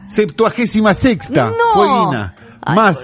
Septuagésima 0.09 0.95
sexta 0.95 1.51
¡No! 1.75 2.33
más 2.75 2.99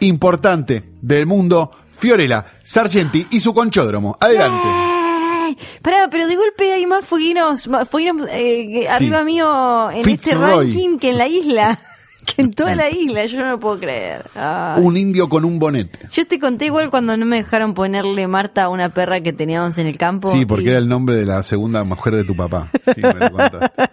importante 0.00 0.84
del 1.00 1.26
mundo, 1.26 1.70
Fiorella 1.90 2.44
Sargenti 2.62 3.26
y 3.30 3.40
su 3.40 3.54
conchódromo. 3.54 4.16
Adelante. 4.20 4.66
¡Ay! 4.66 5.56
Pará, 5.80 6.08
pero 6.10 6.26
de 6.26 6.34
golpe 6.34 6.72
hay 6.72 6.86
más 6.86 7.04
fueguinos, 7.04 7.68
más 7.68 7.88
fueguinos 7.88 8.26
eh, 8.30 8.86
arriba 8.88 9.22
mío 9.22 9.90
en 9.90 10.08
este 10.08 10.34
ranking 10.34 10.98
que 10.98 11.10
en 11.10 11.18
la 11.18 11.28
isla. 11.28 11.80
Que 12.26 12.42
en 12.42 12.50
toda 12.50 12.74
la 12.74 12.90
isla, 12.90 13.24
yo 13.26 13.38
no 13.38 13.50
lo 13.52 13.60
puedo 13.60 13.78
creer. 13.78 14.28
Ay. 14.34 14.82
Un 14.82 14.96
indio 14.96 15.28
con 15.28 15.44
un 15.44 15.58
bonete. 15.58 16.00
Yo 16.10 16.26
te 16.26 16.38
conté 16.38 16.66
igual 16.66 16.90
cuando 16.90 17.16
no 17.16 17.24
me 17.24 17.36
dejaron 17.36 17.72
ponerle 17.72 18.26
Marta 18.26 18.64
a 18.64 18.68
una 18.68 18.92
perra 18.92 19.20
que 19.20 19.32
teníamos 19.32 19.78
en 19.78 19.86
el 19.86 19.96
campo. 19.96 20.30
Sí, 20.32 20.44
porque 20.44 20.64
y- 20.64 20.68
era 20.68 20.78
el 20.78 20.88
nombre 20.88 21.14
de 21.14 21.24
la 21.24 21.42
segunda 21.42 21.84
mujer 21.84 22.16
de 22.16 22.24
tu 22.24 22.34
papá. 22.36 22.68
Sí, 22.84 23.00
me 23.00 23.14
lo 23.14 23.30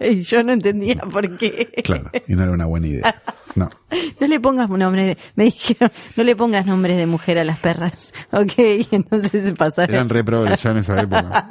y 0.10 0.22
yo 0.22 0.42
no 0.42 0.52
entendía 0.52 0.96
por 0.96 1.36
qué. 1.36 1.70
Claro, 1.84 2.10
y 2.26 2.34
no 2.34 2.42
era 2.42 2.52
una 2.52 2.66
buena 2.66 2.86
idea. 2.88 3.22
No. 3.54 3.70
No 4.20 4.26
le 4.26 4.40
pongas 4.40 4.68
nombres 4.68 5.06
de, 5.06 5.18
me 5.36 5.44
dijeron, 5.44 5.92
no 6.16 6.24
le 6.24 6.34
pongas 6.34 6.66
nombres 6.66 6.96
de 6.96 7.06
mujer 7.06 7.38
a 7.38 7.44
las 7.44 7.58
perras, 7.60 8.12
ok, 8.32 8.52
entonces 8.90 9.44
se 9.44 9.52
pasaron. 9.52 9.94
Eran 9.94 10.08
re 10.08 10.24
ya 10.56 10.70
en 10.70 10.76
esa 10.78 11.00
época. 11.00 11.50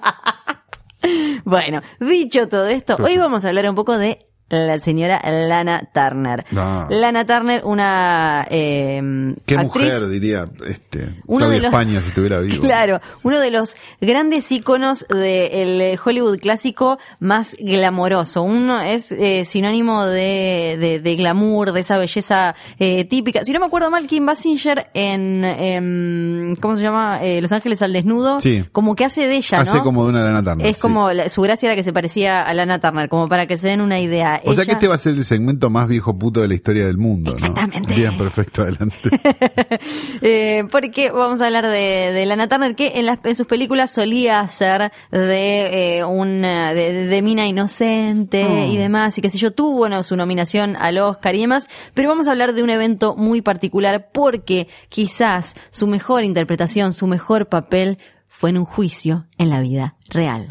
Bueno, 1.45 1.81
dicho 1.99 2.47
todo 2.47 2.67
esto, 2.67 2.97
hoy 3.01 3.17
vamos 3.17 3.45
a 3.45 3.49
hablar 3.49 3.69
un 3.69 3.75
poco 3.75 3.97
de 3.97 4.25
la 4.53 4.79
señora 4.79 5.19
Lana 5.23 5.89
Turner. 5.93 6.45
Ah. 6.55 6.87
Lana 6.89 7.25
Turner, 7.25 7.61
una 7.65 8.47
eh, 8.49 9.33
Qué 9.45 9.55
actriz 9.55 9.93
mujer, 9.95 10.07
diría 10.09 10.45
este, 10.67 11.15
Uno 11.27 11.49
de 11.49 11.57
los- 11.57 11.65
España 11.65 11.99
si 12.01 12.09
estuviera 12.09 12.39
vivo. 12.41 12.61
Claro, 12.63 12.99
uno 13.23 13.39
de 13.39 13.51
los 13.51 13.75
grandes 13.99 14.51
íconos 14.51 15.05
del 15.09 15.99
Hollywood 16.03 16.39
clásico 16.39 16.99
más 17.19 17.55
glamoroso. 17.59 18.43
Uno 18.43 18.81
es 18.81 19.11
eh, 19.11 19.43
sinónimo 19.45 20.05
de, 20.05 20.77
de, 20.79 20.99
de 20.99 21.15
glamour, 21.15 21.71
de 21.71 21.81
esa 21.81 21.97
belleza 21.97 22.55
eh, 22.79 23.05
típica. 23.05 23.43
Si 23.43 23.51
no 23.53 23.59
me 23.59 23.65
acuerdo 23.65 23.89
mal, 23.89 24.07
Kim 24.07 24.25
Basinger 24.25 24.89
en, 24.93 25.43
em, 25.43 26.55
¿cómo 26.57 26.77
se 26.77 26.83
llama? 26.83 27.19
Eh, 27.23 27.41
Los 27.41 27.51
Ángeles 27.51 27.81
al 27.81 27.93
Desnudo. 27.93 28.39
Sí. 28.41 28.63
Como 28.71 28.95
que 28.95 29.05
hace 29.05 29.27
de 29.27 29.35
ella, 29.35 29.63
¿no? 29.63 29.71
Hace 29.71 29.79
como 29.81 30.03
de 30.03 30.09
una 30.11 30.23
Lana 30.23 30.43
Turner. 30.43 30.67
Es 30.67 30.77
sí. 30.77 30.81
como, 30.81 31.11
la- 31.11 31.29
su 31.29 31.41
gracia 31.41 31.67
era 31.67 31.75
que 31.75 31.83
se 31.83 31.93
parecía 31.93 32.41
a 32.41 32.53
Lana 32.53 32.79
Turner, 32.79 33.09
como 33.09 33.27
para 33.29 33.47
que 33.47 33.57
se 33.57 33.67
den 33.67 33.81
una 33.81 33.99
idea. 33.99 34.41
O 34.45 34.53
sea 34.53 34.65
que 34.65 34.73
este 34.73 34.87
va 34.87 34.95
a 34.95 34.97
ser 34.97 35.13
el 35.13 35.25
segmento 35.25 35.69
más 35.69 35.87
viejo 35.87 36.17
puto 36.17 36.41
de 36.41 36.47
la 36.47 36.53
historia 36.53 36.85
del 36.85 36.97
mundo, 36.97 37.31
¿no? 37.31 37.37
Exactamente. 37.37 37.93
Bien, 37.95 38.17
perfecto, 38.17 38.61
adelante. 38.61 39.09
Eh, 40.25 40.63
porque 40.71 41.11
vamos 41.11 41.41
a 41.41 41.47
hablar 41.47 41.65
de, 41.65 42.11
de 42.13 42.25
Lana 42.25 42.47
Turner, 42.47 42.75
que 42.75 42.93
en, 42.95 43.05
las, 43.05 43.19
en 43.23 43.35
sus 43.35 43.45
películas 43.45 43.91
solía 43.91 44.47
ser 44.47 44.91
de 45.11 45.97
eh, 45.97 46.05
una 46.05 46.73
de, 46.73 47.07
de 47.07 47.21
mina 47.21 47.45
inocente 47.45 48.43
Oh. 48.43 48.71
y 48.71 48.77
demás, 48.77 49.17
y 49.17 49.21
qué 49.21 49.29
sé 49.29 49.37
yo, 49.37 49.51
tuvo 49.51 49.77
bueno, 49.77 50.03
su 50.03 50.15
nominación 50.15 50.75
al 50.77 50.97
Oscar 50.97 51.35
y 51.35 51.41
demás, 51.41 51.67
pero 51.93 52.09
vamos 52.09 52.27
a 52.27 52.31
hablar 52.31 52.53
de 52.53 52.63
un 52.63 52.69
evento 52.69 53.15
muy 53.15 53.41
particular 53.41 54.09
porque 54.11 54.67
quizás 54.89 55.55
su 55.71 55.87
mejor 55.87 56.23
interpretación, 56.23 56.93
su 56.93 57.07
mejor 57.07 57.47
papel 57.47 57.97
fue 58.27 58.49
en 58.49 58.57
un 58.57 58.65
juicio 58.65 59.27
en 59.37 59.49
la 59.49 59.61
vida 59.61 59.95
real. 60.09 60.47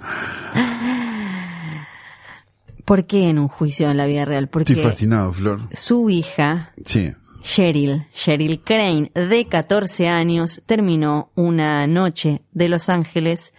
¿Por 2.84 3.06
qué 3.06 3.28
en 3.28 3.38
un 3.38 3.48
juicio 3.48 3.90
en 3.90 3.96
la 3.96 4.06
vida 4.06 4.24
real? 4.24 4.48
Porque 4.48 4.72
Estoy 4.72 4.84
fascinado, 4.90 5.32
Flor. 5.32 5.60
su 5.72 6.10
hija 6.10 6.72
Sí. 6.84 7.12
Cheryl, 7.42 8.06
Cheryl 8.14 8.60
Crane, 8.62 9.10
de 9.14 9.46
14 9.48 10.08
años, 10.08 10.62
terminó 10.66 11.32
una 11.34 11.86
noche 11.88 12.42
de 12.52 12.68
Los 12.68 12.88
Ángeles 12.88 13.52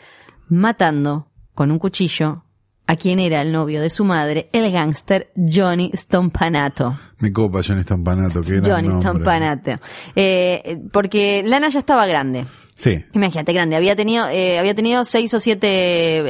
matando 0.47 1.27
con 1.53 1.69
un 1.71 1.79
cuchillo 1.79 2.43
a 2.85 2.95
quien 2.97 3.19
era 3.19 3.41
el 3.41 3.51
novio 3.51 3.81
de 3.81 3.89
su 3.89 4.03
madre, 4.05 4.49
el 4.51 4.71
gángster 4.71 5.31
Johnny 5.35 5.89
Stompanato. 5.93 6.97
Me 7.19 7.31
copa 7.31 7.61
Johnny 7.65 7.81
Stampanato, 7.83 8.41
que 8.41 8.61
Johnny 8.63 8.91
Stompanato. 8.91 9.71
Eh, 10.15 10.79
porque 10.91 11.43
Lana 11.45 11.69
ya 11.69 11.79
estaba 11.79 12.05
grande. 12.05 12.45
Sí. 12.75 13.05
Imagínate, 13.13 13.53
grande. 13.53 13.75
Había 13.75 13.95
tenido, 13.95 14.27
eh, 14.29 14.57
había 14.59 14.73
tenido 14.73 15.05
seis 15.05 15.33
o 15.33 15.39
siete 15.39 15.67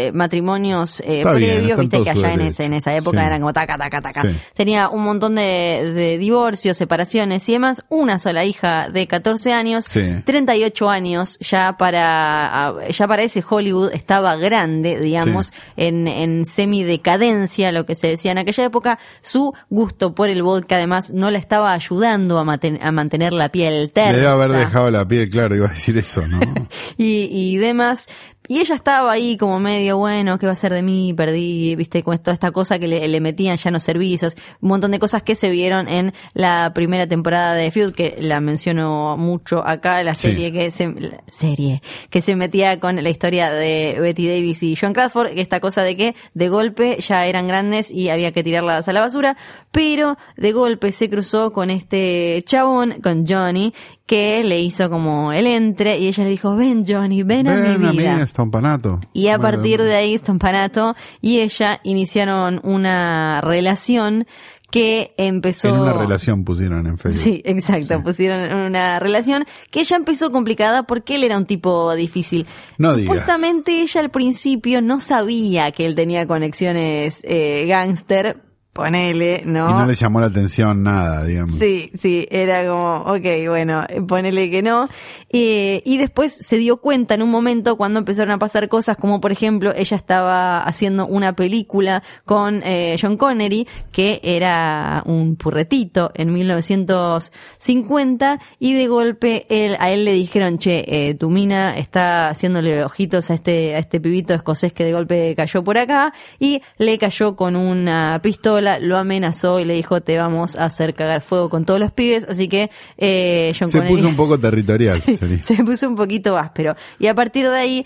eh, 0.07 0.11
matrimonios 0.13 0.99
eh, 1.01 1.23
bien, 1.23 1.33
previos, 1.33 1.79
viste 1.79 2.03
que 2.03 2.09
allá 2.09 2.33
en, 2.33 2.41
ese, 2.41 2.65
en 2.65 2.73
esa 2.73 2.95
época 2.95 3.19
Sí. 3.21 3.25
eran 3.25 3.39
como 3.41 3.53
taca, 3.53 3.77
taca, 3.77 4.01
taca. 4.01 4.21
Sí. 4.23 4.35
Tenía 4.53 4.89
un 4.89 5.03
montón 5.03 5.35
de, 5.35 5.91
de 5.95 6.17
divorcios, 6.17 6.77
separaciones 6.77 7.47
y 7.49 7.53
demás. 7.53 7.83
Una 7.89 8.19
sola 8.19 8.45
hija 8.45 8.89
de 8.89 9.07
14 9.07 9.53
años. 9.53 9.85
Sí. 9.89 10.01
38 10.25 10.89
años 10.89 11.37
ya 11.39 11.75
para, 11.77 12.73
ya 12.89 13.07
para 13.07 13.23
ese 13.23 13.43
Hollywood 13.47 13.91
estaba 13.93 14.35
grande, 14.35 14.99
digamos, 14.99 15.53
en, 15.77 16.07
en 16.07 16.45
semidecadencia, 16.45 17.71
lo 17.71 17.85
que 17.85 17.95
se 17.95 18.07
decía 18.07 18.31
en 18.31 18.37
aquella 18.39 18.65
época. 18.65 18.99
Su 19.21 19.53
gusto 19.69 20.13
por 20.13 20.29
el 20.29 20.43
vodka 20.43 20.75
además 20.75 21.11
no 21.11 21.31
la 21.31 21.37
estaba 21.37 21.73
ayudando 21.73 22.37
a, 22.39 22.43
maten- 22.43 22.79
a 22.81 22.91
mantener 22.91 23.33
la 23.33 23.49
piel 23.49 23.91
tersa 23.91 24.11
Le 24.11 24.17
debe 24.19 24.27
haber 24.31 24.51
dejado 24.51 24.91
la 24.91 25.07
piel, 25.07 25.29
claro, 25.29 25.55
iba 25.55 25.67
a 25.67 25.73
decir 25.73 25.97
eso, 25.97 26.25
¿no? 26.33 26.67
y, 26.97 27.29
y 27.31 27.57
demás. 27.57 28.07
Y 28.49 28.59
ella 28.59 28.75
estaba 28.75 29.09
ahí 29.13 29.37
como 29.37 29.57
medio, 29.61 29.97
bueno, 29.97 30.37
¿qué 30.37 30.45
va 30.47 30.51
a 30.51 30.55
ser 30.57 30.73
de 30.73 30.81
mí? 30.81 31.13
Perdí, 31.13 31.77
viste, 31.77 32.03
con 32.03 32.17
toda 32.19 32.33
esta 32.33 32.51
cosa 32.51 32.77
que 32.77 32.89
le, 32.89 33.07
le 33.07 33.21
metían 33.21 33.55
ya 33.55 33.69
en 33.69 33.73
los 33.73 33.83
servicios, 33.83 34.35
un 34.59 34.67
montón 34.67 34.91
de 34.91 34.99
cosas 34.99 35.23
que 35.23 35.35
se 35.35 35.49
vieron 35.49 35.87
en 35.87 36.13
la 36.33 36.73
primera 36.75 37.07
temporada 37.07 37.53
de 37.53 37.71
Feud, 37.71 37.93
que 37.93 38.17
la 38.19 38.41
menciono 38.41 39.15
mucho 39.15 39.65
acá, 39.65 40.03
la 40.03 40.13
Sí. 40.13 40.27
serie 40.27 40.51
que 40.51 40.71
se, 40.71 40.93
serie, 41.29 41.81
que 42.09 42.21
se 42.21 42.35
metía 42.35 42.81
con 42.81 43.01
la 43.01 43.09
historia 43.09 43.49
de 43.49 43.95
Betty 44.01 44.27
Davis 44.27 44.61
y 44.63 44.75
John 44.75 44.91
Crawford, 44.91 45.31
esta 45.37 45.61
cosa 45.61 45.83
de 45.83 45.95
que 45.95 46.15
de 46.33 46.49
golpe 46.49 46.97
ya 46.99 47.25
eran 47.25 47.47
grandes 47.47 47.91
y 47.91 48.09
había 48.09 48.33
que 48.33 48.43
tirarlas 48.43 48.89
a 48.89 48.93
la 48.93 48.99
basura, 48.99 49.37
pero 49.71 50.17
de 50.35 50.51
golpe 50.51 50.91
se 50.91 51.09
cruzó 51.09 51.53
con 51.53 51.69
este 51.69 52.43
chabón, 52.45 52.95
con 53.01 53.25
Johnny, 53.25 53.73
que 54.05 54.43
le 54.43 54.59
hizo 54.61 54.89
como 54.89 55.31
el 55.31 55.47
entre 55.47 55.97
y 55.97 56.07
ella 56.07 56.23
le 56.25 56.29
dijo, 56.31 56.55
ven 56.55 56.83
Johnny, 56.85 57.23
ven, 57.23 57.47
a 57.47 57.55
Ven 57.55 57.81
mi 57.81 57.87
a 57.87 57.91
vida. 57.91 58.15
mí, 58.17 58.27
Stampanato. 58.27 58.99
Y 59.13 59.27
a 59.29 59.39
partir 59.39 59.81
de 59.81 59.95
ahí, 59.95 60.17
Stampanato 60.17 60.95
y 61.21 61.39
ella 61.39 61.79
iniciaron 61.83 62.59
una 62.63 63.39
relación 63.41 64.27
que 64.69 65.13
empezó... 65.17 65.69
En 65.69 65.79
una 65.81 65.93
relación 65.93 66.43
pusieron 66.43 66.87
en 66.87 66.97
Facebook. 66.97 67.21
Sí, 67.21 67.41
exacto, 67.45 68.01
pusieron 68.03 68.51
una 68.53 68.99
relación 68.99 69.45
que 69.69 69.83
ya 69.83 69.95
empezó 69.95 70.31
complicada 70.31 70.83
porque 70.83 71.13
él 71.15 71.23
era 71.23 71.37
un 71.37 71.45
tipo 71.45 71.93
difícil. 71.93 72.47
No 72.79 72.95
digas. 72.95 73.15
Supuestamente 73.15 73.83
ella 73.83 74.01
al 74.01 74.09
principio 74.09 74.81
no 74.81 74.99
sabía 74.99 75.71
que 75.71 75.85
él 75.85 75.93
tenía 75.93 76.25
conexiones 76.25 77.21
eh, 77.23 77.65
gángster, 77.67 78.41
ponele, 78.73 79.43
¿no? 79.45 79.69
Y 79.69 79.73
no 79.73 79.85
le 79.85 79.93
llamó 79.93 80.19
la 80.19 80.25
atención 80.27 80.81
nada, 80.81 81.23
digamos. 81.23 81.59
Sí, 81.59 81.91
sí, 81.93 82.27
era 82.31 82.67
como, 82.69 83.01
ok, 83.01 83.47
bueno, 83.47 83.85
ponele 84.07 84.49
que 84.49 84.63
no. 84.63 84.89
Eh, 85.29 85.83
y 85.85 85.97
después 85.97 86.33
se 86.33 86.57
dio 86.57 86.77
cuenta 86.77 87.13
en 87.13 87.21
un 87.21 87.29
momento 87.29 87.77
cuando 87.77 87.99
empezaron 87.99 88.31
a 88.31 88.39
pasar 88.39 88.67
cosas 88.69 88.97
como, 88.97 89.21
por 89.21 89.31
ejemplo, 89.31 89.73
ella 89.75 89.95
estaba 89.95 90.63
haciendo 90.63 91.05
una 91.05 91.35
película 91.35 92.01
con 92.25 92.63
eh, 92.63 92.97
John 92.99 93.17
Connery, 93.17 93.67
que 93.91 94.19
era 94.23 95.03
un 95.05 95.35
purretito 95.35 96.11
en 96.15 96.33
1950, 96.33 98.39
y 98.59 98.73
de 98.73 98.87
golpe 98.87 99.45
él, 99.49 99.77
a 99.79 99.91
él 99.91 100.05
le 100.05 100.13
dijeron, 100.13 100.57
che, 100.57 100.83
eh, 100.87 101.13
tu 101.13 101.29
mina 101.29 101.77
está 101.77 102.29
haciéndole 102.29 102.83
ojitos 102.83 103.29
a 103.29 103.35
este, 103.35 103.75
a 103.75 103.79
este 103.79 104.01
pibito 104.01 104.33
escocés 104.33 104.73
que 104.73 104.83
de 104.83 104.93
golpe 104.93 105.35
cayó 105.35 105.63
por 105.63 105.77
acá, 105.77 106.11
y 106.39 106.63
le 106.79 106.97
cayó 106.97 107.35
con 107.35 107.55
una 107.55 108.19
pistola, 108.23 108.62
lo 108.63 108.97
amenazó 108.97 109.59
y 109.59 109.65
le 109.65 109.73
dijo, 109.75 110.01
te 110.01 110.17
vamos 110.17 110.55
a 110.55 110.65
hacer 110.65 110.93
cagar 110.93 111.21
fuego 111.21 111.49
con 111.49 111.65
todos 111.65 111.79
los 111.79 111.91
pibes, 111.91 112.25
así 112.29 112.47
que 112.47 112.69
eh, 112.97 113.53
John 113.57 113.69
Se 113.69 113.77
Connery... 113.79 113.95
puso 113.95 114.07
un 114.09 114.15
poco 114.15 114.39
territorial. 114.39 115.01
Se 115.43 115.63
puso 115.63 115.87
un 115.87 115.95
poquito 115.95 116.37
áspero. 116.37 116.75
Y 116.99 117.07
a 117.07 117.15
partir 117.15 117.49
de 117.49 117.57
ahí, 117.57 117.85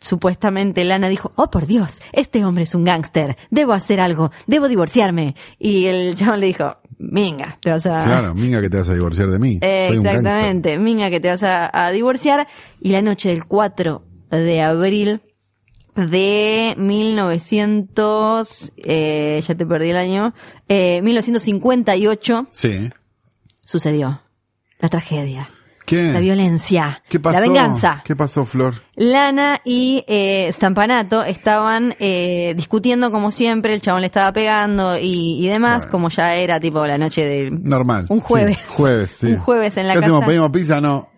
supuestamente 0.00 0.84
Lana 0.84 1.08
dijo, 1.08 1.32
oh 1.36 1.50
por 1.50 1.66
Dios, 1.66 2.00
este 2.12 2.44
hombre 2.44 2.64
es 2.64 2.74
un 2.74 2.84
gángster, 2.84 3.36
debo 3.50 3.72
hacer 3.72 4.00
algo, 4.00 4.30
debo 4.46 4.68
divorciarme. 4.68 5.34
Y 5.58 5.86
el 5.86 6.14
chabón 6.16 6.40
le 6.40 6.46
dijo, 6.46 6.76
venga, 6.98 7.58
te 7.60 7.70
vas 7.70 7.86
a... 7.86 8.04
Claro, 8.04 8.34
minga 8.34 8.60
que 8.60 8.70
te 8.70 8.76
vas 8.78 8.88
a 8.88 8.94
divorciar 8.94 9.30
de 9.30 9.38
mí. 9.38 9.58
Eh, 9.62 9.86
Soy 9.88 9.98
un 9.98 10.04
gángster. 10.04 10.26
exactamente, 10.26 10.78
minga 10.78 11.10
que 11.10 11.20
te 11.20 11.28
vas 11.28 11.42
a, 11.42 11.86
a 11.86 11.90
divorciar. 11.90 12.46
Y 12.80 12.90
la 12.90 13.02
noche 13.02 13.30
del 13.30 13.46
4 13.46 14.02
de 14.30 14.60
abril 14.62 15.20
de 16.06 16.74
1900, 16.78 18.72
eh, 18.76 19.42
ya 19.46 19.54
te 19.54 19.66
perdí 19.66 19.90
el 19.90 19.96
año, 19.96 20.34
eh, 20.68 21.00
1958 21.02 22.46
Sí. 22.50 22.90
sucedió 23.64 24.22
la 24.78 24.88
tragedia, 24.88 25.50
¿Qué? 25.84 26.04
la 26.12 26.20
violencia, 26.20 27.02
¿Qué 27.08 27.20
pasó? 27.20 27.34
la 27.34 27.40
venganza. 27.40 28.02
¿Qué 28.04 28.16
pasó, 28.16 28.46
Flor? 28.46 28.82
Lana 28.96 29.60
y 29.64 30.04
eh, 30.08 30.48
Stampanato 30.52 31.22
estaban 31.24 31.94
eh, 31.98 32.54
discutiendo 32.56 33.10
como 33.10 33.30
siempre, 33.30 33.74
el 33.74 33.82
chabón 33.82 34.00
le 34.02 34.06
estaba 34.06 34.32
pegando 34.32 34.96
y, 34.98 35.44
y 35.44 35.48
demás, 35.48 35.82
Bueno. 35.82 35.90
como 35.92 36.08
ya 36.08 36.34
era 36.36 36.58
tipo 36.60 36.86
la 36.86 36.96
noche 36.98 37.26
del... 37.26 37.62
Normal. 37.62 38.06
Un 38.08 38.20
jueves. 38.20 38.58
Sí, 38.58 38.64
jueves, 38.68 39.16
sí. 39.20 39.26
Un 39.26 39.36
jueves 39.38 39.76
en 39.76 39.88
la 39.88 39.94
¿Qué 39.94 39.98
hacemos? 40.00 40.20
casa. 40.20 40.28
¿Pedimos 40.28 40.50
pizza? 40.50 40.80
No. 40.80 41.09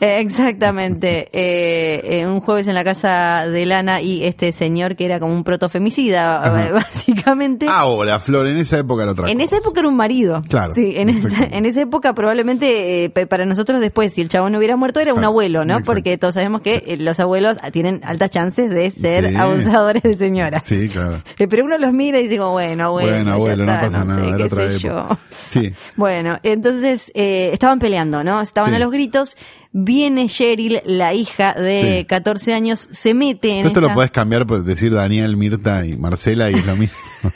Eh, 0.00 0.20
Exactamente. 0.20 1.28
Eh, 1.32 2.20
eh, 2.20 2.26
un 2.26 2.40
jueves 2.40 2.66
en 2.66 2.74
la 2.74 2.82
casa 2.84 3.46
de 3.46 3.66
Lana 3.66 4.00
y 4.00 4.24
este 4.24 4.52
señor 4.52 4.96
que 4.96 5.04
era 5.04 5.20
como 5.20 5.34
un 5.34 5.44
protofemicida, 5.44 6.42
Ajá. 6.42 6.66
eh, 6.68 6.72
básicamente. 6.72 7.66
Ahora, 7.68 8.18
Flor, 8.20 8.46
en 8.46 8.56
esa 8.56 8.78
época 8.78 9.02
era 9.02 9.12
otra 9.12 9.30
En 9.30 9.40
esa 9.40 9.58
época 9.58 9.80
era 9.80 9.88
un 9.88 9.96
marido. 9.96 10.40
Claro, 10.48 10.72
Sí, 10.74 10.94
en 10.96 11.10
esa, 11.10 11.44
en 11.44 11.66
esa 11.66 11.82
época 11.82 12.14
probablemente 12.14 13.04
eh, 13.04 13.10
para 13.26 13.44
nosotros 13.44 13.80
después, 13.80 14.12
si 14.14 14.20
el 14.22 14.28
chabón 14.28 14.52
no 14.52 14.58
hubiera 14.58 14.76
muerto, 14.76 15.00
era 15.00 15.12
un 15.14 15.24
abuelo, 15.24 15.64
¿no? 15.64 15.74
exacto. 15.74 15.92
Porque 15.92 16.16
todos 16.18 16.34
sabemos 16.34 16.62
que 16.62 16.82
eh, 16.86 16.96
los 16.96 17.20
abuelos 17.20 17.58
tienen 17.72 18.00
altas 18.04 18.30
chances 18.30 18.70
de 18.70 18.90
ser 18.90 19.28
Sí. 19.30 19.36
abusadores 19.36 20.02
de 20.02 20.16
señoras. 20.16 20.62
Sí, 20.64 20.88
claro. 20.88 21.22
Pero 21.36 21.64
uno 21.64 21.76
los 21.78 21.92
mira 21.92 22.18
y 22.18 22.24
dice 22.24 22.38
como, 22.38 22.52
bueno, 22.52 22.86
abuelo, 22.86 23.10
Bueno, 23.12 23.32
abuelo, 23.32 23.64
no 23.66 23.72
está, 23.72 23.86
pasa 23.86 24.04
nada, 24.04 24.22
sé, 24.22 24.28
era 24.28 24.36
qué 24.38 24.42
otra 24.44 24.56
sé 24.70 24.76
época. 24.86 25.08
yo. 25.10 25.18
Sí. 25.44 25.72
Bueno, 25.96 26.38
entonces 26.42 27.12
eh, 27.14 27.50
estaban 27.52 27.78
peleando, 27.78 28.24
¿no? 28.24 28.40
Estaban 28.40 28.70
Sí. 28.70 28.76
a 28.76 28.78
los 28.78 28.90
gritos. 28.90 29.36
Viene 29.72 30.28
Cheryl, 30.28 30.82
la 30.84 31.14
hija 31.14 31.54
de 31.54 31.98
Sí. 32.00 32.04
14 32.06 32.54
años, 32.54 32.88
se 32.90 33.14
mete 33.14 33.60
en 33.60 33.66
Esto 33.66 33.78
esa... 33.80 33.88
lo 33.88 33.94
podés 33.94 34.10
cambiar 34.10 34.46
por 34.46 34.64
decir 34.64 34.92
Daniel, 34.92 35.36
Mirta 35.36 35.86
y 35.86 35.96
Marcela 35.96 36.50
y 36.50 36.54
es 36.54 36.66
lo 36.66 36.76
mismo. 36.76 36.96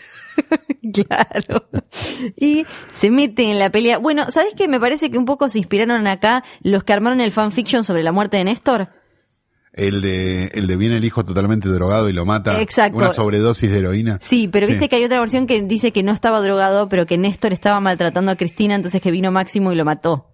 Claro. 0.93 1.67
Y 2.37 2.67
se 2.93 3.11
mete 3.11 3.51
en 3.51 3.59
la 3.59 3.71
pelea. 3.71 3.99
Bueno, 3.99 4.31
¿sabes 4.31 4.53
qué? 4.57 4.69
Me 4.69 4.79
parece 4.79 5.11
que 5.11 5.19
un 5.19 5.25
poco 5.25 5.49
se 5.49 5.59
inspiraron 5.59 6.07
acá 6.07 6.45
los 6.63 6.85
que 6.85 6.93
armaron 6.93 7.21
el 7.21 7.33
fanfiction 7.33 7.85
sobre 7.85 8.03
la 8.03 8.13
muerte 8.13 8.37
de 8.37 8.45
Néstor. 8.45 8.89
El 9.73 10.03
de, 10.03 10.47
el 10.55 10.69
de 10.69 10.77
viene 10.77 10.99
el 10.99 11.05
hijo 11.05 11.25
totalmente 11.25 11.69
drogado 11.69 12.09
y 12.09 12.13
lo 12.13 12.25
mata. 12.25 12.61
Exacto. 12.61 12.99
Una 12.99 13.13
sobredosis 13.13 13.71
de 13.73 13.79
heroína. 13.79 14.19
Sí, 14.23 14.47
pero 14.47 14.69
viste 14.69 14.89
que 14.89 14.97
hay 14.97 15.05
otra 15.05 15.19
versión 15.19 15.47
que 15.49 15.63
dice 15.63 15.91
que 15.93 16.05
no 16.05 16.13
estaba 16.13 16.41
drogado, 16.41 16.89
pero 16.89 17.07
que 17.07 17.19
Néstor 17.19 17.53
estaba 17.53 17.81
maltratando 17.81 18.31
a 18.31 18.37
Cristina, 18.37 18.77
entonces 18.77 19.01
que 19.03 19.11
vino 19.11 19.33
Máximo 19.33 19.73
y 19.73 19.75
lo 19.77 19.85
mató. 19.85 20.34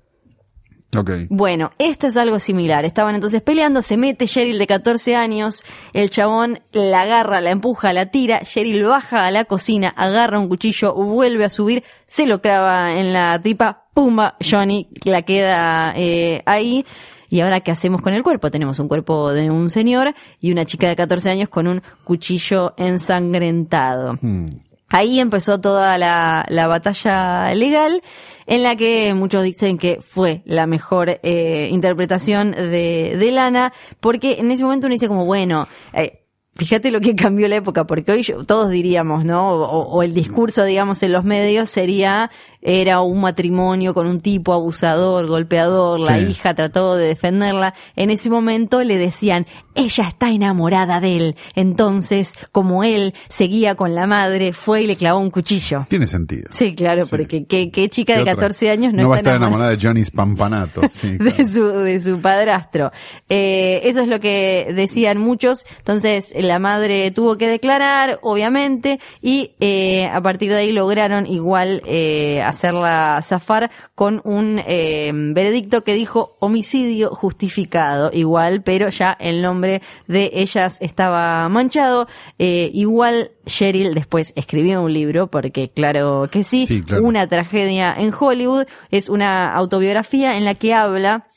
Ok. 0.97 1.11
Bueno, 1.28 1.70
esto 1.78 2.09
es 2.09 2.16
algo 2.16 2.41
similar. 2.41 2.84
Estaban 2.84 3.14
entonces 3.14 3.43
peleando, 3.43 3.80
se 3.80 3.97
mete 3.97 4.26
Cheryl 4.26 4.59
de 4.59 4.66
14 4.66 5.14
años, 5.14 5.64
el 5.93 6.11
chabón 6.11 6.61
la 6.72 7.03
agarra, 7.03 7.41
la 7.41 7.51
empuja, 7.51 7.93
la 7.93 8.07
tira, 8.07 8.41
Cheryl 8.43 8.84
baja 8.84 9.26
a 9.26 9.30
la 9.30 9.45
cocina, 9.45 9.88
agarra 9.97 10.41
un 10.41 10.49
cuchillo, 10.49 10.95
vuelve 10.95 11.45
a 11.45 11.49
subir, 11.49 11.84
se 12.07 12.26
lo 12.26 12.41
clava 12.41 12.99
en 12.99 13.12
la 13.12 13.38
tripa, 13.41 13.84
pumba, 13.95 14.36
Johnny 14.41 14.88
la 15.05 15.22
queda 15.22 15.95
eh, 15.97 16.43
ahí. 16.47 16.84
Y 17.28 17.41
ahora, 17.41 17.61
¿qué 17.61 17.70
hacemos 17.70 18.03
con 18.03 18.12
el 18.12 18.24
cuerpo? 18.24 18.51
Tenemos 18.51 18.80
un 18.80 18.88
cuerpo 18.88 19.32
de 19.32 19.49
un 19.49 19.70
señor 19.70 20.12
y 20.41 20.51
una 20.51 20.64
chica 20.64 20.88
de 20.88 20.97
14 20.97 21.30
años 21.30 21.49
con 21.49 21.68
un 21.68 21.80
cuchillo 22.03 22.74
ensangrentado. 22.76 24.18
Hmm. 24.20 24.49
Ahí 24.91 25.20
empezó 25.20 25.61
toda 25.61 25.97
la, 25.99 26.45
la 26.49 26.66
batalla 26.66 27.55
legal 27.55 28.03
en 28.47 28.64
la 28.64 28.74
que 28.74 29.14
muchos 29.14 29.45
dicen 29.45 29.78
que 29.78 30.01
fue 30.01 30.43
la 30.45 30.66
mejor 30.66 31.20
eh, 31.22 31.68
interpretación 31.70 32.51
de, 32.51 33.16
de 33.16 33.30
Lana, 33.30 33.72
porque 34.01 34.38
en 34.41 34.51
ese 34.51 34.64
momento 34.64 34.88
uno 34.88 34.95
dice 34.95 35.07
como, 35.07 35.24
bueno, 35.24 35.68
eh, 35.93 36.20
fíjate 36.64 36.90
lo 36.90 37.00
que 37.00 37.14
cambió 37.16 37.48
la 37.48 37.56
época, 37.56 37.84
porque 37.86 38.12
hoy 38.12 38.22
yo- 38.22 38.44
todos 38.44 38.70
diríamos, 38.70 39.24
¿no? 39.24 39.52
O, 39.54 39.88
o 39.88 40.02
el 40.02 40.14
discurso, 40.14 40.64
digamos, 40.64 41.02
en 41.02 41.12
los 41.12 41.24
medios 41.24 41.70
sería, 41.70 42.30
era 42.62 43.00
un 43.00 43.20
matrimonio 43.22 43.94
con 43.94 44.06
un 44.06 44.20
tipo 44.20 44.52
abusador, 44.52 45.26
golpeador, 45.26 45.98
la 46.00 46.18
hija 46.20 46.54
trató 46.54 46.96
de 46.96 47.06
defenderla. 47.08 47.74
En 47.96 48.11
ese 48.11 48.28
momento 48.30 48.82
le 48.82 48.98
decían, 48.98 49.46
ella 49.74 50.08
está 50.08 50.30
enamorada 50.30 51.00
de 51.00 51.16
él. 51.16 51.36
Entonces, 51.54 52.34
como 52.52 52.84
él 52.84 53.14
seguía 53.28 53.74
con 53.76 53.94
la 53.94 54.06
madre, 54.06 54.52
fue 54.52 54.82
y 54.82 54.86
le 54.86 54.96
clavó 54.96 55.20
un 55.20 55.30
cuchillo. 55.30 55.86
Tiene 55.88 56.06
sentido. 56.06 56.48
Sí, 56.50 56.74
claro, 56.74 57.04
Sí. 57.06 57.11
porque 57.11 57.46
¿qué, 57.46 57.70
qué 57.70 57.88
chica 57.88 58.12
de 58.14 58.18
¿Qué 58.24 58.30
otra? 58.30 58.34
14 58.34 58.70
años 58.70 58.92
no, 58.92 59.08
va 59.08 59.16
a 59.16 59.18
está 59.18 59.30
estar 59.30 59.36
enamorada? 59.36 59.72
enamorada 59.72 59.76
de 59.76 59.86
Johnny 59.86 60.04
Spampanato. 60.04 60.80
Sí, 61.00 61.16
de 61.16 61.48
su, 61.48 61.66
de 61.68 62.00
su 62.00 62.20
padrastro. 62.20 62.90
Eh, 63.28 63.80
eso 63.84 64.00
es 64.00 64.08
lo 64.08 64.20
que 64.20 64.72
decían 64.74 65.16
muchos. 65.18 65.64
Entonces, 65.78 66.32
la 66.51 66.59
madre 66.59 67.11
tuvo 67.12 67.36
que 67.38 67.46
declarar, 67.46 68.18
obviamente, 68.22 68.98
y 69.22 69.53
eh, 69.61 70.07
a 70.12 70.20
partir 70.20 70.51
de 70.51 70.57
ahí 70.57 70.72
lograron 70.72 71.26
igual 71.26 71.80
eh, 71.86 72.42
hacerla 72.42 73.20
zafar 73.22 73.70
con 73.94 74.20
un 74.24 74.61
eh, 74.66 75.11
veredicto 75.14 75.84
que 75.84 75.94
dijo 75.94 76.36
homicidio 76.40 77.11
justificado, 77.14 78.11
igual, 78.12 78.62
pero 78.62 78.88
ya 78.88 79.16
el 79.20 79.42
nombre 79.42 79.80
de 80.09 80.30
ellas 80.34 80.78
estaba 80.80 81.48
manchado. 81.48 82.09
Eh, 82.38 82.70
igual 82.74 83.30
Cheryl 83.46 83.94
después 83.94 84.32
escribió 84.34 84.82
un 84.82 84.92
libro, 84.92 85.28
porque 85.28 85.70
claro 85.70 86.28
que 86.30 86.42
sí, 86.44 86.66
Sí, 86.66 86.82
claro. 86.82 87.05
una 87.05 87.28
tragedia 87.28 87.94
en 87.96 88.12
Hollywood, 88.18 88.66
es 88.90 89.09
una 89.09 89.55
autobiografía 89.55 90.36
en 90.36 90.44
la 90.44 90.55
que 90.55 90.74
habla 90.74 91.30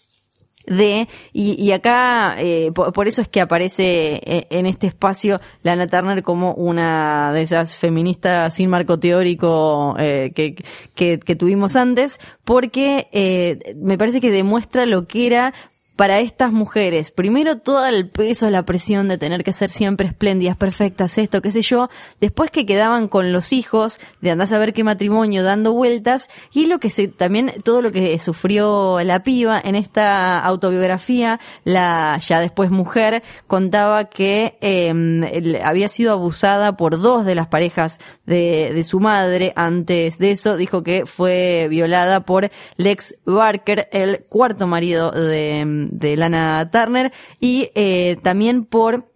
de, 0.65 1.07
y, 1.33 1.61
y 1.61 1.71
acá, 1.71 2.35
eh, 2.37 2.71
por, 2.73 2.93
por 2.93 3.07
eso 3.07 3.21
es 3.21 3.27
que 3.27 3.41
aparece 3.41 4.21
eh, 4.23 4.47
en 4.49 4.65
este 4.65 4.87
espacio 4.87 5.41
Lana 5.61 5.87
Turner 5.87 6.23
como 6.23 6.53
una 6.53 7.31
de 7.33 7.41
esas 7.41 7.75
feministas 7.75 8.53
sin 8.53 8.69
marco 8.69 8.99
teórico 8.99 9.95
eh, 9.99 10.31
que, 10.33 10.55
que, 10.95 11.19
que 11.19 11.35
tuvimos 11.35 11.75
antes, 11.75 12.19
porque 12.43 13.07
eh, 13.11 13.75
me 13.75 13.97
parece 13.97 14.21
que 14.21 14.31
demuestra 14.31 14.85
lo 14.85 15.07
que 15.07 15.27
era 15.27 15.53
para 15.95 16.19
estas 16.19 16.51
mujeres, 16.51 17.11
primero 17.11 17.57
todo 17.57 17.85
el 17.85 18.09
peso, 18.09 18.49
la 18.49 18.63
presión 18.65 19.07
de 19.07 19.17
tener 19.17 19.43
que 19.43 19.53
ser 19.53 19.69
siempre 19.69 20.07
espléndidas, 20.07 20.57
perfectas, 20.57 21.17
esto, 21.17 21.41
qué 21.41 21.51
sé 21.51 21.61
yo, 21.61 21.89
después 22.19 22.49
que 22.49 22.65
quedaban 22.65 23.07
con 23.07 23.31
los 23.31 23.53
hijos, 23.53 23.99
de 24.21 24.31
andar 24.31 24.45
a 24.45 24.49
saber 24.49 24.73
qué 24.73 24.83
matrimonio 24.83 25.43
dando 25.43 25.73
vueltas, 25.73 26.29
y 26.51 26.65
lo 26.65 26.79
que 26.79 26.89
se, 26.89 27.07
también 27.07 27.53
todo 27.63 27.81
lo 27.81 27.91
que 27.91 28.17
sufrió 28.19 28.99
la 29.03 29.23
piba 29.23 29.61
en 29.63 29.75
esta 29.75 30.39
autobiografía, 30.39 31.39
la 31.63 32.19
ya 32.25 32.39
después 32.39 32.71
mujer, 32.71 33.21
contaba 33.47 34.05
que 34.05 34.57
el- 34.61 35.59
había 35.63 35.89
sido 35.89 36.13
abusada 36.13 36.75
por 36.75 36.99
dos 36.99 37.25
de 37.25 37.35
las 37.35 37.47
parejas 37.47 37.99
de, 38.25 38.71
de 38.73 38.83
su 38.83 38.99
madre, 38.99 39.53
antes 39.55 40.17
de 40.17 40.31
eso. 40.31 40.57
Dijo 40.57 40.83
que 40.83 41.05
fue 41.05 41.67
violada 41.69 42.21
por 42.21 42.49
Lex 42.77 43.15
Barker, 43.25 43.89
el 43.91 44.25
cuarto 44.29 44.67
marido 44.67 45.11
de, 45.11 45.82
de 45.91 46.17
Lana 46.17 46.69
Turner, 46.71 47.11
y 47.39 47.69
eh, 47.75 48.17
también 48.21 48.65
por 48.65 49.12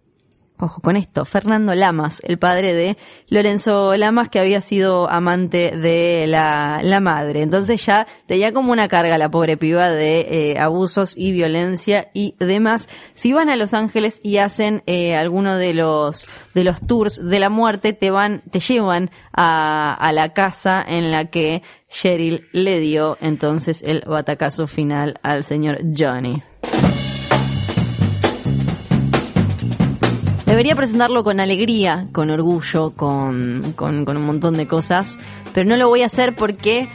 Ojo 0.60 0.80
con 0.80 0.96
esto, 0.96 1.24
Fernando 1.24 1.72
Lamas, 1.76 2.20
el 2.24 2.36
padre 2.36 2.72
de 2.72 2.96
Lorenzo 3.28 3.96
Lamas, 3.96 4.28
que 4.28 4.40
había 4.40 4.60
sido 4.60 5.08
amante 5.08 5.70
de 5.76 6.26
la, 6.26 6.80
la 6.82 6.98
madre. 6.98 7.42
Entonces 7.42 7.86
ya 7.86 8.08
tenía 8.26 8.52
como 8.52 8.72
una 8.72 8.88
carga 8.88 9.18
la 9.18 9.30
pobre 9.30 9.56
piba 9.56 9.88
de 9.88 10.26
eh, 10.28 10.58
abusos 10.58 11.14
y 11.16 11.30
violencia 11.30 12.10
y 12.12 12.34
demás. 12.40 12.88
Si 13.14 13.32
van 13.32 13.50
a 13.50 13.56
Los 13.56 13.72
Ángeles 13.72 14.18
y 14.24 14.38
hacen 14.38 14.82
eh, 14.86 15.14
alguno 15.14 15.56
de 15.56 15.74
los 15.74 16.26
de 16.54 16.64
los 16.64 16.80
tours 16.80 17.24
de 17.24 17.38
la 17.38 17.50
muerte, 17.50 17.92
te 17.92 18.10
van, 18.10 18.42
te 18.50 18.58
llevan 18.58 19.12
a, 19.32 19.94
a 19.94 20.12
la 20.12 20.32
casa 20.32 20.84
en 20.86 21.12
la 21.12 21.26
que 21.26 21.62
Cheryl 21.88 22.48
le 22.50 22.80
dio 22.80 23.16
entonces 23.20 23.82
el 23.82 24.02
batacazo 24.04 24.66
final 24.66 25.20
al 25.22 25.44
señor 25.44 25.78
Johnny. 25.96 26.42
Debería 30.58 30.74
presentarlo 30.74 31.22
con 31.22 31.38
alegría, 31.38 32.08
con 32.10 32.30
orgullo, 32.30 32.90
con, 32.90 33.74
con, 33.76 34.04
con 34.04 34.16
un 34.16 34.26
montón 34.26 34.56
de 34.56 34.66
cosas, 34.66 35.16
pero 35.54 35.68
no 35.68 35.76
lo 35.76 35.86
voy 35.86 36.02
a 36.02 36.06
hacer 36.06 36.34
porque 36.34 36.88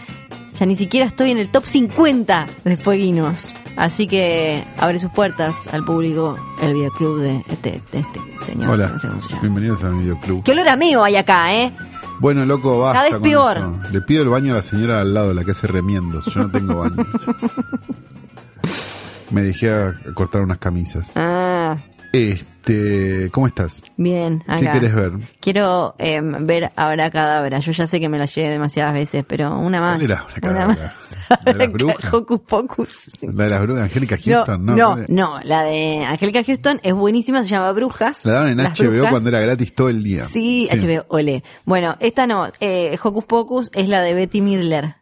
ya 0.60 0.66
ni 0.66 0.76
siquiera 0.76 1.06
estoy 1.06 1.32
en 1.32 1.38
el 1.38 1.48
top 1.48 1.66
50 1.66 2.48
de 2.66 2.76
Fueguinos. 2.76 3.56
Así 3.78 4.06
que 4.06 4.66
abre 4.78 5.00
sus 5.00 5.14
puertas 5.14 5.66
al 5.74 5.86
público 5.86 6.36
el 6.62 6.74
videoclub 6.74 7.22
de 7.22 7.38
este, 7.48 7.82
de 7.94 8.00
este 8.00 8.20
señor. 8.46 8.72
Hola, 8.72 8.90
no 8.90 9.00
sé 9.00 9.08
se 9.30 9.40
bienvenidos 9.40 9.82
al 9.86 9.96
videoclub. 9.96 10.44
Qué 10.44 10.52
olor 10.52 10.68
a 10.68 10.76
meo 10.76 11.02
hay 11.02 11.16
acá, 11.16 11.56
¿eh? 11.56 11.72
Bueno, 12.20 12.46
loco, 12.46 12.80
basta. 12.80 13.00
Cada 13.00 13.04
vez 13.06 13.14
con 13.14 13.24
peor. 13.24 13.58
esto. 13.60 13.94
Le 13.94 14.02
pido 14.02 14.24
el 14.24 14.30
baño 14.30 14.52
a 14.52 14.58
la 14.58 14.64
señora 14.64 14.96
de 14.96 15.02
al 15.04 15.14
lado, 15.14 15.34
la 15.34 15.46
que 15.46 15.52
hace 15.52 15.68
remiendos. 15.68 16.26
Yo 16.26 16.42
no 16.42 16.52
tengo 16.52 16.76
baño. 16.76 16.98
Me 19.32 19.42
dejé 19.42 19.72
a 19.72 19.94
cortar 20.14 20.42
unas 20.42 20.58
camisas. 20.58 21.10
Ah, 21.16 21.78
Este, 22.12 22.53
¿cómo 23.32 23.48
estás? 23.48 23.82
bien, 23.98 24.44
acá. 24.48 24.60
¿Qué 24.60 24.80
querés 24.80 24.96
ver? 24.96 25.12
Quiero 25.40 25.96
eh, 26.00 26.22
ver 26.22 26.72
ahora 26.76 27.10
Cadabra. 27.12 27.60
Yo 27.60 27.72
ya 27.72 27.88
sé 27.88 28.00
que 28.00 28.10
me 28.10 28.18
la 28.18 28.26
llevé 28.26 28.50
demasiadas 28.50 28.94
veces, 28.94 29.26
pero 29.28 29.58
una 29.60 29.80
más. 29.82 29.98
¿Cuál 29.98 30.12
era 30.12 30.24
una 30.24 30.34
cadabra? 30.42 30.68
más. 30.84 31.46
¿La 31.46 31.54
de 31.54 31.60
las 31.60 31.72
brujas? 31.74 32.14
Hocus 32.14 32.40
Pocus. 32.42 33.10
La 33.22 33.44
de 33.46 33.50
las 33.50 33.62
brujas, 33.62 33.84
Angélica 33.84 34.18
Houston, 34.24 34.66
¿no? 34.66 34.76
no, 34.76 34.98
no, 35.08 35.40
la 35.44 35.64
de 35.64 36.04
Angélica 36.06 36.44
Houston 36.44 36.80
es 36.84 36.94
buenísima, 36.94 37.44
se 37.44 37.50
llama 37.50 37.72
Brujas. 37.72 38.26
La 38.26 38.34
daban 38.34 38.50
en 38.52 38.58
HBO 38.66 38.90
Brujas. 38.92 39.12
cuando 39.12 39.30
era 39.30 39.40
gratis 39.40 39.74
todo 39.74 39.90
el 39.90 40.04
día. 40.04 40.26
Sí, 40.26 40.68
HBO, 40.72 41.06
ole. 41.10 41.44
Bueno, 41.66 41.96
esta 42.00 42.28
no, 42.28 42.48
eh, 42.60 42.98
Hocus 43.02 43.26
Pocus 43.26 43.72
es 43.74 43.90
la 43.90 44.02
de 44.02 44.14
Betty 44.14 44.42
Midler. 44.42 44.96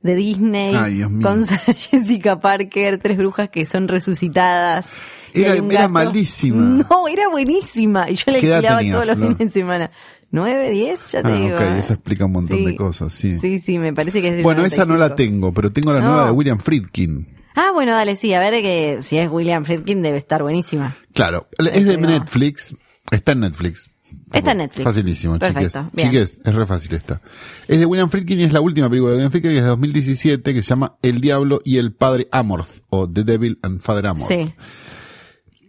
De 0.00 0.14
Disney, 0.14 0.76
Ay, 0.76 0.94
Dios 0.94 1.10
mío. 1.10 1.26
con 1.26 1.44
Jessica 1.90 2.38
Parker, 2.40 2.98
tres 2.98 3.18
brujas 3.18 3.48
que 3.48 3.66
son 3.66 3.88
resucitadas. 3.88 4.86
Era- 5.34 5.88
malísima. 5.88 6.84
No, 6.90 7.08
era 7.08 7.28
buenísima. 7.28 8.08
Y 8.10 8.14
yo 8.16 8.24
la 8.32 8.40
¿Qué 8.40 8.46
edad 8.46 8.56
alquilaba 8.64 8.82
todos 8.92 9.06
los 9.06 9.16
Flor? 9.16 9.36
fines 9.36 9.54
de 9.54 9.60
semana. 9.60 9.90
¿Nueve, 10.30 10.70
diez? 10.70 11.12
Ya 11.12 11.22
te 11.22 11.28
Ah, 11.32 11.34
digo. 11.34 11.56
ok, 11.56 11.62
eh. 11.62 11.78
eso 11.78 11.92
explica 11.94 12.26
un 12.26 12.32
montón 12.32 12.64
de 12.64 12.76
cosas, 12.76 13.12
sí. 13.12 13.38
Sí, 13.38 13.60
sí, 13.60 13.78
me 13.78 13.92
parece 13.94 14.20
que 14.20 14.36
es 14.38 14.42
Bueno, 14.42 14.64
esa 14.64 14.84
no 14.84 14.94
la 14.98 15.08
95. 15.08 15.16
tengo, 15.16 15.52
pero 15.54 15.72
tengo 15.72 15.92
la 15.92 16.00
No. 16.00 16.08
nueva 16.08 16.26
de 16.26 16.30
William 16.32 16.58
Friedkin. 16.58 17.26
Ah, 17.56 17.70
bueno, 17.72 17.92
dale, 17.92 18.14
sí, 18.14 18.34
a 18.34 18.40
ver 18.40 18.52
que 18.62 18.98
si 19.00 19.16
es 19.16 19.28
William 19.30 19.64
Friedkin 19.64 20.02
debe 20.02 20.18
estar 20.18 20.42
buenísima. 20.42 20.96
Claro, 21.14 21.48
es 21.58 21.84
de 21.86 21.96
Pero- 21.98 22.10
Netflix, 22.10 22.76
está 23.10 23.32
en 23.32 23.40
Netflix. 23.40 23.90
Está 24.32 24.52
en 24.52 24.58
Netflix. 24.58 24.84
Facilísimo, 24.84 25.38
Perfecto, 25.38 25.80
chiques. 25.80 25.92
bien. 25.94 26.08
Chiques, 26.10 26.40
es 26.44 26.54
re 26.54 26.66
fácil 26.66 26.94
esta. 26.94 27.20
Es 27.66 27.78
de 27.78 27.86
William 27.86 28.08
Friedkin 28.10 28.40
y 28.40 28.44
es 28.44 28.52
la 28.52 28.60
última 28.60 28.88
película 28.88 29.10
de 29.12 29.16
William 29.16 29.30
Friedkin, 29.30 29.50
que 29.52 29.56
es 29.58 29.62
de 29.64 29.68
2017, 29.68 30.54
que 30.54 30.62
se 30.62 30.68
llama 30.68 30.96
El 31.02 31.20
Diablo 31.22 31.60
y 31.64 31.78
el 31.78 31.92
Padre 31.94 32.28
Amorth, 32.32 32.82
o 32.90 33.08
The 33.10 33.24
Devil 33.24 33.58
and 33.62 33.80
Father 33.80 34.06
Amorth. 34.08 34.28
Sí. 34.28 34.52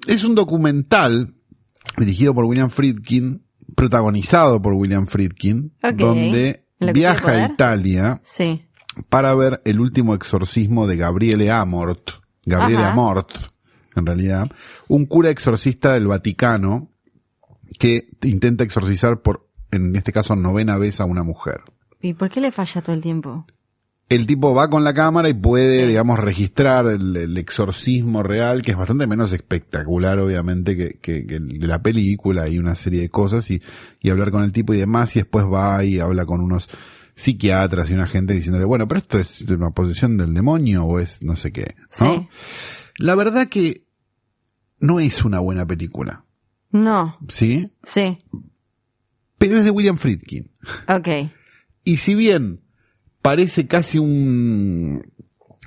Es 0.07 0.23
un 0.23 0.35
documental 0.35 1.35
dirigido 1.97 2.33
por 2.33 2.45
William 2.45 2.69
Friedkin, 2.69 3.43
protagonizado 3.75 4.61
por 4.61 4.73
William 4.73 5.07
Friedkin, 5.07 5.73
donde 5.95 6.65
¿Lo 6.79 6.87
que 6.87 6.93
viaja 6.93 7.31
a? 7.31 7.45
Italia 7.47 8.21
Sí. 8.23 8.65
para 9.09 9.35
ver 9.35 9.61
el 9.65 9.79
último 9.79 10.13
exorcismo 10.15 10.87
de 10.87 10.97
Gabriele 10.97 11.51
Amort. 11.51 12.11
Gabriele 12.45 12.83
Ajá. 12.83 12.93
Amort, 12.93 13.31
en 13.95 14.05
realidad. 14.05 14.49
Un 14.87 15.05
cura 15.05 15.29
exorcista 15.29 15.93
del 15.93 16.07
Vaticano 16.07 16.89
que 17.77 18.07
intenta 18.23 18.63
exorcizar 18.63 19.21
por, 19.21 19.47
en 19.71 19.95
este 19.95 20.11
caso, 20.11 20.35
novena 20.35 20.77
vez 20.77 20.99
a 21.01 21.05
una 21.05 21.23
mujer. 21.23 21.61
¿Y 22.01 22.13
por 22.13 22.29
qué 22.29 22.39
le 22.41 22.51
falla 22.51 22.81
todo 22.81 22.95
el 22.95 23.01
tiempo? 23.01 23.45
El 24.10 24.26
tipo 24.26 24.55
va 24.55 24.72
con 24.72 24.84
la 24.84 24.95
cámara 24.95 25.30
y 25.30 25.34
puede, 25.36 25.86
digamos, 25.86 26.18
registrar 26.20 26.88
el, 26.88 27.16
el 27.16 27.38
exorcismo 27.38 28.24
real, 28.24 28.64
que 28.64 28.72
es 28.72 28.78
bastante 28.78 29.05
menos 29.05 29.32
espectacular, 29.34 30.18
obviamente, 30.18 30.76
que, 30.76 30.97
que- 30.99 31.28
que 31.28 31.36
el 31.36 31.60
de 31.60 31.68
la 31.68 31.84
película 31.84 32.49
y 32.49 32.57
una 32.57 32.76
serie 32.76 33.01
de 33.01 33.10
cosas, 33.10 33.49
y, 33.51 33.62
y 34.01 34.10
hablar 34.10 34.32
con 34.32 34.43
el 34.43 34.51
tipo 34.51 34.74
y 34.74 34.78
demás, 34.78 35.16
y 35.16 35.20
después 35.20 35.45
va 35.45 35.84
y 35.84 35.99
habla 35.99 36.26
con 36.26 36.41
unos 36.41 36.70
psiquiatras 37.16 37.91
y 37.91 37.93
una 37.93 38.07
gente 38.07 38.34
diciéndole, 38.34 38.66
bueno, 38.66 38.88
pero 38.88 38.99
esto 38.99 39.20
es 39.20 39.41
una 39.41 39.70
posesión 39.72 40.18
del 40.18 40.34
demonio 40.34 40.86
o 40.86 40.99
es 40.99 41.22
no 41.22 41.36
sé 41.36 41.51
qué. 41.51 41.76
¿no? 41.78 41.88
Sí. 41.91 42.28
La 42.97 43.14
verdad 43.14 43.47
que 43.47 43.86
no 44.80 44.99
es 44.99 45.24
una 45.24 45.39
buena 45.39 45.68
película, 45.68 46.26
No. 46.72 47.18
¿sí? 47.28 47.74
Sí. 47.84 48.24
Pero 49.38 49.57
es 49.57 49.66
de 49.66 49.72
William 49.72 49.97
Friedkin. 49.97 50.49
Ok. 50.88 51.07
Y 51.84 51.97
si 51.97 52.16
bien 52.16 52.62
parece 53.22 53.67
casi 53.67 53.99
un... 53.99 55.01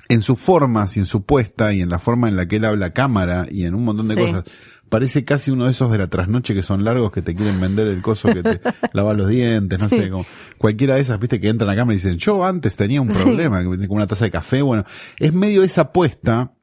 En 0.09 0.21
su 0.21 0.35
forma, 0.35 0.85
y 0.93 0.99
en 0.99 1.05
su 1.05 1.23
puesta, 1.25 1.73
y 1.73 1.81
en 1.81 1.89
la 1.89 1.97
forma 1.97 2.27
en 2.27 2.35
la 2.35 2.47
que 2.47 2.57
él 2.57 2.65
habla 2.65 2.87
a 2.87 2.93
cámara, 2.93 3.47
y 3.49 3.63
en 3.65 3.73
un 3.73 3.85
montón 3.85 4.07
de 4.09 4.15
Sí. 4.15 4.21
cosas, 4.21 4.43
parece 4.89 5.23
casi 5.23 5.49
uno 5.49 5.65
de 5.65 5.71
esos 5.71 5.91
de 5.91 5.97
la 5.97 6.07
trasnoche 6.07 6.53
que 6.53 6.61
son 6.61 6.83
largos 6.83 7.11
que 7.11 7.21
te 7.23 7.33
quieren 7.33 7.59
vender 7.59 7.87
el 7.87 8.01
coso 8.01 8.31
que 8.31 8.43
te 8.43 8.59
lava 8.93 9.13
los 9.13 9.29
dientes, 9.29 9.79
no 9.79 9.89
Sí. 9.89 9.97
sé, 9.97 10.09
como 10.11 10.25
cualquiera 10.59 10.95
de 10.95 11.01
esas, 11.01 11.19
viste, 11.19 11.39
que 11.39 11.47
entran 11.49 11.69
a 11.71 11.75
cámara 11.75 11.93
y 11.95 11.97
dicen, 11.97 12.17
yo 12.17 12.45
antes 12.45 12.75
tenía 12.75 13.01
un 13.01 13.09
Sí. 13.09 13.23
problema, 13.23 13.61
que 13.63 13.69
venía 13.69 13.87
con 13.87 13.97
una 13.97 14.05
taza 14.07 14.25
de 14.25 14.31
café, 14.31 14.61
bueno, 14.61 14.83
es 15.17 15.33
medio 15.33 15.63
esa 15.63 15.91
puesta, 15.93 16.53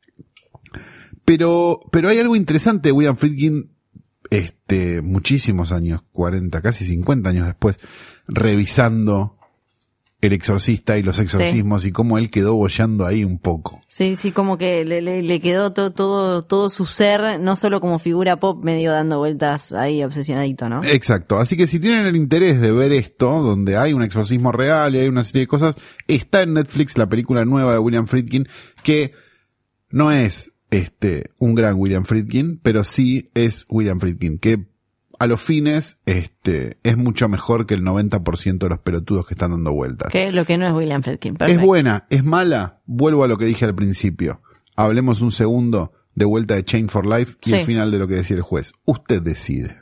pero, 1.24 1.80
pero 1.90 2.08
hay 2.08 2.18
algo 2.18 2.36
interesante 2.36 2.90
de 2.90 2.92
William 2.92 3.16
Friedkin, 3.16 3.72
este, 4.30 5.00
muchísimos 5.02 5.72
años, 5.72 6.02
40, 6.12 6.60
casi 6.62 6.84
50 6.84 7.30
años 7.30 7.46
después, 7.46 7.80
revisando 8.28 9.38
el 10.20 10.32
exorcista 10.32 10.98
y 10.98 11.02
los 11.02 11.18
exorcismos 11.18 11.86
y 11.86 11.92
cómo 11.92 12.18
él 12.18 12.30
quedó 12.30 12.54
bollando 12.54 13.06
ahí 13.06 13.24
un 13.24 13.38
poco. 13.38 13.80
Sí, 13.88 14.16
sí, 14.16 14.32
como 14.32 14.58
que 14.58 14.84
le, 14.84 15.00
le, 15.00 15.22
le 15.22 15.40
quedó 15.40 15.72
todo, 15.72 15.92
todo, 15.92 16.42
todo 16.42 16.68
su 16.68 16.84
ser, 16.84 17.40
no 17.40 17.56
solo 17.56 17.80
como 17.80 17.98
figura 17.98 18.38
pop, 18.38 18.62
medio 18.62 18.92
dando 18.92 19.18
vueltas 19.18 19.72
ahí 19.72 20.04
obsesionadito, 20.04 20.68
¿no? 20.68 20.82
Exacto. 20.84 21.38
Así 21.38 21.56
que 21.56 21.66
si 21.66 21.80
tienen 21.80 22.06
el 22.06 22.16
interés 22.16 22.60
de 22.60 22.70
ver 22.70 22.92
esto, 22.92 23.42
donde 23.42 23.76
hay 23.78 23.94
un 23.94 24.02
exorcismo 24.02 24.52
real 24.52 24.94
y 24.94 24.98
hay 24.98 25.08
una 25.08 25.24
serie 25.24 25.42
de 25.42 25.48
cosas, 25.48 25.76
está 26.06 26.42
en 26.42 26.54
Netflix 26.54 26.98
la 26.98 27.08
película 27.08 27.44
nueva 27.44 27.72
de 27.72 27.78
William 27.78 28.06
Friedkin, 28.06 28.46
que 28.82 29.12
no 29.90 30.12
es 30.12 30.52
este 30.70 31.30
un 31.38 31.54
gran 31.54 31.76
William 31.76 32.04
Friedkin, 32.04 32.60
pero 32.62 32.84
sí 32.84 33.30
es 33.34 33.64
William 33.68 33.98
Friedkin, 34.00 34.38
que 34.38 34.69
a 35.20 35.26
los 35.26 35.40
fines 35.40 35.98
este 36.06 36.78
es 36.82 36.96
mucho 36.96 37.28
mejor 37.28 37.66
que 37.66 37.74
el 37.74 37.82
90% 37.82 38.56
de 38.58 38.68
los 38.70 38.78
pelotudos 38.78 39.26
que 39.26 39.34
están 39.34 39.50
dando 39.50 39.70
vueltas. 39.72 40.10
Que 40.10 40.32
lo 40.32 40.46
que 40.46 40.56
no 40.56 40.66
es 40.66 40.72
William 40.72 41.02
Friedkin. 41.02 41.36
¿Es 41.46 41.60
buena? 41.60 42.06
¿Es 42.08 42.24
mala? 42.24 42.80
Vuelvo 42.86 43.22
a 43.22 43.28
lo 43.28 43.36
que 43.36 43.44
dije 43.44 43.66
al 43.66 43.74
principio. 43.74 44.40
Hablemos 44.76 45.20
un 45.20 45.30
segundo 45.30 45.92
de 46.14 46.24
vuelta 46.24 46.54
de 46.54 46.64
Chain 46.64 46.88
for 46.88 47.06
Life 47.06 47.36
y 47.44 47.50
Sí. 47.50 47.54
el 47.56 47.66
final 47.66 47.90
de 47.90 47.98
lo 47.98 48.08
que 48.08 48.14
decía 48.14 48.36
el 48.36 48.42
juez. 48.42 48.72
Usted 48.86 49.20
decide. 49.20 49.76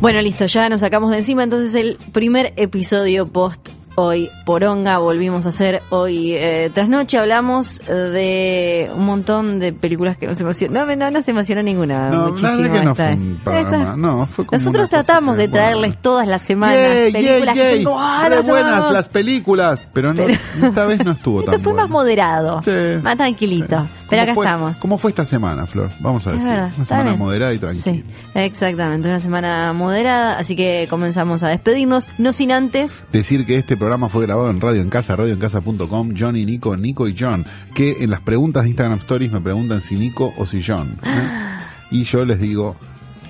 Bueno, 0.00 0.22
listo, 0.22 0.46
ya 0.46 0.68
nos 0.68 0.80
sacamos 0.80 1.10
de 1.10 1.18
encima 1.18 1.42
entonces 1.42 1.74
el 1.74 1.98
primer 2.12 2.54
episodio 2.56 3.26
post 3.26 3.68
hoy 3.96 4.30
poronga 4.46 4.98
volvimos 4.98 5.46
a 5.46 5.50
hacer 5.50 5.82
hoy 5.90 6.34
eh, 6.34 6.70
trasnoche 6.72 7.18
hablamos 7.18 7.80
de 7.86 8.90
un 8.94 9.04
montón 9.06 9.58
de 9.58 9.72
películas 9.72 10.16
que 10.16 10.26
nos 10.26 10.40
emocionan 10.40 10.74
no, 10.80 10.86
me- 10.86 10.96
no 10.96 11.10
nos 11.10 11.26
emocionó 11.28 11.62
ninguna 11.62 12.08
No, 12.10 12.28
muchísimo 12.28 12.62
que 12.72 12.82
no 12.84 12.94
fue 12.94 13.12
un 13.14 13.40
programa. 13.42 13.94
No, 13.96 14.26
fue 14.26 14.46
como 14.46 14.58
nosotros 14.58 14.88
tratamos 14.88 15.36
de 15.36 15.48
traerles 15.48 15.96
todas 16.00 16.26
las 16.28 16.42
semanas 16.42 17.12
películas 17.12 17.54
que 17.54 17.82
son 17.82 17.94
¡ah, 17.98 18.26
las 18.30 18.46
buenas 18.46 18.72
amamos! 18.74 18.92
las 18.92 19.08
películas, 19.08 19.86
pero, 19.92 20.14
no, 20.14 20.24
esta 20.28 20.86
vez 20.86 21.04
no 21.04 21.12
estuvo 21.12 21.42
tan 21.44 21.54
fue 21.60 21.72
bueno. 21.72 21.82
más 21.82 21.90
moderado 21.90 22.62
Sí. 22.64 23.00
más 23.02 23.16
tranquilito 23.16 23.80
Sí. 23.82 23.88
pero 24.08 24.22
¿Cómo 24.22 24.22
acá 24.22 24.34
fue- 24.34 24.46
estamos 24.46 24.78
¿Cómo 24.78 24.98
fue 24.98 25.10
esta 25.10 25.24
semana, 25.26 25.66
Flor? 25.66 25.90
Vamos 26.00 26.26
a 26.26 26.32
decir. 26.32 26.46
verdad, 26.48 26.70
una 26.76 26.84
semana 26.84 27.10
bien. 27.10 27.18
moderada 27.18 27.52
y 27.54 27.58
tranquila. 27.58 27.82
Sí, 27.84 28.04
exactamente, 28.34 29.08
una 29.08 29.20
semana 29.20 29.72
moderada, 29.72 30.38
así 30.38 30.56
que 30.56 30.86
comenzamos 30.90 31.42
a 31.42 31.48
despedirnos, 31.48 32.08
no 32.18 32.32
sin 32.32 32.52
antes 32.52 33.04
Decir 33.12 33.46
que 33.46 33.58
este 33.58 33.76
programa 33.80 34.08
fue 34.08 34.26
grabado 34.26 34.50
en 34.50 34.60
Radio 34.60 34.80
en 34.82 34.90
Casa, 34.90 35.16
radioencasa.com, 35.16 36.14
John 36.16 36.36
y 36.36 36.44
Nico, 36.46 36.76
Nico 36.76 37.08
y 37.08 37.16
John, 37.18 37.44
que 37.74 38.04
en 38.04 38.10
las 38.10 38.20
preguntas 38.20 38.62
de 38.62 38.68
Instagram 38.68 38.98
Stories 38.98 39.32
me 39.32 39.40
preguntan 39.40 39.80
si 39.80 39.96
Nico 39.96 40.32
o 40.36 40.46
si 40.46 40.62
John. 40.62 40.96
¿eh? 41.02 41.46
Y 41.90 42.04
yo 42.04 42.24
les 42.24 42.38
digo 42.38 42.76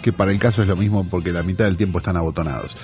que 0.03 0.13
para 0.13 0.33
el 0.33 0.39
caso 0.39 0.61
es 0.61 0.69
lo 0.69 0.77
mismo 0.77 1.07
porque 1.09 1.33
la 1.33 1.43
mitad 1.43 1.65
del 1.65 1.79
tiempo 1.79 1.99
están 1.99 2.17
abotonados. 2.19 2.77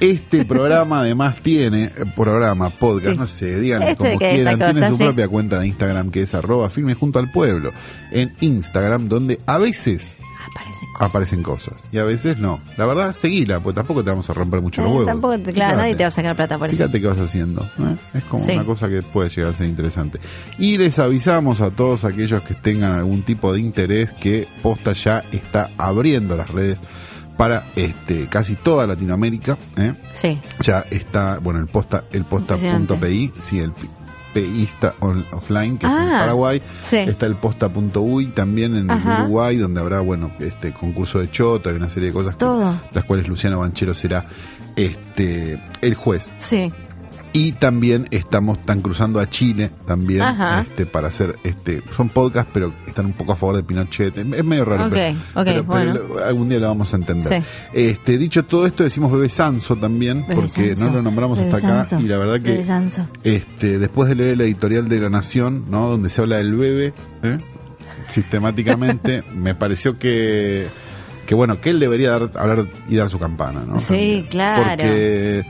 Este 0.00 0.44
programa 0.46 1.00
además 1.00 1.36
tiene, 1.42 1.84
eh, 1.84 1.92
programa, 2.16 2.70
podcast, 2.70 3.12
Sí. 3.12 3.16
no 3.18 3.26
sé, 3.28 3.60
digan 3.60 3.82
Este 3.82 3.96
como 3.96 4.18
quieran, 4.18 4.58
tiene 4.58 4.88
su 4.88 4.96
sí. 4.96 5.04
propia 5.04 5.28
cuenta 5.28 5.60
de 5.60 5.66
Instagram 5.68 6.10
que 6.10 6.22
es 6.22 6.34
arroba 6.34 6.68
filme 6.70 6.94
junto 6.94 7.18
al 7.20 7.30
pueblo. 7.30 7.70
En 8.10 8.34
Instagram, 8.40 9.08
donde 9.08 9.38
a 9.46 9.58
veces 9.58 10.16
aparecen 10.48 10.88
cosas. 10.92 11.08
aparecen 11.08 11.42
cosas 11.42 11.74
y 11.92 11.98
a 11.98 12.04
veces 12.04 12.38
no. 12.38 12.58
La 12.76 12.86
verdad, 12.86 13.12
seguila, 13.12 13.60
pues 13.60 13.74
tampoco 13.74 14.02
te 14.04 14.10
vamos 14.10 14.28
a 14.30 14.32
romper 14.34 14.60
mucho 14.60 14.82
los 14.82 14.90
Eh, 14.90 14.94
huevos. 14.94 15.06
tampoco, 15.06 15.34
claro, 15.34 15.52
Fíjate. 15.54 15.76
nadie 15.76 15.94
te 15.96 16.02
va 16.04 16.08
a 16.08 16.10
sacar 16.10 16.36
plata 16.36 16.58
por 16.58 16.68
eso. 16.68 16.76
Fíjate 16.76 17.00
qué 17.00 17.06
vas 17.06 17.18
haciendo. 17.18 17.62
¿eh? 17.78 17.96
Es 18.14 18.24
como 18.24 18.44
Sí. 18.44 18.52
una 18.52 18.64
cosa 18.64 18.88
que 18.88 19.02
puede 19.02 19.28
llegar 19.30 19.52
a 19.52 19.56
ser 19.56 19.66
interesante. 19.66 20.18
Y 20.58 20.76
les 20.78 20.98
avisamos 20.98 21.60
a 21.60 21.70
todos 21.70 22.04
aquellos 22.04 22.42
que 22.42 22.54
tengan 22.54 22.92
algún 22.92 23.22
tipo 23.22 23.52
de 23.52 23.60
interés 23.60 24.10
que 24.12 24.46
Posta 24.62 24.92
ya 24.92 25.22
está 25.32 25.70
abriendo 25.78 26.36
las 26.36 26.50
redes 26.50 26.80
para 27.36 27.64
este 27.74 28.26
casi 28.26 28.54
toda 28.54 28.86
Latinoamérica. 28.86 29.56
¿eh? 29.78 29.94
Sí, 30.12 30.38
Ya 30.62 30.84
está, 30.90 31.38
bueno, 31.38 31.58
el 31.60 31.66
posta, 31.68 32.04
el 32.12 32.24
posta.pi, 32.24 33.32
sí, 33.42 33.60
el 33.60 33.72
PIsta 34.32 34.94
on- 35.00 35.24
offline, 35.32 35.78
que 35.78 35.86
es 35.86 35.92
en 35.92 35.98
Ah, 35.98 36.18
Paraguay. 36.20 36.62
sí. 36.82 36.96
Está 36.96 37.26
el 37.26 37.34
posta.uy 37.34 38.26
también 38.26 38.76
en 38.76 38.90
Ajá. 38.90 39.22
Uruguay, 39.24 39.56
donde 39.56 39.80
habrá, 39.80 40.00
bueno, 40.00 40.30
este 40.40 40.72
concurso 40.72 41.18
de 41.20 41.30
choto 41.30 41.70
y 41.70 41.74
una 41.74 41.88
serie 41.88 42.08
de 42.08 42.12
cosas, 42.14 42.36
Todo. 42.38 42.74
las 42.92 43.04
cuales 43.04 43.28
Luciano 43.28 43.58
Banchero 43.60 43.94
será 43.94 44.24
este 44.76 45.60
el 45.80 45.94
juez. 45.94 46.30
sí. 46.38 46.72
Y 47.32 47.52
también 47.52 48.08
estamos 48.10 48.60
tan 48.66 48.80
cruzando 48.82 49.20
a 49.20 49.30
Chile 49.30 49.70
también 49.86 50.22
Ajá. 50.22 50.62
este 50.62 50.84
para 50.84 51.06
hacer 51.08 51.36
este 51.44 51.80
son 51.96 52.08
podcasts 52.08 52.50
pero 52.52 52.72
están 52.88 53.06
un 53.06 53.12
poco 53.12 53.32
a 53.32 53.36
favor 53.36 53.54
de 53.54 53.62
Pinochet. 53.62 54.18
Es 54.18 54.44
medio 54.44 54.64
raro. 54.64 54.88
Pero, 54.90 55.16
ok, 55.34 55.44
pero- 55.44 55.62
bueno. 55.64 55.92
pero 55.94 56.08
lo- 56.16 56.24
algún 56.24 56.48
día 56.48 56.58
lo 56.58 56.66
vamos 56.66 56.92
a 56.92 56.96
entender. 56.96 57.40
Sí. 57.42 57.48
Este, 57.72 58.18
dicho 58.18 58.42
todo 58.44 58.66
esto, 58.66 58.82
decimos 58.82 59.12
Bebé 59.12 59.28
Sanso 59.28 59.76
también, 59.76 60.22
Bebé 60.22 60.34
porque 60.40 60.74
Sanso, 60.74 60.86
no 60.90 60.96
lo 60.96 61.02
nombramos 61.02 61.38
Bebé 61.38 61.52
hasta 61.52 61.82
acá. 61.82 62.00
Y 62.02 62.06
la 62.08 62.18
verdad 62.18 62.40
que 62.40 62.64
Sanso. 62.64 63.06
este, 63.22 63.78
después 63.78 64.08
de 64.08 64.16
leer 64.16 64.30
el 64.30 64.40
editorial 64.40 64.88
de 64.88 64.98
La 64.98 65.08
Nación, 65.10 65.66
¿no? 65.70 65.88
Donde 65.88 66.10
se 66.10 66.22
habla 66.22 66.38
del 66.38 66.56
bebé, 66.56 66.92
¿eh? 67.22 67.38
sistemáticamente, 68.08 69.22
me 69.34 69.54
pareció 69.54 69.98
que, 69.98 70.66
que 71.26 71.34
bueno, 71.34 71.60
que 71.60 71.70
él 71.70 71.80
debería 71.80 72.10
dar, 72.10 72.30
hablar 72.36 72.66
y 72.88 72.96
dar 72.96 73.08
su 73.08 73.18
campana, 73.18 73.62
¿no? 73.66 73.78
Sí, 73.78 73.86
También. 73.86 74.26
claro. 74.26 74.62
Porque, 74.64 75.44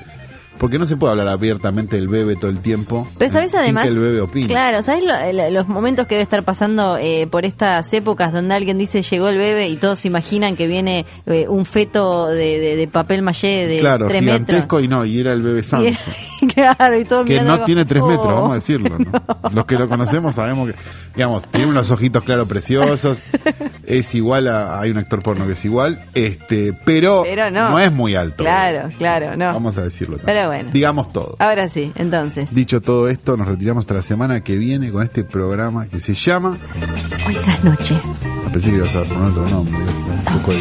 porque 0.61 0.79
no 0.79 0.87
se 0.87 0.97
puede 0.97 1.13
hablar 1.13 1.27
abiertamente 1.29 1.97
del 1.97 2.07
bebé 2.09 2.37
todo 2.37 2.51
el 2.51 2.61
tiempo. 2.61 3.09
Pero 3.19 3.31
sabes 3.33 3.51
sin 3.51 3.61
además, 3.61 3.85
que 3.87 3.91
el 3.91 3.99
bebé 3.99 4.21
opine. 4.21 4.47
claro, 4.47 4.83
¿sabes 4.83 5.03
lo- 5.05 5.33
lo- 5.33 5.51
los 5.51 5.67
momentos 5.69 6.07
que 6.07 6.15
debe 6.17 6.23
estar 6.23 6.43
pasando 6.43 6.99
eh, 6.99 7.27
por 7.31 7.45
estas 7.47 7.93
épocas 7.95 8.33
donde 8.33 8.55
alguien 8.55 8.77
dice 8.79 9.01
llegó 9.03 9.29
el 9.29 9.39
bebé 9.39 9.69
y 9.71 9.77
todos 9.77 9.99
se 10.01 10.09
imaginan 10.09 10.57
que 10.57 10.67
viene 10.67 11.07
eh, 11.27 11.47
un 11.49 11.65
feto 11.65 12.29
de, 12.29 12.61
de- 12.61 12.77
de 12.77 12.89
papel 12.89 13.23
maché 13.23 13.67
de 13.67 13.81
Claro, 13.81 14.07
tres 14.07 14.23
metros? 14.23 14.47
gigantesco 14.47 14.81
y 14.81 14.89
no, 14.89 15.05
y 15.07 15.19
era 15.19 15.33
el 15.33 15.41
bebé 15.43 15.63
Sanso. 15.63 15.89
Y- 16.43 16.47
claro, 16.47 16.99
y 16.99 17.05
todo 17.05 17.25
que 17.27 17.39
no 17.43 17.65
tiene 17.65 17.85
tres 17.85 18.03
"Oh". 18.03 18.07
metros, 18.09 18.27
vamos 18.29 18.53
a 18.53 18.55
decirlo. 18.55 18.99
¿no? 18.99 19.51
Los 19.53 19.67
que 19.67 19.75
lo 19.75 19.87
conocemos 19.89 20.35
sabemos 20.35 20.71
que, 20.71 20.75
digamos, 21.15 21.43
tiene 21.51 21.67
unos 21.67 21.91
ojitos 21.91 22.23
claros 22.25 22.49
preciosos, 22.49 23.19
es 23.87 24.15
igual 24.15 24.49
a, 24.49 24.81
hay 24.81 24.91
un 24.91 24.97
actor 24.99 25.23
porno 25.23 25.47
que 25.47 25.53
es 25.53 25.65
igual, 25.67 26.01
este, 26.15 26.73
pero, 26.85 27.23
Pero 27.25 27.51
no. 27.51 27.79
es 27.79 27.93
muy 27.93 28.15
alto. 28.15 28.43
Claro, 28.45 28.89
claro, 28.99 29.37
no. 29.37 29.53
Vamos 29.53 29.77
a 29.77 29.83
decirlo 29.83 30.17
también. 30.17 30.35
Pero 30.39 30.50
bueno. 30.51 30.71
Digamos 30.73 31.13
todo. 31.13 31.37
Ahora 31.39 31.69
sí, 31.69 31.93
entonces. 31.95 32.53
Dicho 32.53 32.81
todo 32.81 33.09
esto, 33.09 33.37
nos 33.37 33.47
retiramos 33.47 33.83
hasta 33.83 33.95
la 33.95 34.03
semana 34.03 34.41
que 34.41 34.57
viene 34.57 34.91
con 34.91 35.05
este 35.05 35.23
programa 35.23 35.87
que 35.87 36.01
se 36.01 36.15
llama. 36.15 36.59
Hoy 37.27 37.37
tras 37.37 37.63
noche. 37.63 37.95
A 38.47 38.51
pensé 38.51 38.71
que 38.71 38.77
ibas 38.79 38.97
a 38.97 39.05
poner 39.05 39.29
otro 39.29 39.49
nombre, 39.49 39.77
un 39.77 40.25
poco 40.25 40.51
de. 40.53 40.59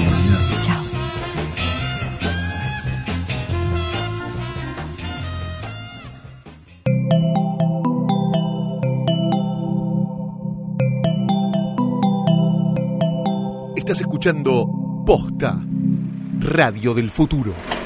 Chao. 0.65 0.83
Estás 13.75 14.01
escuchando 14.01 15.03
Posta, 15.03 15.59
Radio 16.41 16.93
del 16.93 17.09
Futuro. 17.09 17.78